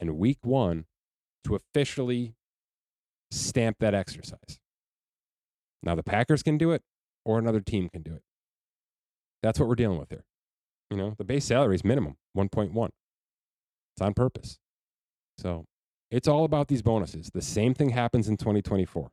and 0.00 0.16
week 0.16 0.38
one 0.42 0.86
to 1.44 1.54
officially 1.54 2.34
stamp 3.30 3.76
that 3.80 3.94
exercise. 3.94 4.58
Now, 5.82 5.94
the 5.94 6.02
Packers 6.02 6.42
can 6.42 6.58
do 6.58 6.72
it 6.72 6.82
or 7.24 7.38
another 7.38 7.60
team 7.60 7.88
can 7.88 8.02
do 8.02 8.14
it. 8.14 8.22
That's 9.42 9.60
what 9.60 9.68
we're 9.68 9.76
dealing 9.76 9.98
with 9.98 10.10
here. 10.10 10.24
You 10.90 10.96
know, 10.96 11.14
the 11.16 11.24
base 11.24 11.44
salary 11.44 11.76
is 11.76 11.84
minimum 11.84 12.16
1.1. 12.36 12.88
It's 13.94 14.02
on 14.02 14.14
purpose. 14.14 14.58
So 15.38 15.64
it's 16.10 16.28
all 16.28 16.44
about 16.44 16.68
these 16.68 16.82
bonuses. 16.82 17.30
The 17.32 17.42
same 17.42 17.74
thing 17.74 17.90
happens 17.90 18.28
in 18.28 18.36
2024 18.36 19.10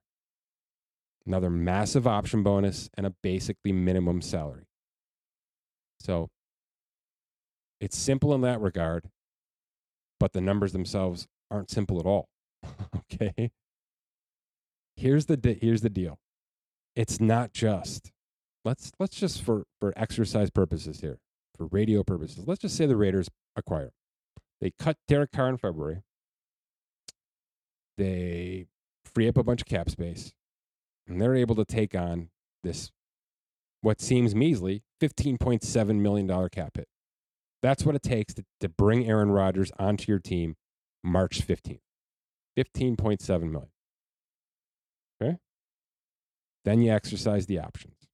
another 1.25 1.49
massive 1.49 2.07
option 2.07 2.43
bonus, 2.43 2.89
and 2.95 3.05
a 3.05 3.13
basically 3.23 3.71
minimum 3.71 4.21
salary. 4.21 4.65
So 5.99 6.29
it's 7.81 7.97
simple 7.97 8.33
in 8.33 8.41
that 8.41 8.61
regard, 8.61 9.09
but 10.19 10.33
the 10.33 10.41
numbers 10.41 10.71
themselves 10.71 11.27
aren't 11.49 11.71
simple 11.71 11.99
at 11.99 12.05
all. 12.05 12.27
okay. 12.95 13.51
Here's 14.95 15.25
the 15.25 15.37
di- 15.37 15.59
here's 15.59 15.81
the 15.81 15.89
deal. 15.89 16.19
It's 16.95 17.19
not 17.19 17.53
just 17.53 18.11
let's 18.63 18.91
let's 18.99 19.15
just 19.15 19.41
for 19.41 19.65
for 19.79 19.93
exercise 19.97 20.49
purposes 20.49 21.01
here, 21.01 21.17
for 21.57 21.67
radio 21.67 22.03
purposes. 22.03 22.47
Let's 22.47 22.61
just 22.61 22.77
say 22.77 22.85
the 22.85 22.95
Raiders 22.95 23.29
acquire. 23.55 23.91
They 24.61 24.71
cut 24.79 24.97
Derek 25.07 25.31
Carr 25.31 25.49
in 25.49 25.57
February. 25.57 26.01
They 27.97 28.65
free 29.13 29.27
up 29.27 29.37
a 29.37 29.43
bunch 29.43 29.61
of 29.61 29.67
cap 29.67 29.89
space 29.89 30.33
and 31.07 31.21
they're 31.21 31.35
able 31.35 31.55
to 31.55 31.65
take 31.65 31.95
on 31.95 32.29
this 32.63 32.91
what 33.81 34.01
seems 34.01 34.33
measly 34.33 34.83
$15.7 35.01 35.99
million 35.99 36.49
cap 36.49 36.71
hit. 36.75 36.87
That's 37.61 37.85
what 37.85 37.95
it 37.95 38.03
takes 38.03 38.33
to, 38.33 38.45
to 38.59 38.69
bring 38.69 39.07
Aaron 39.07 39.31
Rodgers 39.31 39.71
onto 39.77 40.11
your 40.11 40.19
team 40.19 40.55
March 41.03 41.45
15th. 41.45 41.79
15.7 42.57 43.41
million. 43.41 43.69
Okay? 45.21 45.37
Then 46.63 46.81
you 46.81 46.91
exercise 46.91 47.45
the 47.45 47.59
options. 47.59 48.07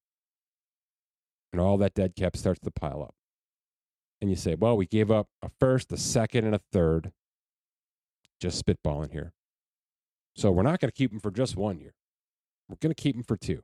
And 1.54 1.62
all 1.62 1.78
that 1.78 1.94
dead 1.94 2.16
cap 2.16 2.36
starts 2.36 2.60
to 2.62 2.72
pile 2.72 3.02
up. 3.04 3.16
And 4.20 4.30
you 4.30 4.36
say, 4.36 4.56
well, 4.56 4.78
we 4.78 4.86
gave 4.86 5.10
up 5.10 5.28
a 5.42 5.50
first, 5.60 5.92
a 5.92 5.98
second, 5.98 6.46
and 6.46 6.56
a 6.56 6.62
third. 6.72 7.12
Just 8.40 8.64
spitballing 8.66 9.12
here. 9.12 9.34
So 10.36 10.52
we're 10.52 10.64
not 10.64 10.80
going 10.80 10.90
to 10.90 10.96
keep 10.96 11.12
him 11.12 11.20
for 11.20 11.32
just 11.32 11.56
one 11.56 11.80
year. 11.80 11.94
We're 12.70 12.78
going 12.80 12.94
to 12.94 13.02
keep 13.02 13.16
him 13.16 13.24
for 13.24 13.38
two. 13.38 13.64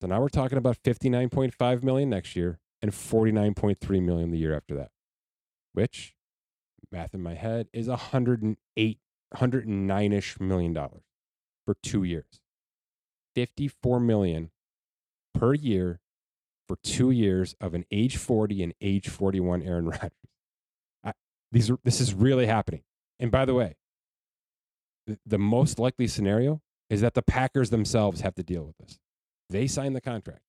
So 0.00 0.06
now 0.06 0.20
we're 0.20 0.28
talking 0.28 0.58
about 0.58 0.82
59.5 0.82 1.82
million 1.82 2.08
next 2.08 2.34
year 2.34 2.58
and 2.80 2.90
49.3 2.90 4.02
million 4.02 4.30
the 4.30 4.38
year 4.38 4.56
after 4.56 4.74
that, 4.76 4.90
which 5.74 6.14
math 6.90 7.14
in 7.14 7.22
my 7.22 7.34
head 7.34 7.68
is 7.72 7.88
108 7.88 8.98
109ish 9.34 10.40
million 10.40 10.72
dollars 10.72 11.02
for 11.64 11.74
2 11.82 12.02
years. 12.02 12.40
54 13.34 14.00
million 14.00 14.50
per 15.34 15.54
year 15.54 16.00
for 16.66 16.76
2 16.82 17.10
years 17.10 17.54
of 17.60 17.74
an 17.74 17.84
age 17.90 18.16
40 18.16 18.62
and 18.62 18.74
age 18.80 19.08
41 19.08 19.62
Aaron 19.62 19.84
Rodgers. 19.90 20.10
I, 21.04 21.12
these 21.52 21.70
are, 21.70 21.78
this 21.84 22.00
is 22.00 22.14
really 22.14 22.46
happening. 22.46 22.82
And 23.18 23.30
by 23.30 23.44
the 23.44 23.54
way, 23.54 23.76
the, 25.26 25.38
most 25.38 25.78
likely 25.78 26.06
scenario 26.06 26.60
is 26.88 27.00
that 27.00 27.14
the 27.14 27.22
Packers 27.22 27.70
themselves 27.70 28.20
have 28.20 28.34
to 28.34 28.42
deal 28.42 28.64
with 28.64 28.76
this. 28.78 28.98
They 29.48 29.66
signed 29.66 29.96
the 29.96 30.00
contract. 30.00 30.42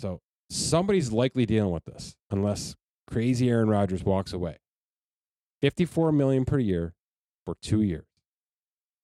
So 0.00 0.20
somebody's 0.50 1.12
likely 1.12 1.46
dealing 1.46 1.72
with 1.72 1.84
this 1.84 2.14
unless 2.30 2.74
crazy 3.06 3.48
Aaron 3.50 3.68
Rodgers 3.68 4.04
walks 4.04 4.32
away. 4.32 4.58
54 5.60 6.12
million 6.12 6.44
per 6.44 6.58
year 6.58 6.94
for 7.44 7.54
2 7.62 7.82
years. 7.82 8.06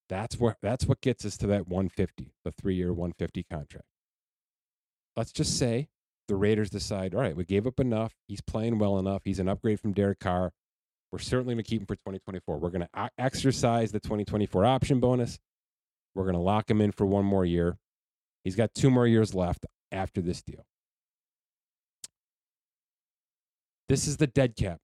That's 0.09 0.39
what 0.39 0.57
that's 0.63 0.87
what 0.87 1.01
gets 1.01 1.25
us 1.25 1.37
to 1.39 1.47
that 1.49 1.69
150, 1.69 2.33
the 2.45 2.53
three 2.53 2.75
year 2.75 2.93
150 2.93 3.45
contract. 3.45 3.85
Let's 5.17 5.33
just 5.33 5.59
say 5.59 5.89
the 6.29 6.37
Raiders 6.37 6.71
decide, 6.71 7.15
all 7.15 7.21
right, 7.21 7.37
we 7.37 7.45
gave 7.45 7.67
up 7.67 7.79
enough. 7.81 8.15
He's 8.27 8.41
playing 8.41 8.79
well 8.79 8.99
enough. 8.99 9.23
He's 9.25 9.39
an 9.39 9.49
upgrade 9.49 9.81
from 9.81 9.93
Derek 9.93 10.21
Carr. 10.21 10.53
We're 11.11 11.19
certainly 11.19 11.55
going 11.55 11.65
to 11.65 11.69
keep 11.69 11.81
him 11.81 11.87
for 11.87 11.97
2024. 11.97 12.59
We're 12.59 12.71
going 12.71 12.87
to 12.93 13.11
exercise 13.19 13.93
the 13.93 14.01
2024 14.01 14.65
option 14.65 15.01
bonus. 15.01 15.39
We're 16.15 16.25
going 16.25 16.35
to 16.35 16.41
lock 16.41 16.71
him 16.71 16.81
in 16.81 16.93
for 16.93 17.07
one 17.07 17.25
more 17.25 17.45
year. 17.45 17.79
He's 18.45 18.57
got 18.57 18.75
two 18.75 18.91
more 18.91 19.07
years 19.07 19.35
left 19.35 19.67
after 19.91 20.21
this 20.21 20.43
deal. 20.43 20.65
This 23.89 24.07
is 24.07 24.19
the 24.19 24.27
dead 24.27 24.55
cap 24.55 24.81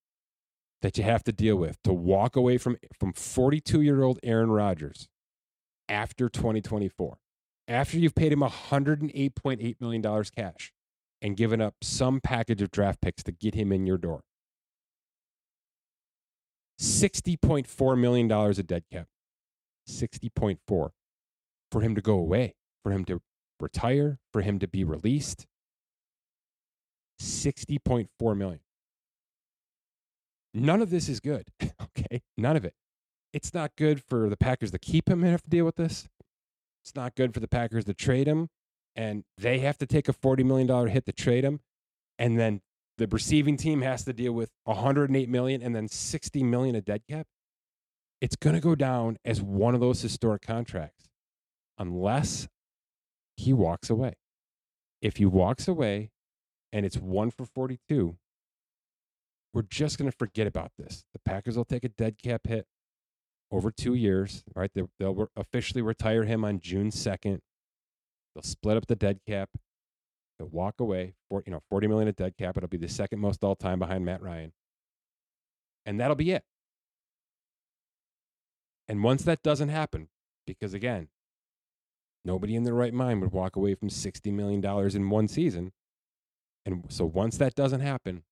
that 0.81 0.97
you 0.97 1.05
have 1.05 1.25
to 1.25 1.33
deal 1.33 1.57
with 1.57 1.83
to 1.85 1.93
walk 1.93 2.37
away 2.37 2.59
from 2.59 2.77
from 2.99 3.13
42 3.13 3.83
year 3.83 4.03
old 4.03 4.19
Aaron 4.23 4.51
Rodgers 4.51 5.09
after 5.89 6.29
2024, 6.31 7.19
after 7.69 7.99
you've 7.99 8.15
paid 8.15 8.33
him 8.33 8.41
108.8 8.41 9.81
million 9.81 10.03
dollars 10.03 10.31
cash 10.31 10.73
and 11.21 11.37
given 11.37 11.61
up 11.61 11.75
some 11.83 12.21
package 12.21 12.63
of 12.63 12.71
draft 12.71 13.01
picks 13.01 13.23
to 13.23 13.33
get 13.33 13.55
him 13.55 13.73
in 13.73 13.87
your 13.87 13.99
door. 13.99 14.23
$60.4 16.81 17.99
million 17.99 18.31
of 18.31 18.67
dead 18.67 18.85
cap. 18.91 19.07
60.4 19.89 20.59
for 20.67 20.91
him 21.81 21.95
to 21.95 22.01
go 22.01 22.15
away, 22.15 22.55
for 22.83 22.93
him 22.93 23.05
to 23.05 23.21
retire, 23.61 24.19
for 24.33 24.43
him 24.43 24.59
to 24.59 24.67
be 24.67 24.85
released. 24.85 25.47
60.4 27.21 28.37
million. 28.37 28.61
None 30.53 30.83
of 30.83 30.91
this 30.91 31.09
is 31.09 31.21
good. 31.21 31.49
okay. 31.63 32.23
None 32.37 32.57
of 32.57 32.65
it. 32.65 32.75
It's 33.33 33.53
not 33.53 33.73
good 33.77 34.03
for 34.03 34.29
the 34.29 34.37
Packers 34.37 34.71
to 34.71 34.79
keep 34.79 35.09
him 35.09 35.23
and 35.23 35.33
have 35.33 35.43
to 35.43 35.51
deal 35.51 35.65
with 35.65 35.77
this. 35.77 36.09
It's 36.83 36.95
not 36.95 37.17
good 37.17 37.35
for 37.35 37.41
the 37.41 37.49
Packers 37.49 37.85
to 37.87 37.95
trade 37.95 38.29
him 38.29 38.49
and 38.97 39.25
they 39.37 39.59
have 39.61 39.79
to 39.79 39.87
take 39.87 40.09
a 40.09 40.13
$40 40.13 40.45
million 40.45 40.89
hit 40.89 41.07
to 41.07 41.13
trade 41.13 41.45
him. 41.45 41.61
And 42.19 42.39
then 42.39 42.61
the 42.99 43.07
receiving 43.09 43.57
team 43.57 43.83
has 43.83 44.05
to 44.05 44.13
deal 44.13 44.33
with 44.33 44.51
108 44.65 45.29
million 45.29 45.63
and 45.63 45.75
then 45.75 45.89
60 45.89 46.43
million 46.43 46.77
of 46.77 46.85
dead 46.85 47.03
cap. 47.09 47.27
It's 48.21 48.37
going 48.37 48.55
to 48.55 48.61
go 48.61 48.75
down 48.75 49.19
as 49.25 49.43
one 49.43 49.75
of 49.75 49.81
those 49.81 50.01
historic 50.01 50.43
contracts 50.43 51.09
unless 51.79 52.49
he 53.37 53.53
walks 53.53 53.91
away. 53.91 54.15
If 55.03 55.17
he 55.17 55.27
walks 55.27 55.69
away 55.69 56.11
and 56.73 56.87
it's 56.87 56.97
one 56.97 57.31
for 57.31 57.45
42, 57.45 58.17
we're 59.53 59.63
just 59.63 59.99
going 59.99 60.11
to 60.11 60.17
forget 60.17 60.47
about 60.47 60.73
this. 60.79 61.05
The 61.13 61.21
Packers 61.25 61.57
will 61.57 61.65
take 61.65 61.85
a 61.85 61.89
dead 61.89 62.17
cap 62.23 62.47
hit 62.47 62.67
over 63.51 63.71
two 63.71 63.95
years, 63.95 64.43
right? 64.55 64.71
They'll, 64.99 65.29
officially 65.37 65.83
retire 65.83 66.25
him 66.25 66.45
on 66.45 66.61
June 66.61 66.91
2nd. 66.91 67.41
They'll 68.35 68.43
split 68.43 68.77
up 68.77 68.87
the 68.87 68.97
dead 68.97 69.21
cap. 69.27 69.51
They'll 70.39 70.49
walk 70.49 70.81
away. 70.81 71.15
For, 71.29 71.43
you 71.47 71.53
know, 71.53 71.63
40 71.71 71.87
million 71.87 72.09
of 72.09 72.17
dead 72.17 72.37
cap. 72.37 72.57
It'll 72.57 72.69
be 72.69 72.77
the 72.77 72.89
second 72.89 73.21
most 73.21 73.45
all 73.45 73.57
time 73.57 73.79
behind 73.79 74.05
Matt 74.05 74.23
Ryan. 74.23 74.53
And 75.87 76.01
that'll 76.01 76.17
be 76.17 76.33
it. 76.33 76.45
And 78.89 79.03
once 79.03 79.23
that 79.23 79.43
doesn't 79.43 79.71
happen, 79.71 80.09
because 80.47 80.75
again, 80.75 81.09
nobody 82.25 82.55
in 82.55 82.65
their 82.65 82.75
right 82.75 82.93
mind 82.93 83.21
would 83.21 83.33
walk 83.33 83.57
away 83.57 83.75
from 83.75 83.89
$60 83.89 84.33
million 84.33 84.65
in 84.95 85.11
one 85.11 85.29
season. 85.29 85.73
And 86.67 86.85
so 86.89 87.05
once 87.05 87.37
that 87.39 87.55
doesn't 87.55 87.81
happen, 87.81 88.25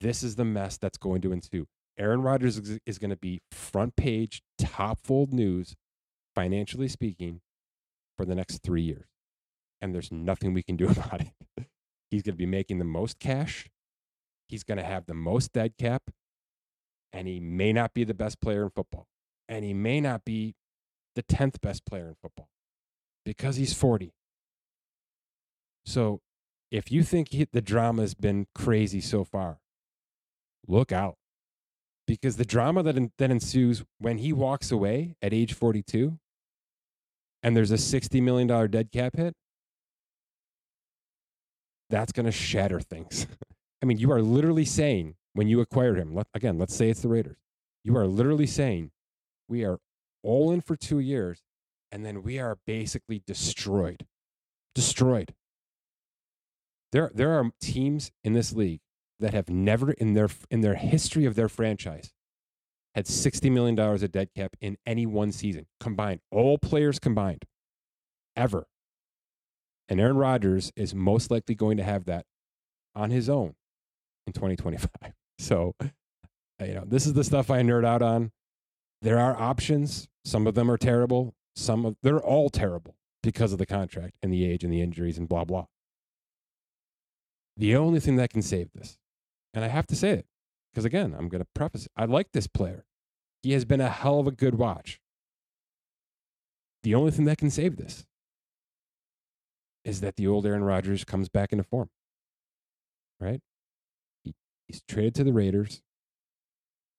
this 0.00 0.22
is 0.22 0.36
the 0.36 0.44
mess 0.44 0.78
that's 0.78 0.98
going 0.98 1.20
to 1.22 1.32
ensue. 1.32 1.66
Aaron 1.98 2.22
Rodgers 2.22 2.56
is, 2.56 2.78
is 2.86 2.98
going 2.98 3.10
to 3.10 3.16
be 3.16 3.40
front 3.50 3.96
page, 3.96 4.42
top 4.58 4.98
fold 5.02 5.34
news, 5.34 5.76
financially 6.34 6.88
speaking, 6.88 7.40
for 8.16 8.24
the 8.24 8.34
next 8.34 8.62
three 8.62 8.82
years. 8.82 9.06
And 9.80 9.94
there's 9.94 10.12
nothing 10.12 10.52
we 10.52 10.62
can 10.62 10.76
do 10.76 10.88
about 10.90 11.20
it. 11.22 11.66
He's 12.10 12.22
going 12.22 12.34
to 12.34 12.38
be 12.38 12.46
making 12.46 12.78
the 12.78 12.84
most 12.84 13.18
cash. 13.18 13.68
He's 14.48 14.64
going 14.64 14.78
to 14.78 14.84
have 14.84 15.06
the 15.06 15.14
most 15.14 15.52
dead 15.52 15.74
cap. 15.78 16.10
And 17.12 17.26
he 17.26 17.40
may 17.40 17.72
not 17.72 17.94
be 17.94 18.04
the 18.04 18.14
best 18.14 18.40
player 18.40 18.64
in 18.64 18.70
football. 18.70 19.06
And 19.48 19.64
he 19.64 19.74
may 19.74 20.00
not 20.00 20.24
be 20.24 20.54
the 21.14 21.22
10th 21.22 21.60
best 21.60 21.84
player 21.84 22.08
in 22.08 22.14
football 22.22 22.48
because 23.24 23.56
he's 23.56 23.74
40. 23.74 24.12
So 25.84 26.20
if 26.70 26.92
you 26.92 27.02
think 27.02 27.30
he, 27.30 27.46
the 27.50 27.60
drama 27.60 28.02
has 28.02 28.14
been 28.14 28.46
crazy 28.54 29.00
so 29.00 29.24
far, 29.24 29.58
look 30.66 30.92
out 30.92 31.16
because 32.06 32.36
the 32.36 32.44
drama 32.44 32.82
that, 32.82 33.10
that 33.18 33.30
ensues 33.30 33.84
when 33.98 34.18
he 34.18 34.32
walks 34.32 34.70
away 34.70 35.16
at 35.22 35.32
age 35.32 35.52
42 35.52 36.18
and 37.42 37.56
there's 37.56 37.70
a 37.70 37.76
$60 37.76 38.22
million 38.22 38.46
dead 38.70 38.90
cap 38.92 39.16
hit, 39.16 39.34
that's 41.90 42.12
going 42.12 42.26
to 42.26 42.32
shatter 42.32 42.80
things. 42.80 43.26
I 43.82 43.86
mean, 43.86 43.98
you 43.98 44.12
are 44.12 44.22
literally 44.22 44.64
saying 44.64 45.16
when 45.34 45.48
you 45.48 45.60
acquired 45.60 45.98
him, 45.98 46.14
let, 46.14 46.26
again, 46.34 46.58
let's 46.58 46.74
say 46.74 46.90
it's 46.90 47.02
the 47.02 47.08
Raiders, 47.08 47.38
you 47.84 47.96
are 47.96 48.06
literally 48.06 48.46
saying 48.46 48.90
we 49.48 49.64
are 49.64 49.78
all 50.22 50.50
in 50.52 50.60
for 50.60 50.76
two 50.76 50.98
years 50.98 51.42
and 51.92 52.04
then 52.04 52.22
we 52.22 52.38
are 52.38 52.58
basically 52.66 53.22
destroyed. 53.26 54.06
Destroyed. 54.74 55.34
There, 56.92 57.10
there 57.14 57.32
are 57.32 57.50
teams 57.60 58.10
in 58.24 58.32
this 58.32 58.52
league 58.52 58.80
that 59.18 59.34
have 59.34 59.48
never 59.48 59.92
in 59.92 60.14
their 60.14 60.28
in 60.50 60.62
their 60.62 60.74
history 60.74 61.24
of 61.26 61.34
their 61.34 61.48
franchise 61.48 62.10
had 62.94 63.04
$60 63.04 63.52
million 63.52 63.78
of 63.78 64.10
dead 64.10 64.30
cap 64.34 64.56
in 64.60 64.76
any 64.84 65.06
one 65.06 65.30
season 65.30 65.66
combined, 65.78 66.20
all 66.32 66.58
players 66.58 66.98
combined, 66.98 67.44
ever. 68.36 68.66
And 69.90 70.00
Aaron 70.00 70.16
Rodgers 70.16 70.72
is 70.76 70.94
most 70.94 71.30
likely 71.30 71.54
going 71.54 71.76
to 71.76 71.82
have 71.82 72.06
that 72.06 72.24
on 72.94 73.10
his 73.10 73.28
own 73.28 73.54
in 74.26 74.32
2025. 74.32 74.88
So, 75.38 75.74
uh, 75.80 75.86
you 76.66 76.74
know, 76.74 76.84
this 76.86 77.06
is 77.06 77.14
the 77.14 77.24
stuff 77.24 77.50
I 77.50 77.62
nerd 77.62 77.82
out 77.82 78.02
on. 78.02 78.30
There 79.00 79.18
are 79.18 79.34
options. 79.40 80.06
Some 80.22 80.46
of 80.46 80.54
them 80.54 80.70
are 80.70 80.76
terrible. 80.76 81.32
Some 81.56 81.86
of 81.86 81.96
they're 82.02 82.20
all 82.20 82.50
terrible 82.50 82.94
because 83.22 83.54
of 83.54 83.58
the 83.58 83.64
contract 83.64 84.16
and 84.22 84.30
the 84.30 84.44
age 84.44 84.64
and 84.64 84.70
the 84.70 84.82
injuries 84.82 85.16
and 85.16 85.26
blah 85.26 85.44
blah. 85.44 85.64
The 87.56 87.74
only 87.74 88.00
thing 88.00 88.16
that 88.16 88.28
can 88.28 88.42
save 88.42 88.70
this 88.74 88.98
and 89.54 89.64
I 89.64 89.68
have 89.68 89.86
to 89.88 89.96
say 89.96 90.10
it 90.10 90.26
because, 90.72 90.84
again, 90.84 91.14
I'm 91.16 91.28
going 91.28 91.42
to 91.42 91.48
preface 91.54 91.86
it. 91.86 91.92
I 91.96 92.04
like 92.04 92.32
this 92.32 92.46
player. 92.46 92.84
He 93.42 93.52
has 93.52 93.64
been 93.64 93.80
a 93.80 93.88
hell 93.88 94.20
of 94.20 94.26
a 94.26 94.32
good 94.32 94.56
watch. 94.56 95.00
The 96.82 96.94
only 96.94 97.10
thing 97.10 97.24
that 97.24 97.38
can 97.38 97.50
save 97.50 97.76
this 97.76 98.06
is 99.84 100.00
that 100.00 100.16
the 100.16 100.26
old 100.26 100.46
Aaron 100.46 100.64
Rodgers 100.64 101.04
comes 101.04 101.28
back 101.28 101.52
into 101.52 101.64
form, 101.64 101.90
right? 103.18 103.40
He, 104.24 104.34
he's 104.66 104.82
traded 104.88 105.14
to 105.16 105.24
the 105.24 105.32
Raiders. 105.32 105.82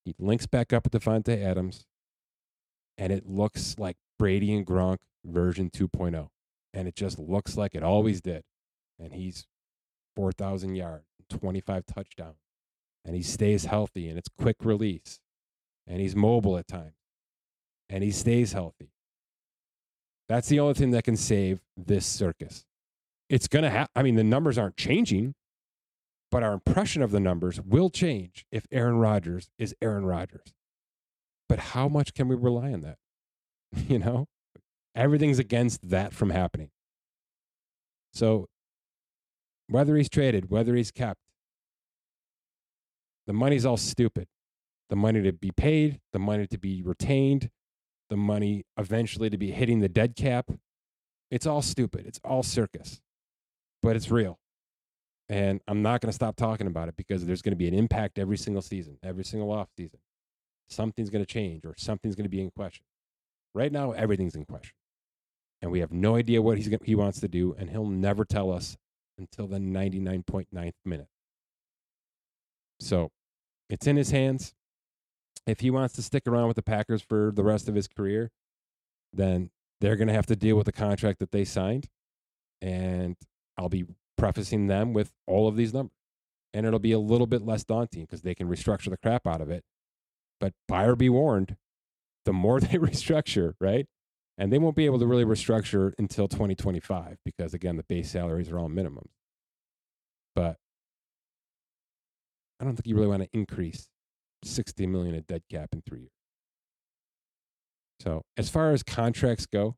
He 0.04 0.14
links 0.18 0.46
back 0.46 0.72
up 0.72 0.84
with 0.84 1.00
Davante 1.00 1.44
Adams, 1.44 1.86
and 2.98 3.12
it 3.12 3.26
looks 3.26 3.76
like 3.78 3.96
Brady 4.18 4.52
and 4.54 4.66
Gronk 4.66 4.98
version 5.24 5.70
2.0. 5.70 6.28
And 6.74 6.88
it 6.88 6.96
just 6.96 7.18
looks 7.18 7.56
like 7.56 7.74
it 7.74 7.82
always 7.82 8.20
did. 8.20 8.44
And 8.98 9.12
he's 9.12 9.46
4,000 10.16 10.74
yards, 10.74 11.04
25 11.30 11.84
touchdowns 11.86 12.42
and 13.04 13.16
he 13.16 13.22
stays 13.22 13.64
healthy 13.64 14.08
and 14.08 14.18
it's 14.18 14.28
quick 14.28 14.56
release 14.62 15.20
and 15.86 16.00
he's 16.00 16.14
mobile 16.14 16.56
at 16.56 16.68
times 16.68 16.94
and 17.88 18.02
he 18.02 18.10
stays 18.10 18.52
healthy. 18.52 18.90
That's 20.28 20.48
the 20.48 20.60
only 20.60 20.74
thing 20.74 20.92
that 20.92 21.04
can 21.04 21.16
save 21.16 21.60
this 21.76 22.06
circus. 22.06 22.64
It's 23.32 23.48
going 23.48 23.62
to 23.62 23.70
have, 23.70 23.88
I 23.96 24.02
mean, 24.02 24.16
the 24.16 24.22
numbers 24.22 24.58
aren't 24.58 24.76
changing, 24.76 25.34
but 26.30 26.42
our 26.42 26.52
impression 26.52 27.00
of 27.00 27.12
the 27.12 27.18
numbers 27.18 27.58
will 27.62 27.88
change 27.88 28.44
if 28.52 28.66
Aaron 28.70 28.96
Rodgers 28.96 29.48
is 29.58 29.74
Aaron 29.80 30.04
Rodgers. 30.04 30.52
But 31.48 31.58
how 31.58 31.88
much 31.88 32.12
can 32.12 32.28
we 32.28 32.36
rely 32.36 32.74
on 32.74 32.82
that? 32.82 32.98
you 33.88 33.98
know, 33.98 34.26
everything's 34.94 35.38
against 35.38 35.88
that 35.88 36.12
from 36.12 36.28
happening. 36.28 36.68
So, 38.12 38.48
whether 39.66 39.96
he's 39.96 40.10
traded, 40.10 40.50
whether 40.50 40.74
he's 40.76 40.90
kept, 40.90 41.20
the 43.26 43.32
money's 43.32 43.64
all 43.64 43.78
stupid. 43.78 44.26
The 44.90 44.96
money 44.96 45.22
to 45.22 45.32
be 45.32 45.52
paid, 45.52 46.00
the 46.12 46.18
money 46.18 46.46
to 46.48 46.58
be 46.58 46.82
retained, 46.82 47.48
the 48.10 48.16
money 48.18 48.64
eventually 48.76 49.30
to 49.30 49.38
be 49.38 49.52
hitting 49.52 49.80
the 49.80 49.88
dead 49.88 50.16
cap. 50.16 50.50
It's 51.30 51.46
all 51.46 51.62
stupid. 51.62 52.04
It's 52.06 52.20
all 52.22 52.42
circus, 52.42 53.00
but 53.82 53.96
it's 53.96 54.10
real. 54.10 54.38
And 55.28 55.60
I'm 55.66 55.82
not 55.82 56.00
going 56.00 56.10
to 56.10 56.14
stop 56.14 56.36
talking 56.36 56.66
about 56.66 56.88
it 56.88 56.96
because 56.96 57.24
there's 57.24 57.42
going 57.42 57.52
to 57.52 57.56
be 57.56 57.68
an 57.68 57.74
impact 57.74 58.18
every 58.18 58.36
single 58.36 58.62
season, 58.62 58.98
every 59.02 59.24
single 59.24 59.50
off 59.50 59.68
season. 59.76 59.98
Something's 60.68 61.10
going 61.10 61.24
to 61.24 61.32
change 61.32 61.64
or 61.64 61.74
something's 61.76 62.14
going 62.14 62.24
to 62.24 62.30
be 62.30 62.40
in 62.40 62.50
question. 62.50 62.84
Right 63.54 63.72
now, 63.72 63.92
everything's 63.92 64.34
in 64.34 64.44
question. 64.44 64.74
And 65.60 65.70
we 65.70 65.80
have 65.80 65.92
no 65.92 66.16
idea 66.16 66.42
what 66.42 66.58
he's 66.58 66.68
gonna, 66.68 66.80
he 66.84 66.94
wants 66.94 67.20
to 67.20 67.28
do, 67.28 67.54
and 67.56 67.70
he'll 67.70 67.86
never 67.86 68.24
tell 68.24 68.50
us 68.50 68.76
until 69.16 69.46
the 69.46 69.58
99.9th 69.58 70.72
minute. 70.84 71.06
So 72.80 73.10
it's 73.70 73.86
in 73.86 73.96
his 73.96 74.10
hands. 74.10 74.54
If 75.46 75.60
he 75.60 75.70
wants 75.70 75.94
to 75.94 76.02
stick 76.02 76.26
around 76.26 76.48
with 76.48 76.56
the 76.56 76.62
Packers 76.62 77.00
for 77.00 77.32
the 77.34 77.44
rest 77.44 77.68
of 77.68 77.74
his 77.74 77.86
career, 77.86 78.30
then 79.12 79.50
they're 79.80 79.96
going 79.96 80.08
to 80.08 80.14
have 80.14 80.26
to 80.26 80.36
deal 80.36 80.56
with 80.56 80.66
the 80.66 80.72
contract 80.72 81.20
that 81.20 81.30
they 81.30 81.44
signed. 81.44 81.88
And 82.60 83.16
I'll 83.56 83.68
be 83.68 83.84
prefacing 84.16 84.66
them 84.66 84.92
with 84.92 85.12
all 85.26 85.48
of 85.48 85.56
these 85.56 85.74
numbers. 85.74 85.96
And 86.54 86.66
it'll 86.66 86.78
be 86.78 86.92
a 86.92 86.98
little 86.98 87.26
bit 87.26 87.42
less 87.42 87.64
daunting 87.64 88.04
because 88.04 88.22
they 88.22 88.34
can 88.34 88.48
restructure 88.48 88.90
the 88.90 88.98
crap 88.98 89.26
out 89.26 89.40
of 89.40 89.50
it. 89.50 89.64
But 90.38 90.52
buyer 90.68 90.94
be 90.94 91.08
warned, 91.08 91.56
the 92.24 92.32
more 92.32 92.60
they 92.60 92.78
restructure, 92.78 93.54
right? 93.60 93.86
And 94.38 94.52
they 94.52 94.58
won't 94.58 94.76
be 94.76 94.86
able 94.86 94.98
to 94.98 95.06
really 95.06 95.24
restructure 95.24 95.92
until 95.98 96.28
2025 96.28 97.18
because, 97.24 97.54
again, 97.54 97.76
the 97.76 97.84
base 97.84 98.10
salaries 98.10 98.50
are 98.50 98.58
all 98.58 98.68
minimums. 98.68 99.10
But 100.34 100.56
I 102.60 102.64
don't 102.64 102.74
think 102.76 102.86
you 102.86 102.94
really 102.94 103.08
want 103.08 103.22
to 103.22 103.28
increase 103.32 103.88
60 104.44 104.86
million 104.86 105.14
of 105.14 105.26
dead 105.26 105.42
cap 105.50 105.70
in 105.72 105.82
three 105.82 106.00
years. 106.00 106.12
So, 108.00 108.22
as 108.36 108.48
far 108.48 108.72
as 108.72 108.82
contracts 108.82 109.46
go, 109.46 109.76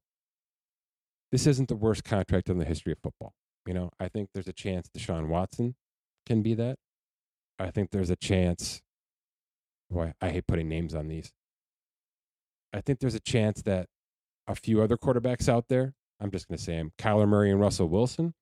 this 1.31 1.47
isn't 1.47 1.69
the 1.69 1.77
worst 1.77 2.05
contract 2.05 2.49
in 2.49 2.59
the 2.59 2.65
history 2.65 2.93
of 2.93 2.99
football. 3.03 3.35
You 3.67 3.75
know, 3.75 3.91
I 3.99 4.09
think 4.09 4.31
there's 4.35 4.49
a 4.49 4.53
chance 4.53 4.89
Deshaun 4.89 5.29
Watson 5.29 5.75
can 6.27 6.43
be 6.43 6.55
that. 6.55 6.77
I 7.59 7.71
think 7.71 7.91
there's 7.91 8.11
a 8.11 8.17
chance. 8.17 8.83
Boy, 9.91 10.15
I 10.21 10.31
hate 10.31 10.47
putting 10.47 10.69
names 10.69 10.95
on 10.95 11.09
these. 11.09 11.33
I 12.73 12.81
think 12.81 12.99
there's 12.99 13.15
a 13.15 13.21
chance 13.21 13.63
that 13.63 13.87
a 14.47 14.55
few 14.55 14.83
other 14.83 14.97
quarterbacks 14.97 15.49
out 15.49 15.69
there, 15.69 15.95
I'm 16.21 16.31
just 16.31 16.49
going 16.49 16.59
to 16.59 16.63
say 16.63 16.77
them, 16.77 16.93
Kyler 16.99 17.29
Murray 17.29 17.51
and 17.51 17.61
Russell 17.61 17.89
Wilson, 17.89 18.35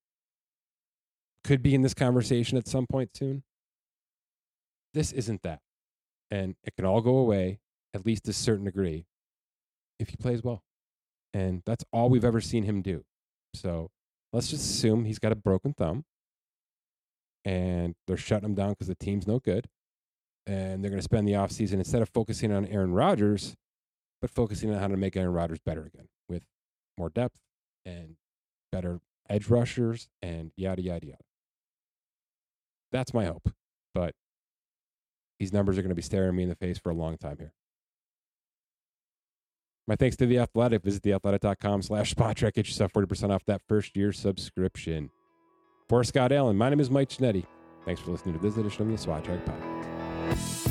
could 1.45 1.63
be 1.63 1.75
in 1.75 1.83
this 1.83 1.95
conversation 1.95 2.57
at 2.57 2.67
some 2.67 2.87
point 2.87 3.11
soon. 3.17 3.43
This 4.95 5.13
isn't 5.13 5.43
that. 5.43 5.61
And 6.31 6.57
it 6.65 6.75
can 6.77 6.85
all 6.85 7.01
go 7.01 7.19
away, 7.19 7.61
at 7.93 8.07
least 8.07 8.25
to 8.25 8.31
a 8.31 8.35
certain 8.35 8.65
degree, 8.65 9.07
if 9.99 10.09
he 10.09 10.17
plays 10.17 10.43
well. 10.43 10.63
And 11.35 11.63
that's 11.67 11.85
all 11.93 12.09
we've 12.09 12.25
ever 12.25 12.41
seen 12.41 12.65
him 12.65 12.83
do. 12.83 13.05
So 13.55 13.91
let's 14.33 14.49
just 14.49 14.65
assume 14.65 15.05
he's 15.05 15.19
got 15.19 15.33
a 15.33 15.37
broken 15.37 15.73
thumb 15.73 16.05
and 17.45 17.95
they're 18.07 18.17
shutting 18.17 18.49
him 18.49 18.55
down 18.55 18.71
because 18.71 18.89
the 18.89 18.95
team's 18.95 19.27
no 19.27 19.39
good. 19.39 19.67
And 20.47 20.83
they're 20.83 20.91
going 20.91 20.99
to 20.99 21.05
spend 21.05 21.29
the 21.29 21.33
offseason 21.33 21.75
instead 21.75 22.03
of 22.03 22.09
focusing 22.09 22.53
on 22.53 22.67
Aaron 22.67 22.93
Rodgers, 22.93 23.55
but 24.21 24.31
focusing 24.31 24.73
on 24.73 24.81
how 24.81 24.89
to 24.89 24.97
make 24.97 25.17
Aaron 25.17 25.33
Rodgers 25.33 25.61
better 25.65 25.83
again 25.83 26.09
with 26.29 26.43
more 26.99 27.11
depth 27.11 27.39
and 27.85 28.17
better 28.73 29.01
edge 29.29 29.49
rushers 29.49 30.09
and 30.21 30.51
yada, 30.57 30.83
yada, 30.83 31.07
yada. 31.07 31.23
That's 32.91 33.15
my 33.15 33.25
hope. 33.25 33.53
But 33.95 34.15
these 35.39 35.53
numbers 35.53 35.79
are 35.79 35.83
going 35.83 35.91
to 35.91 35.97
be 35.97 36.03
staring 36.03 36.35
me 36.35 36.43
in 36.43 36.49
the 36.49 36.57
face 36.57 36.79
for 36.79 36.91
a 36.91 36.95
long 36.95 37.17
time 37.17 37.37
here. 37.39 37.53
My 39.87 39.97
thanks 39.97 40.17
to 40.17 40.27
The 40.27 40.39
Athletic. 40.39 40.83
Visit 40.83 41.03
theathletic.com 41.03 41.83
slash 41.83 42.11
spot 42.11 42.37
Get 42.37 42.57
yourself 42.57 42.93
40% 42.93 43.31
off 43.31 43.45
that 43.47 43.63
first 43.69 43.97
year 43.97 44.13
subscription. 44.13 45.11
For 45.89 46.05
Scott 46.05 46.33
Allen, 46.33 46.57
my 46.57 46.71
name 46.71 46.81
is 46.81 46.91
Mike 46.91 47.09
Ginnitti. 47.09 47.45
Thanks 47.85 48.01
for 48.01 48.13
listening 48.13 48.35
to 48.39 48.41
this 48.41 48.57
edition 48.57 48.91
of 48.91 49.01
the 49.01 49.07
Spotrac 49.07 49.45
Podcast. 49.45 50.62